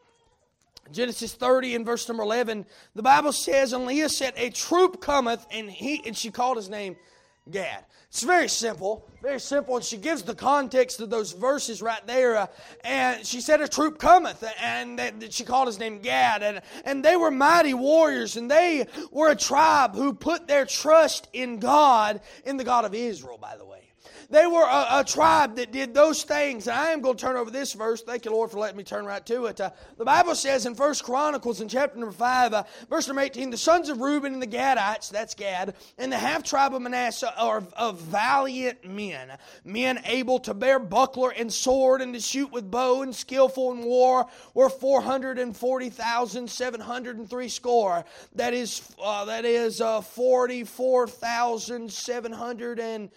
Genesis 0.91 1.34
30 1.34 1.76
and 1.76 1.86
verse 1.86 2.07
number 2.07 2.24
11, 2.24 2.65
the 2.95 3.03
Bible 3.03 3.34
says, 3.34 3.74
And 3.74 3.86
Leah 3.86 4.09
said, 4.09 4.34
A 4.38 4.49
troop 4.49 5.01
cometh, 5.01 5.45
and, 5.51 5.70
he, 5.70 6.01
and 6.05 6.15
she 6.15 6.32
called 6.32 6.55
his 6.57 6.70
name 6.70 6.95
Gad. 7.52 7.86
It's 8.10 8.24
very 8.24 8.48
simple, 8.48 9.06
very 9.22 9.39
simple, 9.39 9.76
and 9.76 9.84
she 9.84 9.98
gives 9.98 10.24
the 10.24 10.34
context 10.34 11.02
of 11.02 11.10
those 11.10 11.34
verses 11.34 11.82
right 11.82 12.06
there. 12.08 12.38
Uh, 12.38 12.48
and 12.84 13.26
she 13.26 13.41
said, 13.41 13.62
"A 13.62 13.68
troop 13.68 14.00
cometh," 14.00 14.43
and 14.62 14.98
that 14.98 15.34
she 15.34 15.43
called 15.43 15.68
his 15.68 15.78
name 15.78 16.00
Gad, 16.00 16.41
and 16.41 16.62
and 16.86 17.04
they 17.04 17.16
were 17.16 17.32
mighty 17.32 17.74
warriors, 17.74 18.38
and 18.38 18.50
they 18.50 18.88
were 19.12 19.30
a 19.30 19.36
tribe 19.36 19.93
who 19.93 20.14
put 20.14 20.48
their 20.48 20.66
trust 20.66 21.28
in 21.34 21.60
God, 21.60 22.22
in 22.45 22.58
the 22.58 22.64
God 22.64 22.86
of 22.86 22.93
Israel. 22.93 23.38
By 23.38 23.58
the 23.58 23.66
way. 23.66 23.87
They 24.30 24.46
were 24.46 24.64
a, 24.64 25.00
a, 25.00 25.06
tribe 25.06 25.56
that 25.56 25.72
did 25.72 25.94
those 25.94 26.24
things. 26.24 26.68
And 26.68 26.78
I 26.78 26.92
am 26.92 27.00
going 27.00 27.16
to 27.16 27.26
turn 27.26 27.38
over 27.38 27.50
this 27.50 27.72
verse. 27.72 28.02
Thank 28.02 28.26
you, 28.26 28.32
Lord, 28.32 28.52
for 28.52 28.60
letting 28.60 28.76
me 28.76 28.84
turn 28.84 29.06
right 29.06 29.26
to 29.26 29.46
it. 29.46 29.62
Uh, 29.62 29.70
the 29.98 30.04
Bible 30.04 30.36
says 30.36 30.66
in 30.66 30.76
First 30.76 31.06
Chronicles 31.06 31.62
in 31.62 31.70
chapter 31.70 31.98
number 31.98 32.14
5, 32.14 32.54
uh, 32.54 32.64
verse 32.90 33.08
number 33.08 33.22
18, 33.22 33.52
the 33.52 33.58
sons 33.58 33.88
of 33.88 34.02
Reuben 34.02 34.34
and 34.34 34.42
the 34.42 34.48
Gadites, 34.48 35.10
that's 35.10 35.34
Gad, 35.34 35.76
and 35.98 36.12
the 36.12 36.18
half 36.18 36.44
tribe 36.44 36.76
of 36.76 36.82
Manasseh 36.82 37.34
are 37.38 37.64
of 37.78 38.02
valiant 38.02 38.84
men, 38.84 39.32
men 39.64 40.02
able 40.04 40.40
to 40.40 40.54
bear 40.54 40.80
buckler 40.80 41.32
and 41.32 41.54
sword 41.54 42.02
and 42.02 42.14
to 42.14 42.20
shoot 42.20 42.52
with 42.52 42.70
bow 42.70 43.04
and 43.04 43.16
skillful 43.16 43.72
in 43.72 43.84
war, 43.84 44.28
were 44.54 44.70
440,703 44.70 47.50
score. 47.50 48.04
That 48.36 48.54
is, 48.54 48.94
uh, 49.02 49.24
that 49.26 49.46
is 49.46 49.80
uh, 49.80 50.02
44,700 50.02 52.80
and 52.82 53.10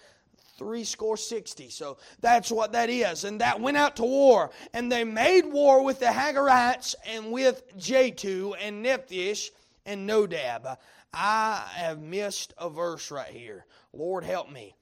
three 0.60 0.84
score 0.84 1.16
sixty. 1.16 1.70
So 1.70 1.96
that's 2.20 2.50
what 2.50 2.72
that 2.72 2.90
is. 2.90 3.24
And 3.24 3.40
that 3.40 3.58
went 3.60 3.78
out 3.78 3.96
to 3.96 4.02
war. 4.02 4.50
And 4.74 4.92
they 4.92 5.04
made 5.04 5.46
war 5.46 5.82
with 5.82 6.00
the 6.00 6.06
Hagarites 6.06 6.94
and 7.08 7.32
with 7.32 7.62
Jahtoo 7.78 8.52
and 8.60 8.84
Nephish 8.84 9.50
and 9.86 10.06
Nodab. 10.08 10.76
I 11.14 11.66
have 11.72 12.02
missed 12.02 12.52
a 12.58 12.68
verse 12.68 13.10
right 13.10 13.30
here. 13.30 13.64
Lord 13.94 14.22
help 14.22 14.52
me. 14.52 14.76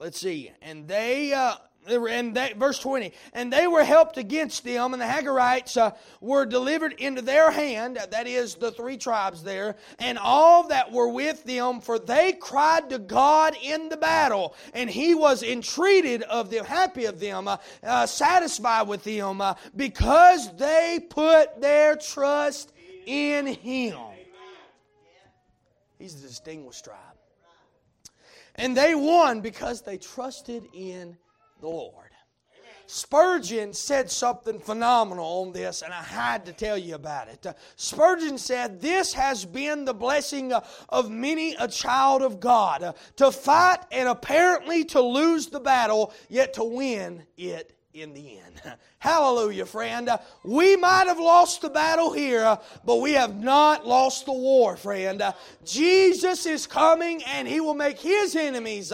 Let's 0.00 0.18
see. 0.18 0.50
And 0.60 0.88
they 0.88 1.32
uh, 1.32 1.54
and 1.86 2.38
verse 2.56 2.78
20, 2.78 3.12
and 3.32 3.52
they 3.52 3.66
were 3.66 3.84
helped 3.84 4.16
against 4.16 4.64
them, 4.64 4.92
and 4.92 5.02
the 5.02 5.06
Hagarites 5.06 5.76
uh, 5.76 5.92
were 6.20 6.46
delivered 6.46 6.92
into 6.94 7.22
their 7.22 7.50
hand, 7.50 7.98
that 8.10 8.26
is, 8.26 8.54
the 8.54 8.70
three 8.70 8.96
tribes 8.96 9.42
there, 9.42 9.76
and 9.98 10.18
all 10.18 10.68
that 10.68 10.92
were 10.92 11.08
with 11.08 11.42
them, 11.44 11.80
for 11.80 11.98
they 11.98 12.32
cried 12.32 12.90
to 12.90 12.98
God 12.98 13.56
in 13.62 13.88
the 13.88 13.96
battle, 13.96 14.54
and 14.74 14.88
he 14.88 15.14
was 15.14 15.42
entreated 15.42 16.22
of 16.22 16.50
them, 16.50 16.64
happy 16.64 17.06
of 17.06 17.18
them, 17.18 17.48
uh, 17.48 17.56
uh, 17.82 18.06
satisfied 18.06 18.86
with 18.86 19.04
them, 19.04 19.40
uh, 19.40 19.54
because 19.74 20.54
they 20.56 21.04
put 21.10 21.60
their 21.60 21.96
trust 21.96 22.72
in 23.06 23.46
him. 23.46 23.98
He's 25.98 26.14
a 26.16 26.26
distinguished 26.26 26.84
tribe. 26.84 26.98
And 28.56 28.76
they 28.76 28.94
won 28.94 29.40
because 29.40 29.82
they 29.82 29.96
trusted 29.96 30.68
in 30.74 31.16
the 31.62 31.68
Lord. 31.68 32.10
Spurgeon 32.86 33.72
said 33.72 34.10
something 34.10 34.58
phenomenal 34.58 35.24
on 35.24 35.52
this, 35.52 35.80
and 35.80 35.94
I 35.94 36.02
had 36.02 36.44
to 36.44 36.52
tell 36.52 36.76
you 36.76 36.94
about 36.94 37.28
it. 37.28 37.46
Spurgeon 37.76 38.36
said, 38.36 38.82
This 38.82 39.14
has 39.14 39.46
been 39.46 39.86
the 39.86 39.94
blessing 39.94 40.52
of 40.90 41.08
many 41.08 41.54
a 41.54 41.68
child 41.68 42.20
of 42.20 42.38
God 42.38 42.94
to 43.16 43.32
fight 43.32 43.78
and 43.90 44.08
apparently 44.08 44.84
to 44.86 45.00
lose 45.00 45.46
the 45.46 45.60
battle, 45.60 46.12
yet 46.28 46.52
to 46.54 46.64
win 46.64 47.22
it 47.38 47.71
in 47.94 48.14
the 48.14 48.38
end. 48.38 48.60
Hallelujah, 48.98 49.66
friend. 49.66 50.08
Uh, 50.08 50.18
we 50.44 50.76
might 50.76 51.06
have 51.06 51.18
lost 51.18 51.62
the 51.62 51.70
battle 51.70 52.12
here, 52.12 52.44
uh, 52.44 52.56
but 52.84 53.00
we 53.00 53.12
have 53.12 53.42
not 53.42 53.86
lost 53.86 54.26
the 54.26 54.32
war, 54.32 54.76
friend. 54.76 55.20
Uh, 55.20 55.32
Jesus 55.64 56.46
is 56.46 56.66
coming 56.66 57.22
and 57.24 57.46
he 57.46 57.60
will 57.60 57.74
make 57.74 57.98
his 57.98 58.34
enemies 58.36 58.92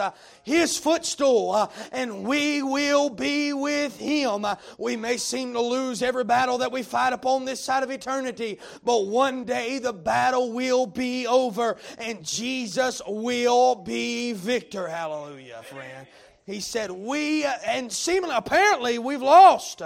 his 0.49 0.77
footstool, 0.77 1.71
and 1.91 2.23
we 2.23 2.63
will 2.63 3.09
be 3.09 3.53
with 3.53 3.97
him. 3.97 4.45
We 4.77 4.95
may 4.95 5.17
seem 5.17 5.53
to 5.53 5.61
lose 5.61 6.01
every 6.01 6.23
battle 6.23 6.57
that 6.59 6.71
we 6.71 6.81
fight 6.81 7.13
upon 7.13 7.45
this 7.45 7.61
side 7.61 7.83
of 7.83 7.91
eternity, 7.91 8.59
but 8.83 9.05
one 9.05 9.45
day 9.45 9.77
the 9.79 9.93
battle 9.93 10.51
will 10.51 10.87
be 10.87 11.27
over 11.27 11.77
and 11.99 12.25
Jesus 12.25 13.01
will 13.07 13.75
be 13.75 14.33
victor. 14.33 14.87
Hallelujah, 14.87 15.61
friend. 15.63 16.07
He 16.49 16.61
said, 16.61 16.89
We, 16.89 17.45
and 17.45 17.91
seemingly, 17.91 18.35
apparently, 18.35 18.97
we've 18.97 19.21
lost, 19.21 19.83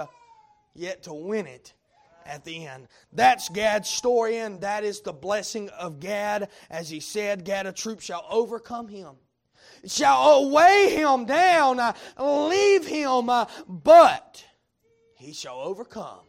yet 0.74 1.02
to 1.02 1.12
win 1.12 1.46
it 1.46 1.74
at 2.24 2.42
the 2.44 2.66
end. 2.66 2.88
That's 3.12 3.50
Gad's 3.50 3.90
story, 3.90 4.38
and 4.38 4.62
that 4.62 4.82
is 4.82 5.02
the 5.02 5.12
blessing 5.12 5.68
of 5.68 6.00
Gad. 6.00 6.48
As 6.70 6.88
he 6.88 7.00
said, 7.00 7.44
Gad, 7.44 7.66
a 7.66 7.72
troop 7.72 8.00
shall 8.00 8.24
overcome 8.30 8.88
him, 8.88 9.16
shall 9.86 10.50
weigh 10.50 10.96
him 10.96 11.26
down, 11.26 11.78
uh, 11.78 11.92
leave 12.18 12.86
him, 12.86 13.28
uh, 13.28 13.44
but 13.68 14.42
he 15.16 15.34
shall 15.34 15.60
overcome 15.60 16.24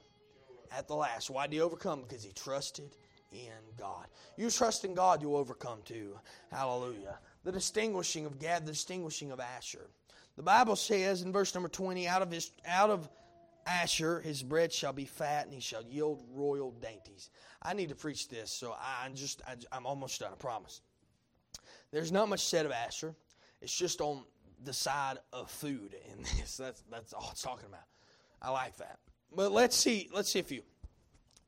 at 0.77 0.89
the 0.89 0.95
last. 0.95 1.29
Why 1.29 1.47
did 1.47 1.53
he 1.53 1.61
overcome? 1.61 2.01
Because 2.01 2.25
he 2.25 2.33
trusted 2.33 2.93
in 3.31 3.51
God. 3.77 4.07
You 4.35 4.49
trust 4.49 4.83
in 4.83 4.95
God, 4.95 5.21
you'll 5.21 5.37
overcome 5.37 5.79
too. 5.85 6.19
Hallelujah. 6.51 7.19
The 7.45 7.53
distinguishing 7.53 8.25
of 8.25 8.37
Gad, 8.37 8.65
the 8.65 8.73
distinguishing 8.73 9.31
of 9.31 9.39
Asher. 9.39 9.87
The 10.37 10.43
Bible 10.43 10.75
says 10.75 11.21
in 11.21 11.31
verse 11.31 11.53
number 11.53 11.69
20, 11.69 12.07
out 12.07 12.21
of 12.21 12.31
his 12.31 12.51
out 12.67 12.89
of 12.89 13.09
Asher 13.65 14.19
his 14.19 14.43
bread 14.43 14.71
shall 14.71 14.93
be 14.93 15.05
fat 15.05 15.45
and 15.45 15.53
he 15.53 15.59
shall 15.59 15.83
yield 15.83 16.23
royal 16.33 16.71
dainties. 16.71 17.29
I 17.61 17.73
need 17.73 17.89
to 17.89 17.95
preach 17.95 18.27
this, 18.27 18.51
so 18.51 18.75
I'm 19.03 19.15
just 19.15 19.41
I, 19.47 19.55
I'm 19.71 19.85
almost 19.85 20.19
done, 20.19 20.31
I 20.31 20.35
promise. 20.35 20.81
There's 21.91 22.11
not 22.11 22.29
much 22.29 22.45
said 22.45 22.65
of 22.65 22.71
Asher. 22.71 23.15
It's 23.61 23.75
just 23.75 24.01
on 24.01 24.23
the 24.63 24.73
side 24.73 25.17
of 25.33 25.49
food 25.49 25.95
in 26.11 26.23
this. 26.23 26.57
That's 26.59 26.83
that's 26.91 27.13
all 27.13 27.29
it's 27.31 27.41
talking 27.41 27.65
about. 27.67 27.85
I 28.41 28.51
like 28.51 28.77
that. 28.77 28.99
But 29.35 29.51
let's 29.51 29.75
see, 29.75 30.09
let's 30.13 30.29
see 30.29 30.39
a 30.39 30.43
few. 30.43 30.61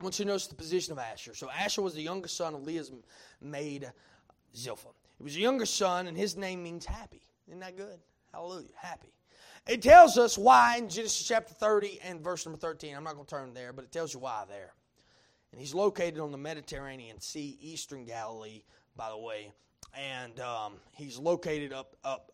I 0.00 0.04
want 0.04 0.18
you 0.18 0.24
to 0.24 0.28
notice 0.28 0.46
the 0.46 0.54
position 0.54 0.92
of 0.92 0.98
Asher. 0.98 1.34
So 1.34 1.50
Asher 1.50 1.82
was 1.82 1.94
the 1.94 2.02
youngest 2.02 2.36
son 2.36 2.54
of 2.54 2.62
Leah's 2.62 2.92
maid 3.40 3.90
Zilpah. 4.56 4.88
He 5.18 5.24
was 5.24 5.36
a 5.36 5.40
younger 5.40 5.66
son, 5.66 6.06
and 6.06 6.16
his 6.16 6.36
name 6.36 6.62
means 6.62 6.86
happy. 6.86 7.22
Isn't 7.48 7.60
that 7.60 7.76
good? 7.76 7.98
Hallelujah. 8.32 8.68
Happy. 8.76 9.12
It 9.66 9.82
tells 9.82 10.16
us 10.16 10.38
why 10.38 10.76
in 10.78 10.88
Genesis 10.88 11.26
chapter 11.26 11.52
30 11.52 12.00
and 12.02 12.20
verse 12.20 12.46
number 12.46 12.58
13. 12.58 12.96
I'm 12.96 13.04
not 13.04 13.14
going 13.14 13.26
to 13.26 13.30
turn 13.30 13.54
there, 13.54 13.72
but 13.72 13.84
it 13.84 13.92
tells 13.92 14.14
you 14.14 14.20
why 14.20 14.44
there. 14.48 14.72
And 15.52 15.60
he's 15.60 15.74
located 15.74 16.18
on 16.18 16.32
the 16.32 16.38
Mediterranean 16.38 17.20
Sea, 17.20 17.58
eastern 17.60 18.04
Galilee, 18.04 18.62
by 18.96 19.10
the 19.10 19.18
way. 19.18 19.52
And 19.94 20.38
um, 20.40 20.74
he's 20.92 21.18
located 21.18 21.72
up, 21.72 21.96
up. 22.04 22.32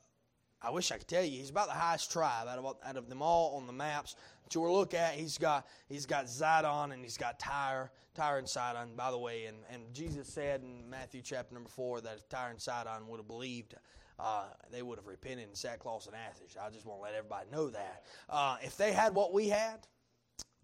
I 0.63 0.71
wish 0.71 0.91
I 0.93 0.99
could 0.99 1.09
tell 1.09 1.23
you, 1.23 1.39
he's 1.39 1.51
about 1.51 1.69
the 1.69 1.75
highest 1.75 2.11
tribe 2.11 2.49
out 2.49 2.59
of, 2.59 2.77
out 2.85 2.97
of 2.97 3.09
them 3.09 3.21
all 3.21 3.57
on 3.57 3.67
the 3.67 3.73
maps 3.73 4.17
that 4.43 4.55
you 4.55 4.61
will 4.61 4.73
look 4.73 4.95
at. 4.95 5.15
He's 5.15 5.37
got 5.37 5.67
he's 5.89 6.07
got 6.07 6.27
Zidon 6.27 6.93
and 6.93 7.03
he's 7.03 7.19
got 7.19 7.39
Tyre, 7.39 7.91
Tyre 8.15 8.39
and 8.39 8.49
Sidon. 8.49 8.91
By 8.97 9.11
the 9.11 9.19
way, 9.19 9.45
and, 9.45 9.59
and 9.71 9.83
Jesus 9.93 10.27
said 10.29 10.63
in 10.63 10.89
Matthew 10.89 11.21
chapter 11.23 11.55
number 11.55 11.69
four 11.69 12.01
that 12.01 12.17
if 12.17 12.29
Tyre 12.29 12.51
and 12.51 12.61
Sidon 12.61 13.09
would 13.09 13.19
have 13.19 13.29
believed, 13.29 13.75
uh, 14.19 14.45
they 14.71 14.83
would 14.83 14.99
have 14.99 15.07
repented 15.07 15.49
in 15.49 15.55
sackcloth 15.55 16.07
and 16.07 16.15
ashes. 16.15 16.57
I 16.61 16.71
just 16.71 16.87
want 16.87 17.01
to 17.01 17.03
let 17.03 17.15
everybody 17.15 17.47
know 17.51 17.69
that. 17.71 18.05
Uh, 18.29 18.57
if 18.63 18.77
they 18.77 18.93
had 18.93 19.15
what 19.15 19.33
we 19.33 19.49
had, 19.49 19.87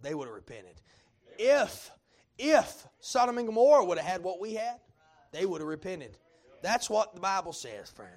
they 0.00 0.14
would 0.14 0.26
have 0.26 0.34
repented. 0.34 0.80
If, 1.38 1.90
if 2.38 2.86
Sodom 3.00 3.38
and 3.38 3.46
Gomorrah 3.46 3.84
would 3.84 3.98
have 3.98 4.06
had 4.06 4.22
what 4.22 4.40
we 4.40 4.54
had, 4.54 4.78
they 5.32 5.46
would 5.46 5.60
have 5.60 5.68
repented. 5.68 6.16
That's 6.62 6.90
what 6.90 7.14
the 7.14 7.20
Bible 7.20 7.52
says, 7.52 7.90
friend. 7.90 8.12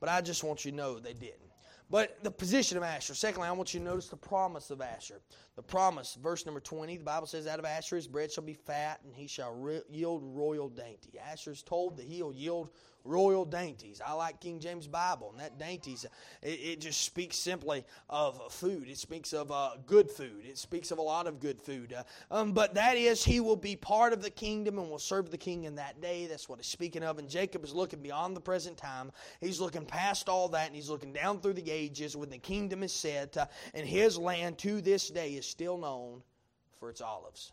But 0.00 0.08
I 0.08 0.20
just 0.20 0.44
want 0.44 0.64
you 0.64 0.70
to 0.70 0.76
know 0.76 0.98
they 0.98 1.14
didn't. 1.14 1.40
But 1.88 2.22
the 2.22 2.30
position 2.30 2.76
of 2.76 2.82
Asher. 2.82 3.14
Secondly, 3.14 3.48
I 3.48 3.52
want 3.52 3.72
you 3.72 3.80
to 3.80 3.86
notice 3.86 4.08
the 4.08 4.16
promise 4.16 4.70
of 4.70 4.80
Asher. 4.80 5.20
The 5.56 5.62
promise, 5.62 6.18
verse 6.22 6.44
number 6.44 6.60
20, 6.60 6.98
the 6.98 7.04
Bible 7.04 7.26
says, 7.26 7.46
Out 7.46 7.58
of 7.58 7.64
Asher 7.64 7.96
his 7.96 8.06
bread 8.06 8.30
shall 8.30 8.44
be 8.44 8.52
fat, 8.52 9.00
and 9.04 9.14
he 9.14 9.26
shall 9.26 9.54
re- 9.54 9.80
yield 9.88 10.22
royal 10.22 10.68
dainty. 10.68 11.18
Asher 11.18 11.52
is 11.52 11.62
told 11.62 11.96
that 11.96 12.04
he'll 12.04 12.32
yield 12.32 12.68
royal 13.06 13.44
dainties. 13.44 14.00
I 14.04 14.12
like 14.12 14.40
King 14.40 14.60
James 14.60 14.86
Bible, 14.86 15.30
and 15.30 15.40
that 15.40 15.58
dainties, 15.58 16.04
it, 16.42 16.48
it 16.48 16.80
just 16.80 17.00
speaks 17.00 17.36
simply 17.36 17.84
of 18.10 18.52
food. 18.52 18.88
It 18.88 18.98
speaks 18.98 19.32
of 19.32 19.50
uh, 19.50 19.76
good 19.86 20.10
food. 20.10 20.44
It 20.44 20.58
speaks 20.58 20.90
of 20.90 20.98
a 20.98 21.02
lot 21.02 21.26
of 21.26 21.40
good 21.40 21.60
food. 21.60 21.92
Uh, 21.92 22.02
um, 22.30 22.52
but 22.52 22.74
that 22.74 22.96
is, 22.96 23.24
he 23.24 23.40
will 23.40 23.56
be 23.56 23.76
part 23.76 24.12
of 24.12 24.22
the 24.22 24.30
kingdom 24.30 24.78
and 24.78 24.90
will 24.90 24.98
serve 24.98 25.30
the 25.30 25.38
king 25.38 25.64
in 25.64 25.76
that 25.76 26.00
day. 26.00 26.26
That's 26.26 26.48
what 26.48 26.58
he's 26.58 26.66
speaking 26.66 27.02
of. 27.02 27.18
And 27.18 27.28
Jacob 27.28 27.64
is 27.64 27.74
looking 27.74 28.02
beyond 28.02 28.36
the 28.36 28.40
present 28.40 28.76
time. 28.76 29.12
He's 29.40 29.60
looking 29.60 29.86
past 29.86 30.28
all 30.28 30.48
that, 30.50 30.66
and 30.66 30.76
he's 30.76 30.90
looking 30.90 31.12
down 31.12 31.40
through 31.40 31.54
the 31.54 31.70
ages 31.70 32.16
when 32.16 32.28
the 32.28 32.38
kingdom 32.38 32.82
is 32.82 32.92
set, 32.92 33.36
uh, 33.36 33.46
and 33.74 33.86
his 33.86 34.18
land 34.18 34.58
to 34.58 34.80
this 34.80 35.08
day 35.08 35.30
is 35.30 35.45
still 35.48 35.78
known 35.78 36.22
for 36.78 36.90
its 36.90 37.00
olives, 37.00 37.52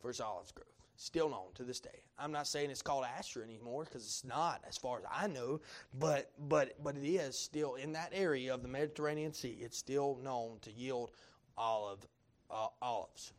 for 0.00 0.10
its 0.10 0.20
olives 0.20 0.52
grove. 0.52 0.66
Still 0.96 1.30
known 1.30 1.52
to 1.54 1.62
this 1.62 1.78
day. 1.78 2.02
I'm 2.18 2.32
not 2.32 2.48
saying 2.48 2.70
it's 2.70 2.82
called 2.82 3.04
Asher 3.04 3.44
anymore 3.44 3.84
because 3.84 4.02
it's 4.02 4.24
not, 4.24 4.64
as 4.68 4.76
far 4.76 4.98
as 4.98 5.04
I 5.08 5.28
know. 5.28 5.60
But 5.96 6.32
but 6.48 6.82
but 6.82 6.96
it 6.96 7.06
is 7.06 7.38
still 7.38 7.76
in 7.76 7.92
that 7.92 8.10
area 8.12 8.52
of 8.52 8.62
the 8.62 8.68
Mediterranean 8.68 9.32
Sea. 9.32 9.58
It's 9.60 9.78
still 9.78 10.18
known 10.24 10.58
to 10.62 10.72
yield 10.72 11.12
olive 11.56 12.04
uh, 12.50 12.66
olives. 12.82 13.32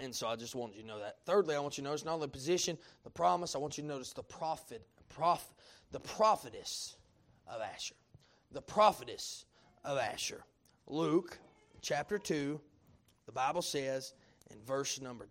And 0.00 0.14
so 0.14 0.28
I 0.28 0.36
just 0.36 0.54
wanted 0.54 0.76
you 0.76 0.82
to 0.82 0.88
know 0.88 1.00
that. 1.00 1.16
Thirdly, 1.26 1.56
I 1.56 1.58
want 1.58 1.76
you 1.76 1.82
to 1.82 1.88
notice 1.90 2.04
not 2.04 2.14
only 2.14 2.26
the 2.26 2.32
position, 2.32 2.78
the 3.04 3.10
promise. 3.10 3.54
I 3.54 3.58
want 3.58 3.76
you 3.76 3.82
to 3.82 3.88
notice 3.88 4.12
the 4.12 4.22
prophet, 4.22 4.86
prof, 5.08 5.44
the 5.90 6.00
prophetess 6.00 6.96
of 7.46 7.60
Asher, 7.60 7.96
the 8.52 8.62
prophetess 8.62 9.44
of 9.84 9.98
Asher. 9.98 10.44
Luke 10.86 11.38
chapter 11.80 12.18
two, 12.18 12.60
the 13.26 13.32
Bible 13.32 13.62
says 13.62 14.14
in 14.50 14.56
verse 14.66 15.00
number 15.00 15.28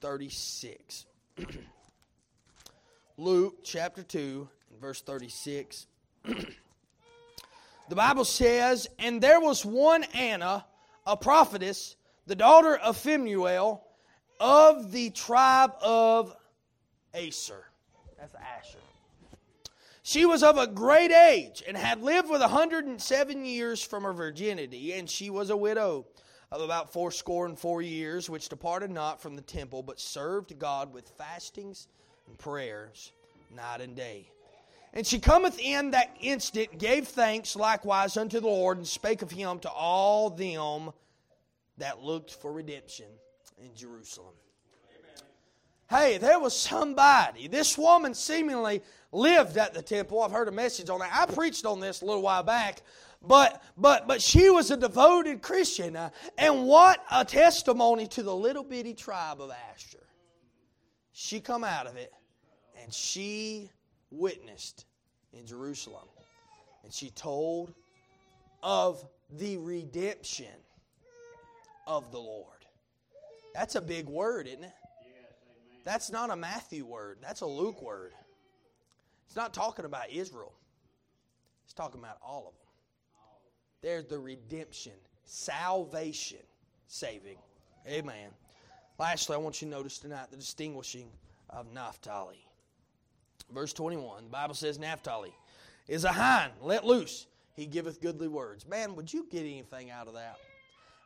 36. 0.00 1.06
Luke 3.16 3.58
chapter 3.62 4.02
2, 4.02 4.48
verse 4.80 5.02
36. 5.02 5.86
the 6.24 7.94
Bible 7.94 8.24
says, 8.24 8.88
And 8.98 9.20
there 9.20 9.40
was 9.40 9.64
one 9.64 10.04
Anna, 10.14 10.64
a 11.06 11.16
prophetess, 11.16 11.96
the 12.26 12.34
daughter 12.34 12.76
of 12.76 12.96
Phanuel, 12.96 13.86
of 14.38 14.90
the 14.90 15.10
tribe 15.10 15.72
of 15.82 16.34
Aser. 17.12 17.64
That's 18.18 18.34
Asher. 18.34 18.78
She 20.10 20.26
was 20.26 20.42
of 20.42 20.58
a 20.58 20.66
great 20.66 21.12
age 21.12 21.62
and 21.68 21.76
had 21.76 22.02
lived 22.02 22.28
with 22.28 22.40
a 22.40 22.50
107 22.50 23.44
years 23.44 23.80
from 23.80 24.02
her 24.02 24.12
virginity, 24.12 24.94
and 24.94 25.08
she 25.08 25.30
was 25.30 25.50
a 25.50 25.56
widow 25.56 26.04
of 26.50 26.60
about 26.60 26.92
fourscore 26.92 27.46
and 27.46 27.56
four 27.56 27.80
years, 27.80 28.28
which 28.28 28.48
departed 28.48 28.90
not 28.90 29.22
from 29.22 29.36
the 29.36 29.42
temple, 29.42 29.84
but 29.84 30.00
served 30.00 30.58
God 30.58 30.92
with 30.92 31.08
fastings 31.10 31.86
and 32.26 32.36
prayers 32.36 33.12
night 33.54 33.82
and 33.82 33.94
day. 33.94 34.28
And 34.94 35.06
she 35.06 35.20
cometh 35.20 35.60
in 35.60 35.92
that 35.92 36.16
instant, 36.20 36.76
gave 36.76 37.06
thanks 37.06 37.54
likewise 37.54 38.16
unto 38.16 38.40
the 38.40 38.48
Lord, 38.48 38.78
and 38.78 38.88
spake 38.88 39.22
of 39.22 39.30
him 39.30 39.60
to 39.60 39.70
all 39.70 40.28
them 40.28 40.90
that 41.78 42.02
looked 42.02 42.32
for 42.32 42.52
redemption 42.52 43.06
in 43.62 43.76
Jerusalem. 43.76 44.34
Hey, 45.90 46.18
there 46.18 46.38
was 46.38 46.56
somebody. 46.56 47.48
This 47.48 47.76
woman 47.76 48.14
seemingly 48.14 48.80
lived 49.12 49.58
at 49.58 49.74
the 49.74 49.82
temple. 49.82 50.22
I've 50.22 50.30
heard 50.30 50.48
a 50.48 50.52
message 50.52 50.88
on 50.88 51.00
that. 51.00 51.10
I 51.12 51.26
preached 51.26 51.66
on 51.66 51.80
this 51.80 52.00
a 52.00 52.06
little 52.06 52.22
while 52.22 52.44
back 52.44 52.82
but 53.22 53.62
but 53.76 54.06
but 54.08 54.22
she 54.22 54.50
was 54.50 54.70
a 54.70 54.76
devoted 54.76 55.42
Christian, 55.42 55.96
uh, 55.96 56.10
and 56.38 56.66
what 56.66 57.04
a 57.10 57.24
testimony 57.24 58.06
to 58.08 58.22
the 58.22 58.34
little 58.34 58.64
bitty 58.64 58.94
tribe 58.94 59.40
of 59.40 59.50
Asher. 59.50 60.06
She 61.12 61.40
come 61.40 61.64
out 61.64 61.86
of 61.86 61.96
it, 61.96 62.12
and 62.82 62.92
she 62.92 63.70
witnessed 64.10 64.86
in 65.32 65.46
Jerusalem, 65.46 66.08
and 66.82 66.92
she 66.92 67.10
told 67.10 67.74
of 68.62 69.04
the 69.30 69.58
redemption 69.58 70.46
of 71.86 72.10
the 72.10 72.18
Lord. 72.18 72.46
That's 73.54 73.74
a 73.74 73.82
big 73.82 74.06
word, 74.06 74.46
isn't 74.46 74.64
it? 74.64 74.72
That's 75.84 76.10
not 76.10 76.30
a 76.30 76.36
Matthew 76.36 76.84
word. 76.84 77.18
That's 77.20 77.40
a 77.40 77.46
Luke 77.46 77.82
word. 77.82 78.12
It's 79.26 79.36
not 79.36 79.54
talking 79.54 79.84
about 79.84 80.10
Israel. 80.10 80.52
It's 81.64 81.72
talking 81.72 82.00
about 82.00 82.18
all 82.22 82.48
of 82.48 82.54
them. 82.54 82.66
There's 83.82 84.04
the 84.06 84.18
redemption, 84.18 84.92
salvation, 85.24 86.40
saving. 86.86 87.38
Amen. 87.88 88.30
Lastly, 88.98 89.36
I 89.36 89.38
want 89.38 89.62
you 89.62 89.68
to 89.68 89.74
notice 89.74 89.98
tonight 89.98 90.30
the 90.30 90.36
distinguishing 90.36 91.08
of 91.48 91.72
Naphtali. 91.72 92.44
Verse 93.52 93.72
21, 93.72 94.24
the 94.24 94.30
Bible 94.30 94.54
says, 94.54 94.78
Naphtali 94.78 95.32
is 95.88 96.04
a 96.04 96.12
hind 96.12 96.52
let 96.60 96.84
loose. 96.84 97.26
He 97.54 97.66
giveth 97.66 98.00
goodly 98.00 98.28
words. 98.28 98.66
Man, 98.66 98.94
would 98.96 99.12
you 99.12 99.26
get 99.30 99.40
anything 99.40 99.90
out 99.90 100.08
of 100.08 100.14
that? 100.14 100.38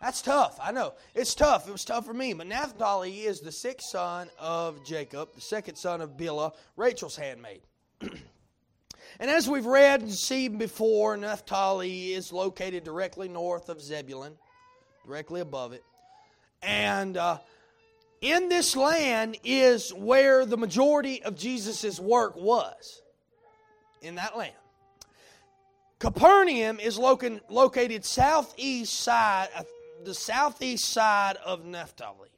That's 0.00 0.20
tough. 0.20 0.58
I 0.62 0.72
know. 0.72 0.94
It's 1.14 1.34
tough. 1.34 1.68
It 1.68 1.72
was 1.72 1.84
tough 1.84 2.04
for 2.04 2.14
me. 2.14 2.34
But 2.34 2.46
Naphtali 2.46 3.20
is 3.20 3.40
the 3.40 3.52
sixth 3.52 3.88
son 3.90 4.28
of 4.38 4.84
Jacob, 4.84 5.34
the 5.34 5.40
second 5.40 5.76
son 5.76 6.00
of 6.00 6.16
Bilhah, 6.16 6.52
Rachel's 6.76 7.16
handmaid. 7.16 7.62
And 9.20 9.30
as 9.30 9.48
we've 9.48 9.66
read 9.66 10.02
and 10.02 10.12
seen 10.12 10.58
before, 10.58 11.16
Naphtali 11.16 12.12
is 12.12 12.32
located 12.32 12.84
directly 12.84 13.28
north 13.28 13.68
of 13.68 13.80
Zebulun, 13.80 14.34
directly 15.06 15.40
above 15.40 15.72
it. 15.72 15.84
And 16.62 17.16
uh, 17.16 17.38
in 18.20 18.48
this 18.48 18.74
land 18.74 19.36
is 19.44 19.92
where 19.94 20.44
the 20.44 20.56
majority 20.56 21.22
of 21.22 21.36
Jesus' 21.36 22.00
work 22.00 22.34
was, 22.36 23.02
in 24.02 24.16
that 24.16 24.36
land. 24.36 24.54
Capernaum 26.00 26.80
is 26.80 26.98
located 26.98 28.04
southeast 28.04 28.94
side, 28.94 29.48
uh, 29.54 29.62
the 30.04 30.14
southeast 30.14 30.86
side 30.86 31.36
of 31.44 31.64
Naphtali. 31.64 32.30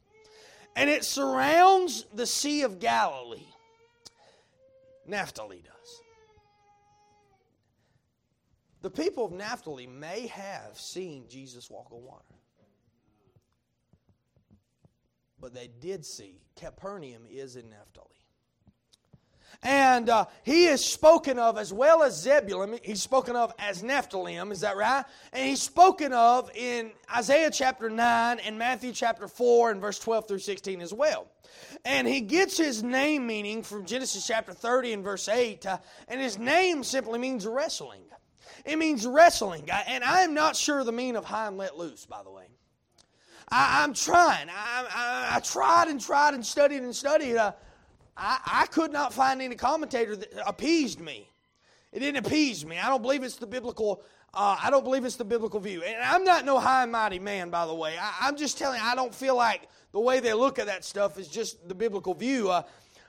And 0.74 0.90
it 0.90 1.04
surrounds 1.04 2.04
the 2.14 2.26
Sea 2.26 2.62
of 2.62 2.80
Galilee. 2.80 3.46
Naphtali 5.06 5.62
does. 5.64 6.02
The 8.82 8.90
people 8.90 9.24
of 9.24 9.32
Naphtali 9.32 9.86
may 9.86 10.26
have 10.26 10.78
seen 10.78 11.24
Jesus 11.28 11.70
walk 11.70 11.90
on 11.90 12.04
water. 12.04 12.22
But 15.40 15.54
they 15.54 15.68
did 15.80 16.04
see 16.04 16.40
Capernaum 16.56 17.22
is 17.28 17.56
in 17.56 17.70
Naphtali. 17.70 18.15
And 19.62 20.08
uh, 20.08 20.26
he 20.42 20.66
is 20.66 20.84
spoken 20.84 21.38
of 21.38 21.58
as 21.58 21.72
well 21.72 22.02
as 22.02 22.20
Zebulun. 22.20 22.78
He's 22.82 23.02
spoken 23.02 23.36
of 23.36 23.52
as 23.58 23.82
Nephthalim, 23.82 24.52
is 24.52 24.60
that 24.60 24.76
right? 24.76 25.04
And 25.32 25.48
he's 25.48 25.62
spoken 25.62 26.12
of 26.12 26.50
in 26.54 26.92
Isaiah 27.14 27.50
chapter 27.50 27.90
9 27.90 28.38
and 28.40 28.58
Matthew 28.58 28.92
chapter 28.92 29.28
4 29.28 29.72
and 29.72 29.80
verse 29.80 29.98
12 29.98 30.28
through 30.28 30.38
16 30.38 30.80
as 30.80 30.92
well. 30.92 31.28
And 31.84 32.06
he 32.06 32.20
gets 32.20 32.58
his 32.58 32.82
name 32.82 33.26
meaning 33.26 33.62
from 33.62 33.86
Genesis 33.86 34.26
chapter 34.26 34.52
30 34.52 34.92
and 34.92 35.04
verse 35.04 35.28
8. 35.28 35.66
Uh, 35.66 35.78
and 36.08 36.20
his 36.20 36.38
name 36.38 36.84
simply 36.84 37.18
means 37.18 37.46
wrestling. 37.46 38.02
It 38.64 38.78
means 38.78 39.06
wrestling. 39.06 39.68
And 39.86 40.02
I 40.02 40.22
am 40.22 40.34
not 40.34 40.56
sure 40.56 40.82
the 40.84 40.92
meaning 40.92 41.16
of 41.16 41.24
high 41.24 41.46
and 41.46 41.56
let 41.56 41.78
loose, 41.78 42.04
by 42.04 42.22
the 42.22 42.30
way. 42.30 42.46
I, 43.48 43.84
am 43.84 43.94
trying. 43.94 44.48
I, 44.48 44.86
I, 44.90 45.36
I, 45.36 45.40
tried 45.40 45.86
and 45.86 46.00
tried 46.00 46.34
and 46.34 46.44
studied 46.44 46.82
and 46.82 46.94
studied. 46.94 47.36
Uh, 47.36 47.52
I, 48.16 48.38
I 48.46 48.66
could 48.66 48.92
not 48.92 49.12
find 49.12 49.42
any 49.42 49.54
commentator 49.54 50.16
that 50.16 50.30
appeased 50.46 51.00
me. 51.00 51.30
It 51.92 52.00
didn't 52.00 52.26
appease 52.26 52.64
me. 52.64 52.78
I 52.78 52.88
don't 52.88 53.02
believe 53.02 53.22
it's 53.22 53.36
the 53.36 53.46
biblical. 53.46 54.02
Uh, 54.34 54.56
I 54.62 54.70
don't 54.70 54.84
believe 54.84 55.04
it's 55.04 55.16
the 55.16 55.24
biblical 55.24 55.60
view. 55.60 55.82
And 55.82 56.02
I'm 56.02 56.24
not 56.24 56.44
no 56.44 56.58
high 56.58 56.82
and 56.82 56.92
mighty 56.92 57.18
man, 57.18 57.50
by 57.50 57.66
the 57.66 57.74
way. 57.74 57.96
I, 57.98 58.28
am 58.28 58.36
just 58.36 58.58
telling 58.58 58.78
you, 58.78 58.86
I 58.86 58.94
don't 58.94 59.14
feel 59.14 59.36
like 59.36 59.68
the 59.92 60.00
way 60.00 60.20
they 60.20 60.34
look 60.34 60.58
at 60.58 60.66
that 60.66 60.84
stuff 60.84 61.18
is 61.18 61.28
just 61.28 61.68
the 61.68 61.74
biblical 61.74 62.14
view. 62.14 62.50
Uh, 62.50 62.62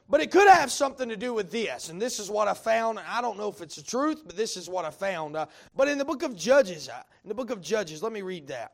but 0.10 0.22
it 0.22 0.32
could 0.32 0.48
have 0.48 0.72
something 0.72 1.10
to 1.10 1.18
do 1.18 1.34
with 1.34 1.52
this, 1.52 1.90
and 1.90 2.02
this 2.02 2.18
is 2.18 2.30
what 2.30 2.48
I 2.48 2.54
found. 2.54 2.98
I 2.98 3.22
don't 3.22 3.38
know 3.38 3.50
if 3.50 3.62
it's 3.62 3.76
the 3.76 3.84
truth, 3.84 4.24
but 4.26 4.38
this 4.38 4.56
is 4.56 4.70
what 4.70 4.86
I 4.86 4.90
found. 4.90 5.36
Uh, 5.36 5.48
but 5.76 5.90
in 5.90 5.98
the 5.98 6.06
book 6.06 6.24
of 6.24 6.34
Judges, 6.34 6.88
uh, 6.88 7.04
in 7.24 7.28
the 7.28 7.36
book 7.36 7.50
of 7.50 7.62
Judges, 7.62 8.02
let 8.02 8.14
me 8.14 8.22
read 8.22 8.48
that. 8.48 8.72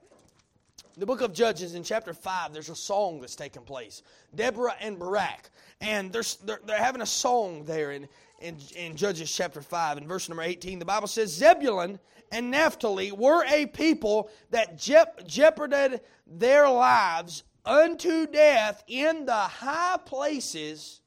In 0.96 1.00
the 1.00 1.06
book 1.08 1.22
of 1.22 1.34
Judges, 1.34 1.74
in 1.74 1.84
chapter 1.84 2.14
5, 2.14 2.54
there's 2.54 2.70
a 2.70 2.76
song 2.76 3.20
that's 3.20 3.36
taking 3.36 3.64
place. 3.64 4.04
Deborah 4.36 4.76
and 4.80 5.00
Barak. 5.00 5.50
And 5.82 6.12
they're, 6.12 6.24
they're, 6.44 6.60
they're 6.66 6.78
having 6.78 7.02
a 7.02 7.06
song 7.06 7.66
there 7.66 7.91
in, 7.91 8.08
in, 8.39 8.58
in 8.76 8.96
Judges 8.96 9.32
chapter 9.32 9.62
5. 9.62 9.98
In 9.98 10.08
verse 10.08 10.30
number 10.30 10.44
18, 10.44 10.78
the 10.78 10.86
Bible 10.86 11.08
says, 11.08 11.34
Zebulun 11.34 12.00
and 12.32 12.52
Naphtali 12.52 13.12
were 13.12 13.44
a 13.46 13.66
people 13.66 14.30
that 14.52 14.78
jep- 14.78 15.26
jeoparded 15.26 16.02
their 16.28 16.70
lives 16.70 17.44
unto 17.66 18.28
death 18.28 18.84
in 18.88 19.26
the 19.26 19.34
high 19.34 19.98
places 20.06 21.02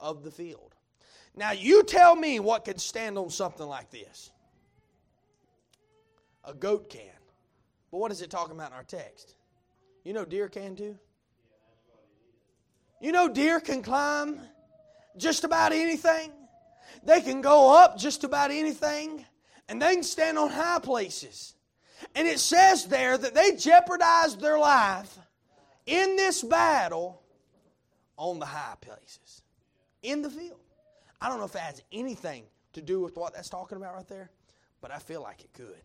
of 0.00 0.24
the 0.24 0.30
field. 0.32 0.74
Now, 1.36 1.52
you 1.52 1.84
tell 1.84 2.16
me 2.16 2.40
what 2.40 2.64
can 2.64 2.78
stand 2.78 3.16
on 3.16 3.30
something 3.30 3.66
like 3.66 3.90
this. 3.90 4.32
A 6.44 6.52
goat 6.52 6.90
can. 6.90 7.19
But 7.90 7.98
what 7.98 8.12
is 8.12 8.22
it 8.22 8.30
talking 8.30 8.54
about 8.54 8.70
in 8.70 8.76
our 8.76 8.84
text? 8.84 9.34
You 10.04 10.12
know, 10.12 10.24
deer 10.24 10.48
can 10.48 10.76
too? 10.76 10.98
You 13.00 13.12
know, 13.12 13.28
deer 13.28 13.60
can 13.60 13.82
climb 13.82 14.40
just 15.16 15.44
about 15.44 15.72
anything. 15.72 16.32
They 17.02 17.20
can 17.20 17.40
go 17.40 17.76
up 17.76 17.98
just 17.98 18.24
about 18.24 18.50
anything, 18.50 19.24
and 19.68 19.80
they 19.80 19.94
can 19.94 20.02
stand 20.02 20.38
on 20.38 20.50
high 20.50 20.80
places. 20.80 21.54
And 22.14 22.26
it 22.26 22.40
says 22.40 22.86
there 22.86 23.16
that 23.16 23.34
they 23.34 23.56
jeopardized 23.56 24.40
their 24.40 24.58
life 24.58 25.18
in 25.86 26.16
this 26.16 26.42
battle 26.42 27.22
on 28.16 28.38
the 28.38 28.46
high 28.46 28.76
places, 28.80 29.42
in 30.02 30.22
the 30.22 30.30
field. 30.30 30.60
I 31.20 31.28
don't 31.28 31.38
know 31.38 31.44
if 31.44 31.54
it 31.54 31.60
has 31.60 31.82
anything 31.92 32.44
to 32.74 32.82
do 32.82 33.00
with 33.00 33.16
what 33.16 33.34
that's 33.34 33.48
talking 33.48 33.76
about 33.76 33.94
right 33.94 34.08
there, 34.08 34.30
but 34.80 34.90
I 34.90 34.98
feel 34.98 35.22
like 35.22 35.42
it 35.42 35.52
could. 35.52 35.80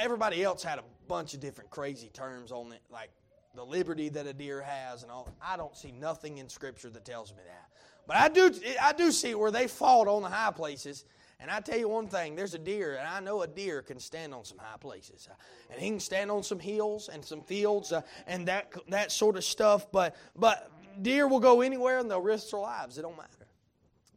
Everybody 0.00 0.42
else 0.42 0.62
had 0.62 0.78
a 0.78 0.84
bunch 1.08 1.34
of 1.34 1.40
different 1.40 1.70
crazy 1.70 2.08
terms 2.08 2.52
on 2.52 2.72
it, 2.72 2.80
like 2.90 3.10
the 3.54 3.64
liberty 3.64 4.08
that 4.10 4.26
a 4.26 4.32
deer 4.32 4.60
has 4.62 5.02
and 5.02 5.10
all. 5.10 5.28
I 5.42 5.56
don't 5.56 5.76
see 5.76 5.92
nothing 5.92 6.38
in 6.38 6.48
Scripture 6.48 6.90
that 6.90 7.04
tells 7.04 7.32
me 7.32 7.38
that. 7.46 7.68
But 8.06 8.16
I 8.16 8.28
do, 8.28 8.52
I 8.80 8.92
do 8.92 9.10
see 9.12 9.34
where 9.34 9.50
they 9.50 9.66
fought 9.66 10.08
on 10.08 10.22
the 10.22 10.28
high 10.28 10.50
places. 10.50 11.04
And 11.40 11.50
I 11.50 11.60
tell 11.60 11.78
you 11.78 11.88
one 11.88 12.06
thing, 12.06 12.36
there's 12.36 12.54
a 12.54 12.58
deer, 12.58 12.96
and 12.96 13.08
I 13.08 13.20
know 13.20 13.42
a 13.42 13.46
deer 13.46 13.82
can 13.82 13.98
stand 13.98 14.32
on 14.32 14.44
some 14.44 14.58
high 14.58 14.76
places. 14.78 15.28
Uh, 15.30 15.34
and 15.70 15.80
he 15.80 15.88
can 15.90 16.00
stand 16.00 16.30
on 16.30 16.42
some 16.42 16.58
hills 16.58 17.08
and 17.12 17.24
some 17.24 17.42
fields 17.42 17.92
uh, 17.92 18.02
and 18.26 18.46
that, 18.48 18.72
that 18.88 19.10
sort 19.10 19.36
of 19.36 19.44
stuff. 19.44 19.90
But, 19.90 20.16
but 20.36 20.70
deer 21.02 21.26
will 21.26 21.40
go 21.40 21.60
anywhere 21.60 21.98
and 21.98 22.10
they'll 22.10 22.20
risk 22.20 22.50
their 22.50 22.60
lives. 22.60 22.98
It 22.98 23.02
don't 23.02 23.16
matter. 23.16 23.28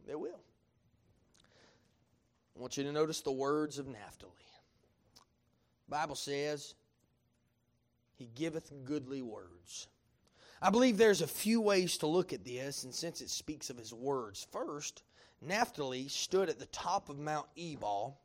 They 0.06 0.14
will. 0.14 0.40
I 2.56 2.60
want 2.60 2.76
you 2.76 2.84
to 2.84 2.92
notice 2.92 3.20
the 3.20 3.32
words 3.32 3.78
of 3.78 3.86
Naphtali. 3.88 4.32
Bible 5.88 6.14
says, 6.14 6.74
He 8.16 8.28
giveth 8.34 8.72
goodly 8.84 9.22
words. 9.22 9.88
I 10.60 10.70
believe 10.70 10.98
there's 10.98 11.22
a 11.22 11.26
few 11.26 11.60
ways 11.60 11.98
to 11.98 12.06
look 12.06 12.32
at 12.32 12.44
this, 12.44 12.84
and 12.84 12.92
since 12.92 13.20
it 13.20 13.30
speaks 13.30 13.70
of 13.70 13.78
his 13.78 13.94
words, 13.94 14.46
first, 14.50 15.02
Naphtali 15.40 16.08
stood 16.08 16.48
at 16.48 16.58
the 16.58 16.66
top 16.66 17.08
of 17.08 17.18
Mount 17.18 17.46
Ebal 17.56 18.18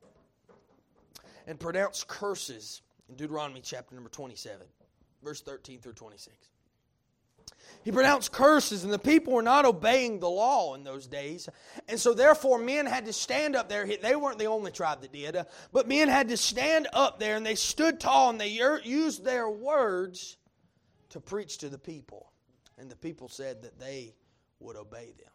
and 1.46 1.60
pronounced 1.60 2.08
curses 2.08 2.82
in 3.08 3.16
Deuteronomy 3.16 3.62
chapter 3.62 3.94
number 3.94 4.10
27, 4.10 4.66
verse 5.24 5.42
13 5.42 5.80
through 5.80 5.94
26. 5.94 6.36
He 7.84 7.92
pronounced 7.92 8.32
curses, 8.32 8.84
and 8.84 8.94
the 8.94 9.00
people 9.00 9.34
were 9.34 9.42
not 9.42 9.66
obeying 9.66 10.20
the 10.20 10.30
law 10.30 10.74
in 10.74 10.84
those 10.84 11.06
days. 11.06 11.50
And 11.88 12.00
so, 12.00 12.14
therefore, 12.14 12.58
men 12.58 12.86
had 12.86 13.06
to 13.06 13.14
stand 13.14 13.56
up 13.56 13.68
there. 13.68 13.86
They 13.86 14.16
weren't 14.16 14.40
the 14.40 14.46
only 14.46 14.72
tribe 14.72 15.02
that 15.02 15.12
did, 15.12 15.38
but 15.72 15.88
men 15.88 16.08
had 16.08 16.30
to 16.30 16.38
stand 16.38 16.88
up 16.94 17.20
there, 17.20 17.36
and 17.36 17.46
they 17.46 17.56
stood 17.56 18.00
tall, 18.00 18.30
and 18.30 18.40
they 18.40 18.48
used 18.84 19.26
their 19.26 19.50
words 19.50 20.38
to 21.10 21.20
preach 21.20 21.60
to 21.60 21.70
the 21.70 21.78
people. 21.78 22.32
And 22.78 22.90
the 22.90 22.96
people 22.96 23.28
said 23.28 23.62
that 23.64 23.80
they 23.80 24.16
would 24.60 24.78
obey 24.78 25.14
them. 25.18 25.30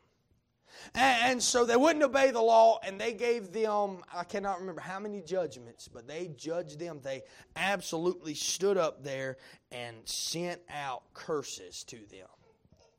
And, 0.95 1.43
so 1.43 1.65
they 1.65 1.77
wouldn't 1.77 2.05
obey 2.05 2.31
the 2.31 2.41
law, 2.41 2.79
and 2.83 3.01
they 3.01 3.13
gave 3.13 3.53
them, 3.53 3.99
I 4.15 4.25
cannot 4.25 4.61
remember 4.61 4.81
how 4.81 4.99
many 4.99 5.21
judgments, 5.21 5.89
but 5.89 6.07
they 6.07 6.31
judged 6.37 6.79
them. 6.79 7.01
They 7.03 7.23
absolutely 7.57 8.35
stood 8.35 8.77
up 8.77 9.03
there 9.03 9.37
and 9.71 9.97
sent 10.05 10.61
out 10.71 11.03
curses 11.15 11.85
to 11.85 11.97
them. 12.11 12.29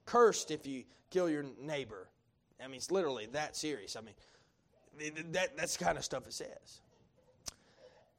Cursed 0.09 0.49
if 0.49 0.65
you 0.65 0.85
kill 1.11 1.29
your 1.29 1.45
neighbor. 1.61 2.09
I 2.59 2.65
mean, 2.65 2.77
it's 2.77 2.89
literally 2.89 3.27
that 3.33 3.55
serious. 3.55 3.95
I 3.95 4.01
mean, 4.01 4.15
that, 5.33 5.55
that's 5.55 5.77
the 5.77 5.85
kind 5.85 5.99
of 5.99 6.03
stuff 6.03 6.25
it 6.25 6.33
says. 6.33 6.81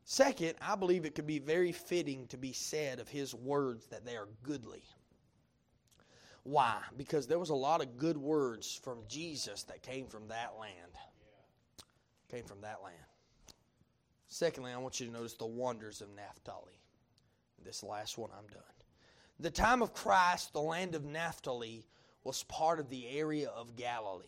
Second, 0.04 0.54
I 0.62 0.76
believe 0.76 1.04
it 1.04 1.16
could 1.16 1.26
be 1.26 1.40
very 1.40 1.72
fitting 1.72 2.28
to 2.28 2.36
be 2.36 2.52
said 2.52 3.00
of 3.00 3.08
his 3.08 3.34
words 3.34 3.86
that 3.88 4.04
they 4.04 4.14
are 4.16 4.28
goodly. 4.44 4.84
Why? 6.44 6.78
Because 6.96 7.26
there 7.26 7.40
was 7.40 7.50
a 7.50 7.54
lot 7.54 7.82
of 7.82 7.98
good 7.98 8.16
words 8.16 8.80
from 8.84 9.00
Jesus 9.08 9.64
that 9.64 9.82
came 9.82 10.06
from 10.06 10.28
that 10.28 10.54
land. 10.60 10.92
Came 12.30 12.44
from 12.44 12.60
that 12.60 12.84
land. 12.84 12.96
Secondly, 14.28 14.70
I 14.70 14.78
want 14.78 15.00
you 15.00 15.06
to 15.06 15.12
notice 15.12 15.34
the 15.34 15.44
wonders 15.44 16.00
of 16.00 16.08
Naphtali. 16.14 16.78
This 17.64 17.82
last 17.82 18.16
one, 18.16 18.30
I'm 18.38 18.46
done. 18.46 18.62
The 19.40 19.50
time 19.50 19.82
of 19.82 19.94
Christ, 19.94 20.52
the 20.52 20.60
land 20.60 20.94
of 20.94 21.04
Naphtali 21.04 21.86
was 22.24 22.42
part 22.44 22.78
of 22.78 22.90
the 22.90 23.08
area 23.08 23.48
of 23.48 23.74
Galilee. 23.74 24.26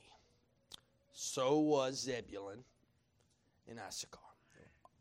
So 1.12 1.58
was 1.58 2.00
Zebulun 2.00 2.64
and 3.68 3.78
Issachar. 3.78 4.18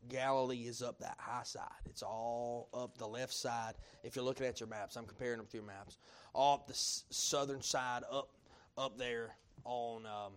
Galilee 0.08 0.66
is 0.66 0.82
up 0.82 0.98
that 0.98 1.16
high 1.18 1.44
side. 1.44 1.68
It's 1.86 2.02
all 2.02 2.68
up 2.74 2.98
the 2.98 3.06
left 3.06 3.32
side. 3.32 3.74
If 4.02 4.16
you're 4.16 4.24
looking 4.24 4.46
at 4.46 4.60
your 4.60 4.68
maps, 4.68 4.96
I'm 4.96 5.06
comparing 5.06 5.38
them 5.38 5.46
to 5.46 5.56
your 5.56 5.66
maps. 5.66 5.96
All 6.34 6.54
up 6.54 6.66
the 6.66 6.74
southern 6.74 7.62
side, 7.62 8.02
up 8.10 8.28
up 8.76 8.98
there 8.98 9.36
on, 9.64 10.06
um, 10.06 10.32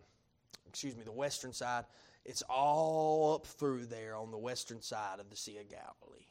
excuse 0.68 0.96
me, 0.96 1.04
the 1.04 1.12
western 1.12 1.52
side. 1.52 1.86
It's 2.26 2.44
all 2.50 3.36
up 3.36 3.46
through 3.46 3.86
there 3.86 4.16
on 4.16 4.32
the 4.32 4.38
western 4.38 4.82
side 4.82 5.20
of 5.20 5.30
the 5.30 5.36
Sea 5.36 5.58
of 5.58 5.70
Galilee. 5.70 6.28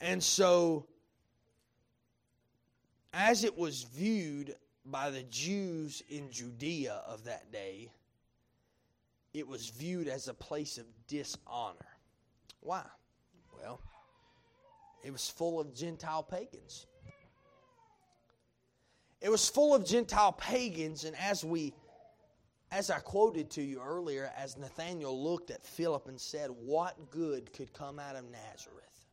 And 0.00 0.22
so, 0.22 0.86
as 3.14 3.44
it 3.44 3.56
was 3.56 3.84
viewed 3.84 4.56
by 4.84 5.10
the 5.10 5.22
Jews 5.22 6.02
in 6.08 6.30
Judea 6.30 7.00
of 7.06 7.24
that 7.24 7.52
day, 7.52 7.90
it 9.32 9.46
was 9.46 9.68
viewed 9.70 10.08
as 10.08 10.28
a 10.28 10.34
place 10.34 10.78
of 10.78 10.84
dishonor. 11.06 11.86
Why? 12.60 12.82
Well, 13.56 13.80
it 15.04 15.12
was 15.12 15.28
full 15.28 15.60
of 15.60 15.74
Gentile 15.74 16.24
pagans. 16.24 16.86
It 19.20 19.30
was 19.30 19.48
full 19.48 19.74
of 19.74 19.86
Gentile 19.86 20.32
pagans, 20.32 21.04
and 21.04 21.16
as 21.16 21.44
we 21.44 21.72
as 22.72 22.90
I 22.90 22.98
quoted 22.98 23.50
to 23.50 23.62
you 23.62 23.80
earlier, 23.80 24.32
as 24.36 24.56
Nathanael 24.56 25.22
looked 25.22 25.52
at 25.52 25.64
Philip 25.64 26.08
and 26.08 26.20
said, 26.20 26.50
What 26.50 27.10
good 27.10 27.52
could 27.52 27.72
come 27.72 28.00
out 28.00 28.16
of 28.16 28.24
Nazareth? 28.24 29.06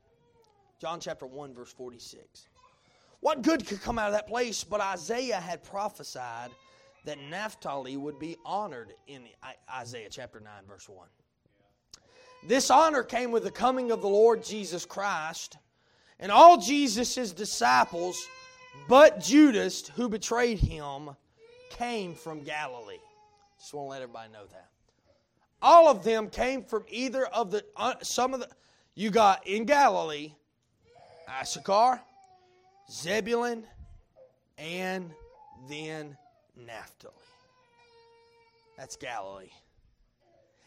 John 0.80 1.00
chapter 1.00 1.28
1, 1.28 1.54
verse 1.54 1.72
46. 1.72 2.48
What 3.22 3.44
good 3.44 3.66
could 3.66 3.82
come 3.82 3.98
out 3.98 4.08
of 4.08 4.14
that 4.14 4.28
place? 4.28 4.64
But 4.64 4.82
Isaiah 4.82 5.40
had 5.40 5.64
prophesied 5.64 6.50
that 7.06 7.20
Naphtali 7.30 7.96
would 7.96 8.20
be 8.20 8.36
honored 8.44 8.94
in 9.08 9.24
Isaiah 9.74 10.10
chapter 10.10 10.40
9, 10.40 10.52
verse 10.68 10.90
1. 10.90 11.08
This 12.48 12.72
honor 12.72 13.04
came 13.04 13.32
with 13.32 13.44
the 13.44 13.52
coming 13.52 13.92
of 13.92 14.02
the 14.02 14.08
Lord 14.08 14.44
Jesus 14.44 14.86
Christ, 14.86 15.58
and 16.20 16.32
all 16.32 16.58
Jesus' 16.58 17.32
disciples, 17.32 18.28
but 18.88 19.20
Judas, 19.20 19.88
who 19.96 20.10
betrayed 20.10 20.58
him, 20.58 21.12
came 21.70 22.16
from 22.16 22.44
Galilee. 22.44 22.98
Just 23.60 23.74
want 23.76 23.86
to 23.86 23.90
let 23.92 24.02
everybody 24.02 24.32
know 24.34 24.46
that. 24.52 24.70
All 25.62 25.88
of 25.88 26.04
them 26.04 26.30
came 26.30 26.64
from 26.64 26.86
either 26.90 27.26
of 27.28 27.52
the, 27.52 27.64
uh, 27.76 27.94
some 28.02 28.34
of 28.34 28.40
the, 28.40 28.50
you 28.96 29.12
got 29.12 29.46
in 29.46 29.66
Galilee, 29.66 30.34
Issachar, 31.30 32.02
Zebulun, 32.92 33.64
and 34.58 35.12
then 35.70 36.18
Naphtali. 36.58 37.14
That's 38.78 38.96
Galilee. 38.96 39.50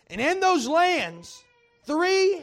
And 0.08 0.20
in 0.20 0.40
those 0.40 0.66
lands, 0.66 1.44
Three 1.86 2.40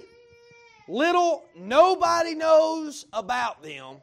little 0.88 1.44
nobody 1.58 2.36
knows 2.36 3.06
about 3.12 3.64
them. 3.64 3.98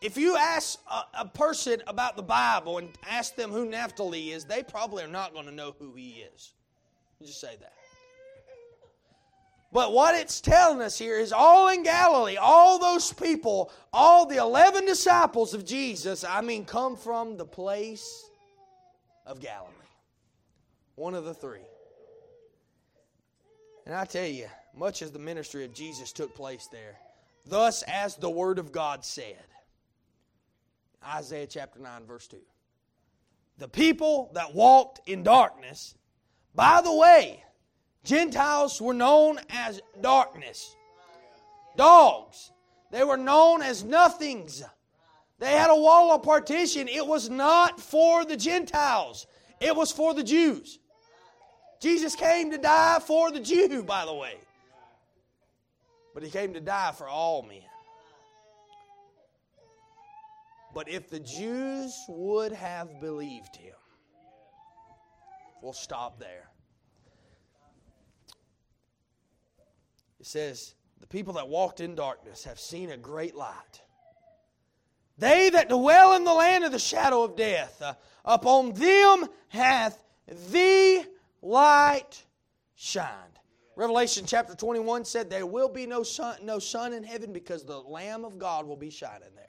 If 0.00 0.16
you 0.16 0.36
ask 0.36 0.78
a, 0.90 1.22
a, 1.22 1.26
person 1.26 1.82
about 1.86 2.16
the 2.16 2.22
Bible 2.22 2.78
and 2.78 2.90
ask 3.08 3.34
them 3.34 3.50
who 3.50 3.64
Naphtali 3.64 4.32
is, 4.32 4.44
they 4.44 4.62
probably 4.62 5.02
are 5.02 5.08
not 5.08 5.32
going 5.32 5.46
to 5.46 5.52
know 5.52 5.74
who 5.78 5.94
he 5.94 6.24
is. 6.34 6.52
Just 7.22 7.40
say 7.40 7.56
that. 7.58 7.72
But 9.74 9.92
what 9.92 10.14
it's 10.14 10.40
telling 10.40 10.80
us 10.80 10.96
here 10.96 11.18
is 11.18 11.32
all 11.32 11.68
in 11.68 11.82
Galilee, 11.82 12.36
all 12.36 12.78
those 12.78 13.12
people, 13.12 13.72
all 13.92 14.24
the 14.24 14.36
11 14.36 14.86
disciples 14.86 15.52
of 15.52 15.64
Jesus, 15.64 16.22
I 16.22 16.42
mean, 16.42 16.64
come 16.64 16.96
from 16.96 17.36
the 17.36 17.44
place 17.44 18.24
of 19.26 19.40
Galilee. 19.40 19.72
One 20.94 21.16
of 21.16 21.24
the 21.24 21.34
three. 21.34 21.66
And 23.84 23.96
I 23.96 24.04
tell 24.04 24.28
you, 24.28 24.46
much 24.76 25.02
as 25.02 25.10
the 25.10 25.18
ministry 25.18 25.64
of 25.64 25.74
Jesus 25.74 26.12
took 26.12 26.36
place 26.36 26.68
there, 26.70 26.96
thus 27.44 27.82
as 27.88 28.14
the 28.14 28.30
Word 28.30 28.60
of 28.60 28.70
God 28.70 29.04
said, 29.04 29.42
Isaiah 31.04 31.48
chapter 31.48 31.80
9, 31.80 32.06
verse 32.06 32.28
2. 32.28 32.36
The 33.58 33.68
people 33.68 34.30
that 34.34 34.54
walked 34.54 35.00
in 35.08 35.24
darkness, 35.24 35.96
by 36.54 36.80
the 36.80 36.94
way, 36.94 37.42
Gentiles 38.04 38.80
were 38.80 38.94
known 38.94 39.38
as 39.50 39.80
darkness, 40.00 40.76
dogs. 41.76 42.52
They 42.90 43.02
were 43.02 43.16
known 43.16 43.62
as 43.62 43.82
nothings. 43.82 44.62
They 45.38 45.52
had 45.52 45.70
a 45.70 45.76
wall 45.76 46.12
of 46.12 46.22
partition. 46.22 46.86
It 46.86 47.06
was 47.06 47.28
not 47.28 47.80
for 47.80 48.24
the 48.24 48.36
Gentiles, 48.36 49.26
it 49.60 49.74
was 49.74 49.90
for 49.90 50.14
the 50.14 50.22
Jews. 50.22 50.78
Jesus 51.80 52.14
came 52.14 52.50
to 52.50 52.58
die 52.58 52.98
for 53.00 53.30
the 53.30 53.40
Jew, 53.40 53.82
by 53.82 54.06
the 54.06 54.14
way. 54.14 54.36
But 56.14 56.22
he 56.22 56.30
came 56.30 56.54
to 56.54 56.60
die 56.60 56.92
for 56.96 57.08
all 57.08 57.42
men. 57.42 57.58
But 60.72 60.88
if 60.88 61.10
the 61.10 61.20
Jews 61.20 61.94
would 62.08 62.52
have 62.52 63.00
believed 63.00 63.56
him, 63.56 63.74
We'll 65.64 65.72
stop 65.72 66.18
there. 66.18 66.50
It 70.24 70.28
says, 70.28 70.74
The 71.02 71.06
people 71.06 71.34
that 71.34 71.48
walked 71.48 71.80
in 71.80 71.94
darkness 71.94 72.44
have 72.44 72.58
seen 72.58 72.90
a 72.90 72.96
great 72.96 73.34
light. 73.34 73.82
They 75.18 75.50
that 75.50 75.68
dwell 75.68 76.14
in 76.16 76.24
the 76.24 76.32
land 76.32 76.64
of 76.64 76.72
the 76.72 76.78
shadow 76.78 77.24
of 77.24 77.36
death, 77.36 77.82
uh, 77.82 77.92
upon 78.24 78.72
them 78.72 79.26
hath 79.48 80.02
the 80.50 81.04
light 81.42 82.24
shined. 82.74 83.38
Revelation 83.76 84.24
chapter 84.26 84.54
21 84.54 85.04
said, 85.04 85.28
There 85.28 85.44
will 85.44 85.68
be 85.68 85.84
no 85.84 86.02
sun, 86.02 86.38
no 86.42 86.58
sun 86.58 86.94
in 86.94 87.04
heaven 87.04 87.30
because 87.30 87.62
the 87.62 87.80
Lamb 87.80 88.24
of 88.24 88.38
God 88.38 88.66
will 88.66 88.78
be 88.78 88.88
shining 88.88 89.28
there. 89.36 89.44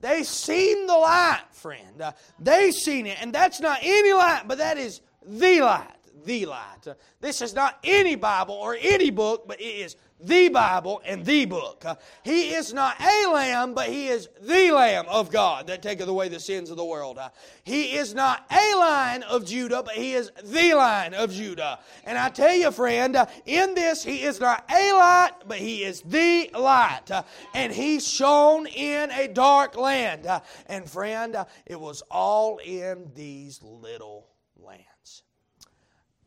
They 0.00 0.22
seen 0.22 0.86
the 0.86 0.96
light, 0.96 1.44
friend. 1.50 2.00
Uh, 2.00 2.12
they 2.40 2.70
seen 2.70 3.06
it, 3.06 3.18
and 3.20 3.30
that's 3.30 3.60
not 3.60 3.80
any 3.82 4.14
light, 4.14 4.44
but 4.46 4.56
that 4.56 4.78
is 4.78 5.02
the 5.22 5.60
light. 5.60 6.03
The 6.24 6.46
light. 6.46 6.86
This 7.20 7.42
is 7.42 7.54
not 7.54 7.78
any 7.84 8.14
Bible 8.14 8.54
or 8.54 8.76
any 8.80 9.10
book, 9.10 9.46
but 9.48 9.60
it 9.60 9.64
is 9.64 9.96
the 10.20 10.48
Bible 10.48 11.02
and 11.04 11.24
the 11.24 11.44
book. 11.44 11.84
He 12.22 12.54
is 12.54 12.72
not 12.72 13.00
a 13.00 13.26
lamb, 13.30 13.74
but 13.74 13.88
he 13.88 14.08
is 14.08 14.28
the 14.40 14.70
Lamb 14.72 15.06
of 15.08 15.30
God 15.30 15.66
that 15.66 15.82
taketh 15.82 16.08
away 16.08 16.28
the 16.28 16.40
sins 16.40 16.70
of 16.70 16.76
the 16.76 16.84
world. 16.84 17.18
He 17.64 17.96
is 17.96 18.14
not 18.14 18.46
a 18.50 18.74
Lion 18.76 19.22
of 19.24 19.44
Judah, 19.44 19.82
but 19.82 19.94
he 19.94 20.14
is 20.14 20.30
the 20.42 20.74
Lion 20.74 21.14
of 21.14 21.32
Judah. 21.32 21.78
And 22.04 22.16
I 22.16 22.30
tell 22.30 22.54
you, 22.54 22.70
friend, 22.70 23.16
in 23.44 23.74
this, 23.74 24.04
he 24.04 24.22
is 24.22 24.40
not 24.40 24.64
a 24.70 24.92
light, 24.92 25.32
but 25.46 25.58
he 25.58 25.84
is 25.84 26.00
the 26.02 26.50
light. 26.54 27.10
And 27.54 27.72
he 27.72 28.00
shone 28.00 28.66
in 28.66 29.10
a 29.10 29.28
dark 29.28 29.76
land. 29.76 30.26
And 30.66 30.88
friend, 30.88 31.36
it 31.66 31.78
was 31.78 32.02
all 32.10 32.58
in 32.58 33.10
these 33.14 33.60
little. 33.62 34.28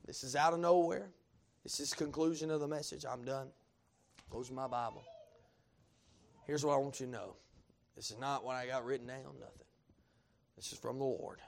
This 0.07 0.23
is 0.23 0.35
out 0.35 0.53
of 0.53 0.59
nowhere. 0.59 1.11
This 1.63 1.81
is 1.81 1.93
conclusion 1.93 2.49
of 2.49 2.61
the 2.61 2.67
message. 2.67 3.05
I'm 3.05 3.23
done. 3.23 3.49
Close 4.29 4.49
my 4.49 4.67
Bible. 4.67 5.03
Here's 6.45 6.65
what 6.65 6.73
I 6.73 6.77
want 6.77 6.99
you 7.01 7.05
to 7.05 7.11
know. 7.11 7.35
This 7.95 8.09
is 8.09 8.17
not 8.17 8.45
what 8.45 8.55
I 8.55 8.65
got 8.65 8.85
written 8.85 9.05
down, 9.07 9.23
nothing. 9.39 9.67
This 10.55 10.71
is 10.71 10.79
from 10.79 10.97
the 10.97 11.03
Lord. 11.03 11.39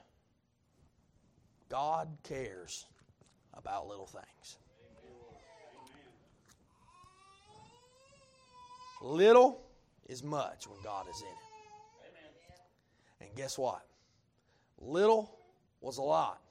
God 1.70 2.08
cares 2.22 2.84
about 3.54 3.88
little 3.88 4.06
things. 4.06 4.58
Little 9.00 9.62
is 10.06 10.22
much 10.22 10.66
when 10.68 10.78
God 10.82 11.06
is 11.08 11.22
in 11.22 11.28
it. 11.28 11.34
And 13.22 13.34
guess 13.36 13.56
what? 13.56 13.86
Little 14.78 15.38
was 15.80 15.96
a 15.96 16.02
lot 16.02 16.42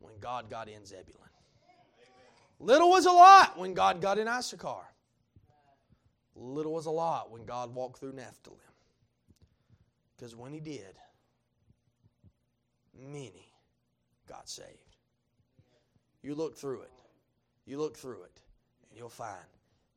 when 0.00 0.12
God 0.20 0.50
got 0.50 0.68
in 0.68 0.84
Zebulun. 0.84 1.27
Little 2.60 2.90
was 2.90 3.06
a 3.06 3.12
lot 3.12 3.58
when 3.58 3.74
God 3.74 4.00
got 4.00 4.18
in 4.18 4.26
Issachar. 4.26 4.84
Little 6.34 6.72
was 6.72 6.86
a 6.86 6.90
lot 6.90 7.30
when 7.30 7.44
God 7.44 7.74
walked 7.74 8.00
through 8.00 8.12
Naphtali. 8.12 8.58
Because 10.16 10.34
when 10.34 10.52
He 10.52 10.60
did, 10.60 10.96
many 12.98 13.52
got 14.28 14.48
saved. 14.48 14.96
You 16.22 16.34
look 16.34 16.56
through 16.56 16.82
it. 16.82 16.92
You 17.64 17.78
look 17.78 17.96
through 17.96 18.22
it, 18.22 18.40
and 18.88 18.98
you'll 18.98 19.08
find 19.08 19.36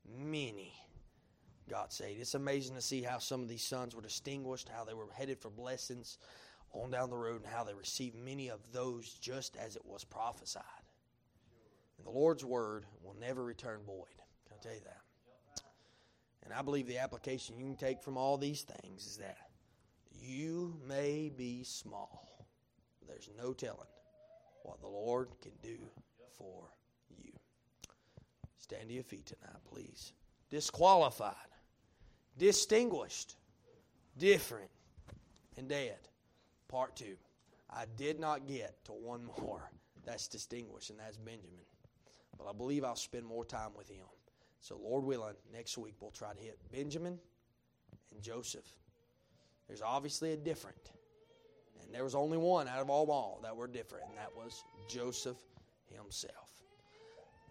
many 0.05 0.73
got 1.69 1.93
saved. 1.93 2.19
It's 2.19 2.35
amazing 2.35 2.75
to 2.75 2.81
see 2.81 3.01
how 3.01 3.17
some 3.17 3.41
of 3.41 3.47
these 3.47 3.63
sons 3.63 3.95
were 3.95 4.01
distinguished, 4.01 4.69
how 4.69 4.83
they 4.83 4.93
were 4.93 5.07
headed 5.13 5.39
for 5.39 5.49
blessings 5.49 6.17
on 6.73 6.91
down 6.91 7.09
the 7.09 7.17
road, 7.17 7.43
and 7.43 7.51
how 7.51 7.63
they 7.63 7.73
received 7.73 8.15
many 8.15 8.49
of 8.49 8.59
those 8.73 9.13
just 9.13 9.55
as 9.57 9.75
it 9.75 9.85
was 9.85 10.03
prophesied. 10.03 10.63
And 12.01 12.07
the 12.07 12.19
Lord's 12.19 12.43
word 12.43 12.85
will 13.03 13.15
never 13.19 13.43
return 13.43 13.81
void. 13.85 14.07
Can 14.47 14.57
I 14.59 14.63
tell 14.63 14.73
you 14.73 14.81
that? 14.85 15.61
And 16.43 16.51
I 16.51 16.63
believe 16.63 16.87
the 16.87 16.97
application 16.97 17.59
you 17.59 17.65
can 17.65 17.75
take 17.75 18.01
from 18.01 18.17
all 18.17 18.39
these 18.39 18.63
things 18.63 19.05
is 19.05 19.17
that 19.17 19.37
you 20.19 20.75
may 20.87 21.29
be 21.29 21.63
small. 21.63 22.47
There's 23.07 23.29
no 23.37 23.53
telling 23.53 23.87
what 24.63 24.81
the 24.81 24.87
Lord 24.87 25.29
can 25.43 25.51
do 25.61 25.77
for 26.39 26.63
you. 27.23 27.33
Stand 28.57 28.87
to 28.87 28.93
your 28.95 29.03
feet 29.03 29.27
tonight, 29.27 29.61
please. 29.71 30.13
Disqualified, 30.49 31.35
distinguished, 32.39 33.35
different, 34.17 34.71
and 35.55 35.69
dead. 35.69 35.99
Part 36.67 36.95
two. 36.95 37.15
I 37.69 37.85
did 37.95 38.19
not 38.19 38.47
get 38.47 38.83
to 38.85 38.91
one 38.91 39.25
more. 39.39 39.69
That's 40.03 40.27
distinguished, 40.27 40.89
and 40.89 40.97
that's 40.99 41.17
Benjamin. 41.17 41.61
But 42.37 42.47
I 42.47 42.53
believe 42.53 42.83
I'll 42.83 42.95
spend 42.95 43.25
more 43.25 43.45
time 43.45 43.71
with 43.77 43.89
him. 43.89 44.05
So, 44.59 44.77
Lord 44.77 45.03
willing, 45.03 45.35
next 45.51 45.77
week 45.77 45.95
we'll 45.99 46.11
try 46.11 46.33
to 46.33 46.39
hit 46.39 46.57
Benjamin 46.71 47.17
and 48.13 48.21
Joseph. 48.21 48.65
There's 49.67 49.81
obviously 49.81 50.33
a 50.33 50.37
different. 50.37 50.91
And 51.81 51.93
there 51.93 52.03
was 52.03 52.15
only 52.15 52.37
one 52.37 52.67
out 52.67 52.79
of 52.79 52.89
all, 52.89 53.09
all 53.11 53.39
that 53.43 53.55
were 53.55 53.67
different, 53.67 54.05
and 54.09 54.17
that 54.17 54.35
was 54.35 54.63
Joseph 54.89 55.37
himself. 55.85 56.49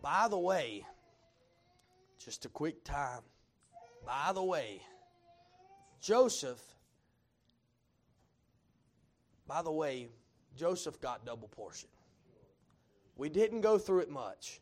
By 0.03 0.29
the 0.29 0.39
way, 0.39 0.85
just 2.25 2.45
a 2.45 2.49
quick 2.49 2.85
time. 2.85 3.23
By 4.07 4.33
the 4.33 4.43
way, 4.43 4.81
Joseph, 6.01 6.61
by 9.47 9.63
the 9.63 9.73
way, 9.73 10.09
Joseph 10.57 11.01
got 11.01 11.25
double 11.27 11.49
portion. 11.49 11.89
We 13.17 13.29
didn't 13.29 13.61
go 13.61 13.79
through 13.79 14.01
it 14.01 14.11
much. 14.11 14.61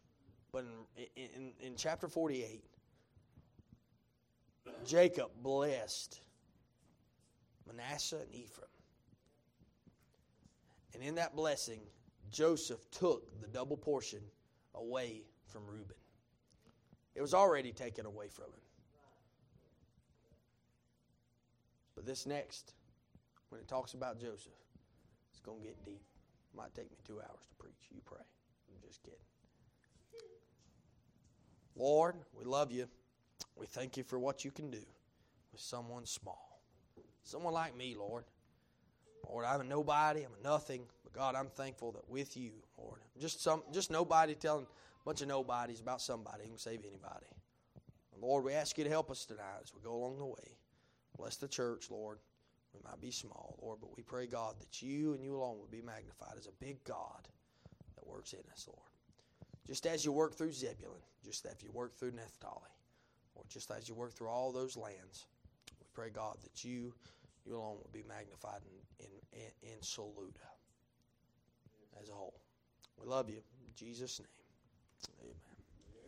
But 0.58 0.66
in, 1.14 1.28
in, 1.36 1.52
in 1.60 1.76
chapter 1.76 2.08
48, 2.08 2.64
Jacob 4.84 5.30
blessed 5.40 6.20
Manasseh 7.64 8.16
and 8.16 8.34
Ephraim. 8.34 8.66
And 10.94 11.02
in 11.04 11.14
that 11.14 11.36
blessing, 11.36 11.78
Joseph 12.32 12.80
took 12.90 13.40
the 13.40 13.46
double 13.46 13.76
portion 13.76 14.18
away 14.74 15.22
from 15.46 15.64
Reuben. 15.64 15.94
It 17.14 17.22
was 17.22 17.34
already 17.34 17.70
taken 17.70 18.04
away 18.04 18.26
from 18.26 18.46
him. 18.46 18.60
But 21.94 22.04
this 22.04 22.26
next, 22.26 22.74
when 23.50 23.60
it 23.60 23.68
talks 23.68 23.94
about 23.94 24.18
Joseph, 24.18 24.58
it's 25.30 25.38
going 25.38 25.60
to 25.60 25.66
get 25.66 25.84
deep. 25.84 26.02
Might 26.52 26.74
take 26.74 26.90
me 26.90 26.96
two 27.06 27.20
hours 27.20 27.46
to 27.48 27.54
preach. 27.60 27.74
You 27.94 28.00
pray. 28.04 28.18
I'm 28.18 28.82
just 28.84 29.04
kidding. 29.04 29.27
Lord, 31.78 32.16
we 32.36 32.44
love 32.44 32.72
you. 32.72 32.88
We 33.56 33.66
thank 33.66 33.96
you 33.96 34.02
for 34.02 34.18
what 34.18 34.44
you 34.44 34.50
can 34.50 34.70
do 34.70 34.82
with 35.52 35.60
someone 35.60 36.04
small. 36.06 36.62
Someone 37.22 37.54
like 37.54 37.76
me, 37.76 37.94
Lord. 37.96 38.24
Lord, 39.28 39.44
I'm 39.44 39.60
a 39.60 39.64
nobody, 39.64 40.22
I'm 40.22 40.32
a 40.40 40.42
nothing, 40.42 40.82
but 41.04 41.12
God, 41.12 41.34
I'm 41.34 41.48
thankful 41.48 41.92
that 41.92 42.08
with 42.08 42.36
you, 42.36 42.52
Lord. 42.76 43.00
Just 43.20 43.42
some 43.42 43.62
just 43.72 43.90
nobody 43.90 44.34
telling 44.34 44.64
a 44.64 45.04
bunch 45.04 45.20
of 45.22 45.28
nobodies 45.28 45.80
about 45.80 46.00
somebody 46.00 46.44
who 46.44 46.50
can 46.50 46.58
save 46.58 46.80
anybody. 46.86 47.26
Lord, 48.20 48.44
we 48.44 48.52
ask 48.52 48.76
you 48.78 48.84
to 48.84 48.90
help 48.90 49.10
us 49.10 49.24
tonight 49.24 49.60
as 49.62 49.72
we 49.72 49.80
go 49.80 49.94
along 49.94 50.18
the 50.18 50.24
way. 50.24 50.56
Bless 51.16 51.36
the 51.36 51.46
church, 51.46 51.90
Lord. 51.90 52.18
We 52.74 52.80
might 52.84 53.00
be 53.00 53.10
small, 53.10 53.58
Lord, 53.62 53.78
but 53.80 53.96
we 53.96 54.02
pray, 54.02 54.26
God, 54.26 54.54
that 54.60 54.82
you 54.82 55.14
and 55.14 55.22
you 55.22 55.36
alone 55.36 55.58
would 55.60 55.70
be 55.70 55.82
magnified 55.82 56.34
as 56.36 56.46
a 56.46 56.64
big 56.64 56.82
God 56.84 57.28
that 57.94 58.06
works 58.06 58.32
in 58.32 58.40
us, 58.52 58.66
Lord. 58.66 58.97
Just 59.68 59.86
as 59.86 60.02
you 60.02 60.12
work 60.12 60.34
through 60.34 60.52
Zebulun, 60.52 60.96
just 61.22 61.44
as 61.44 61.62
you 61.62 61.70
work 61.72 61.94
through 61.94 62.12
Naphtali, 62.12 62.72
or 63.34 63.44
just 63.50 63.70
as 63.70 63.86
you 63.86 63.94
work 63.94 64.14
through 64.14 64.28
all 64.28 64.50
those 64.50 64.78
lands, 64.78 65.26
we 65.78 65.86
pray, 65.92 66.08
God, 66.08 66.38
that 66.42 66.64
you, 66.64 66.94
you 67.44 67.54
alone 67.54 67.76
will 67.76 67.90
be 67.92 68.02
magnified 68.08 68.62
in, 68.98 69.06
in, 69.34 69.70
in, 69.70 69.82
Saluda 69.82 70.48
as 72.00 72.08
a 72.08 72.12
whole. 72.12 72.40
We 72.98 73.06
love 73.06 73.28
you. 73.28 73.36
In 73.36 73.74
Jesus' 73.74 74.20
name, 74.20 74.28
amen. 75.22 75.47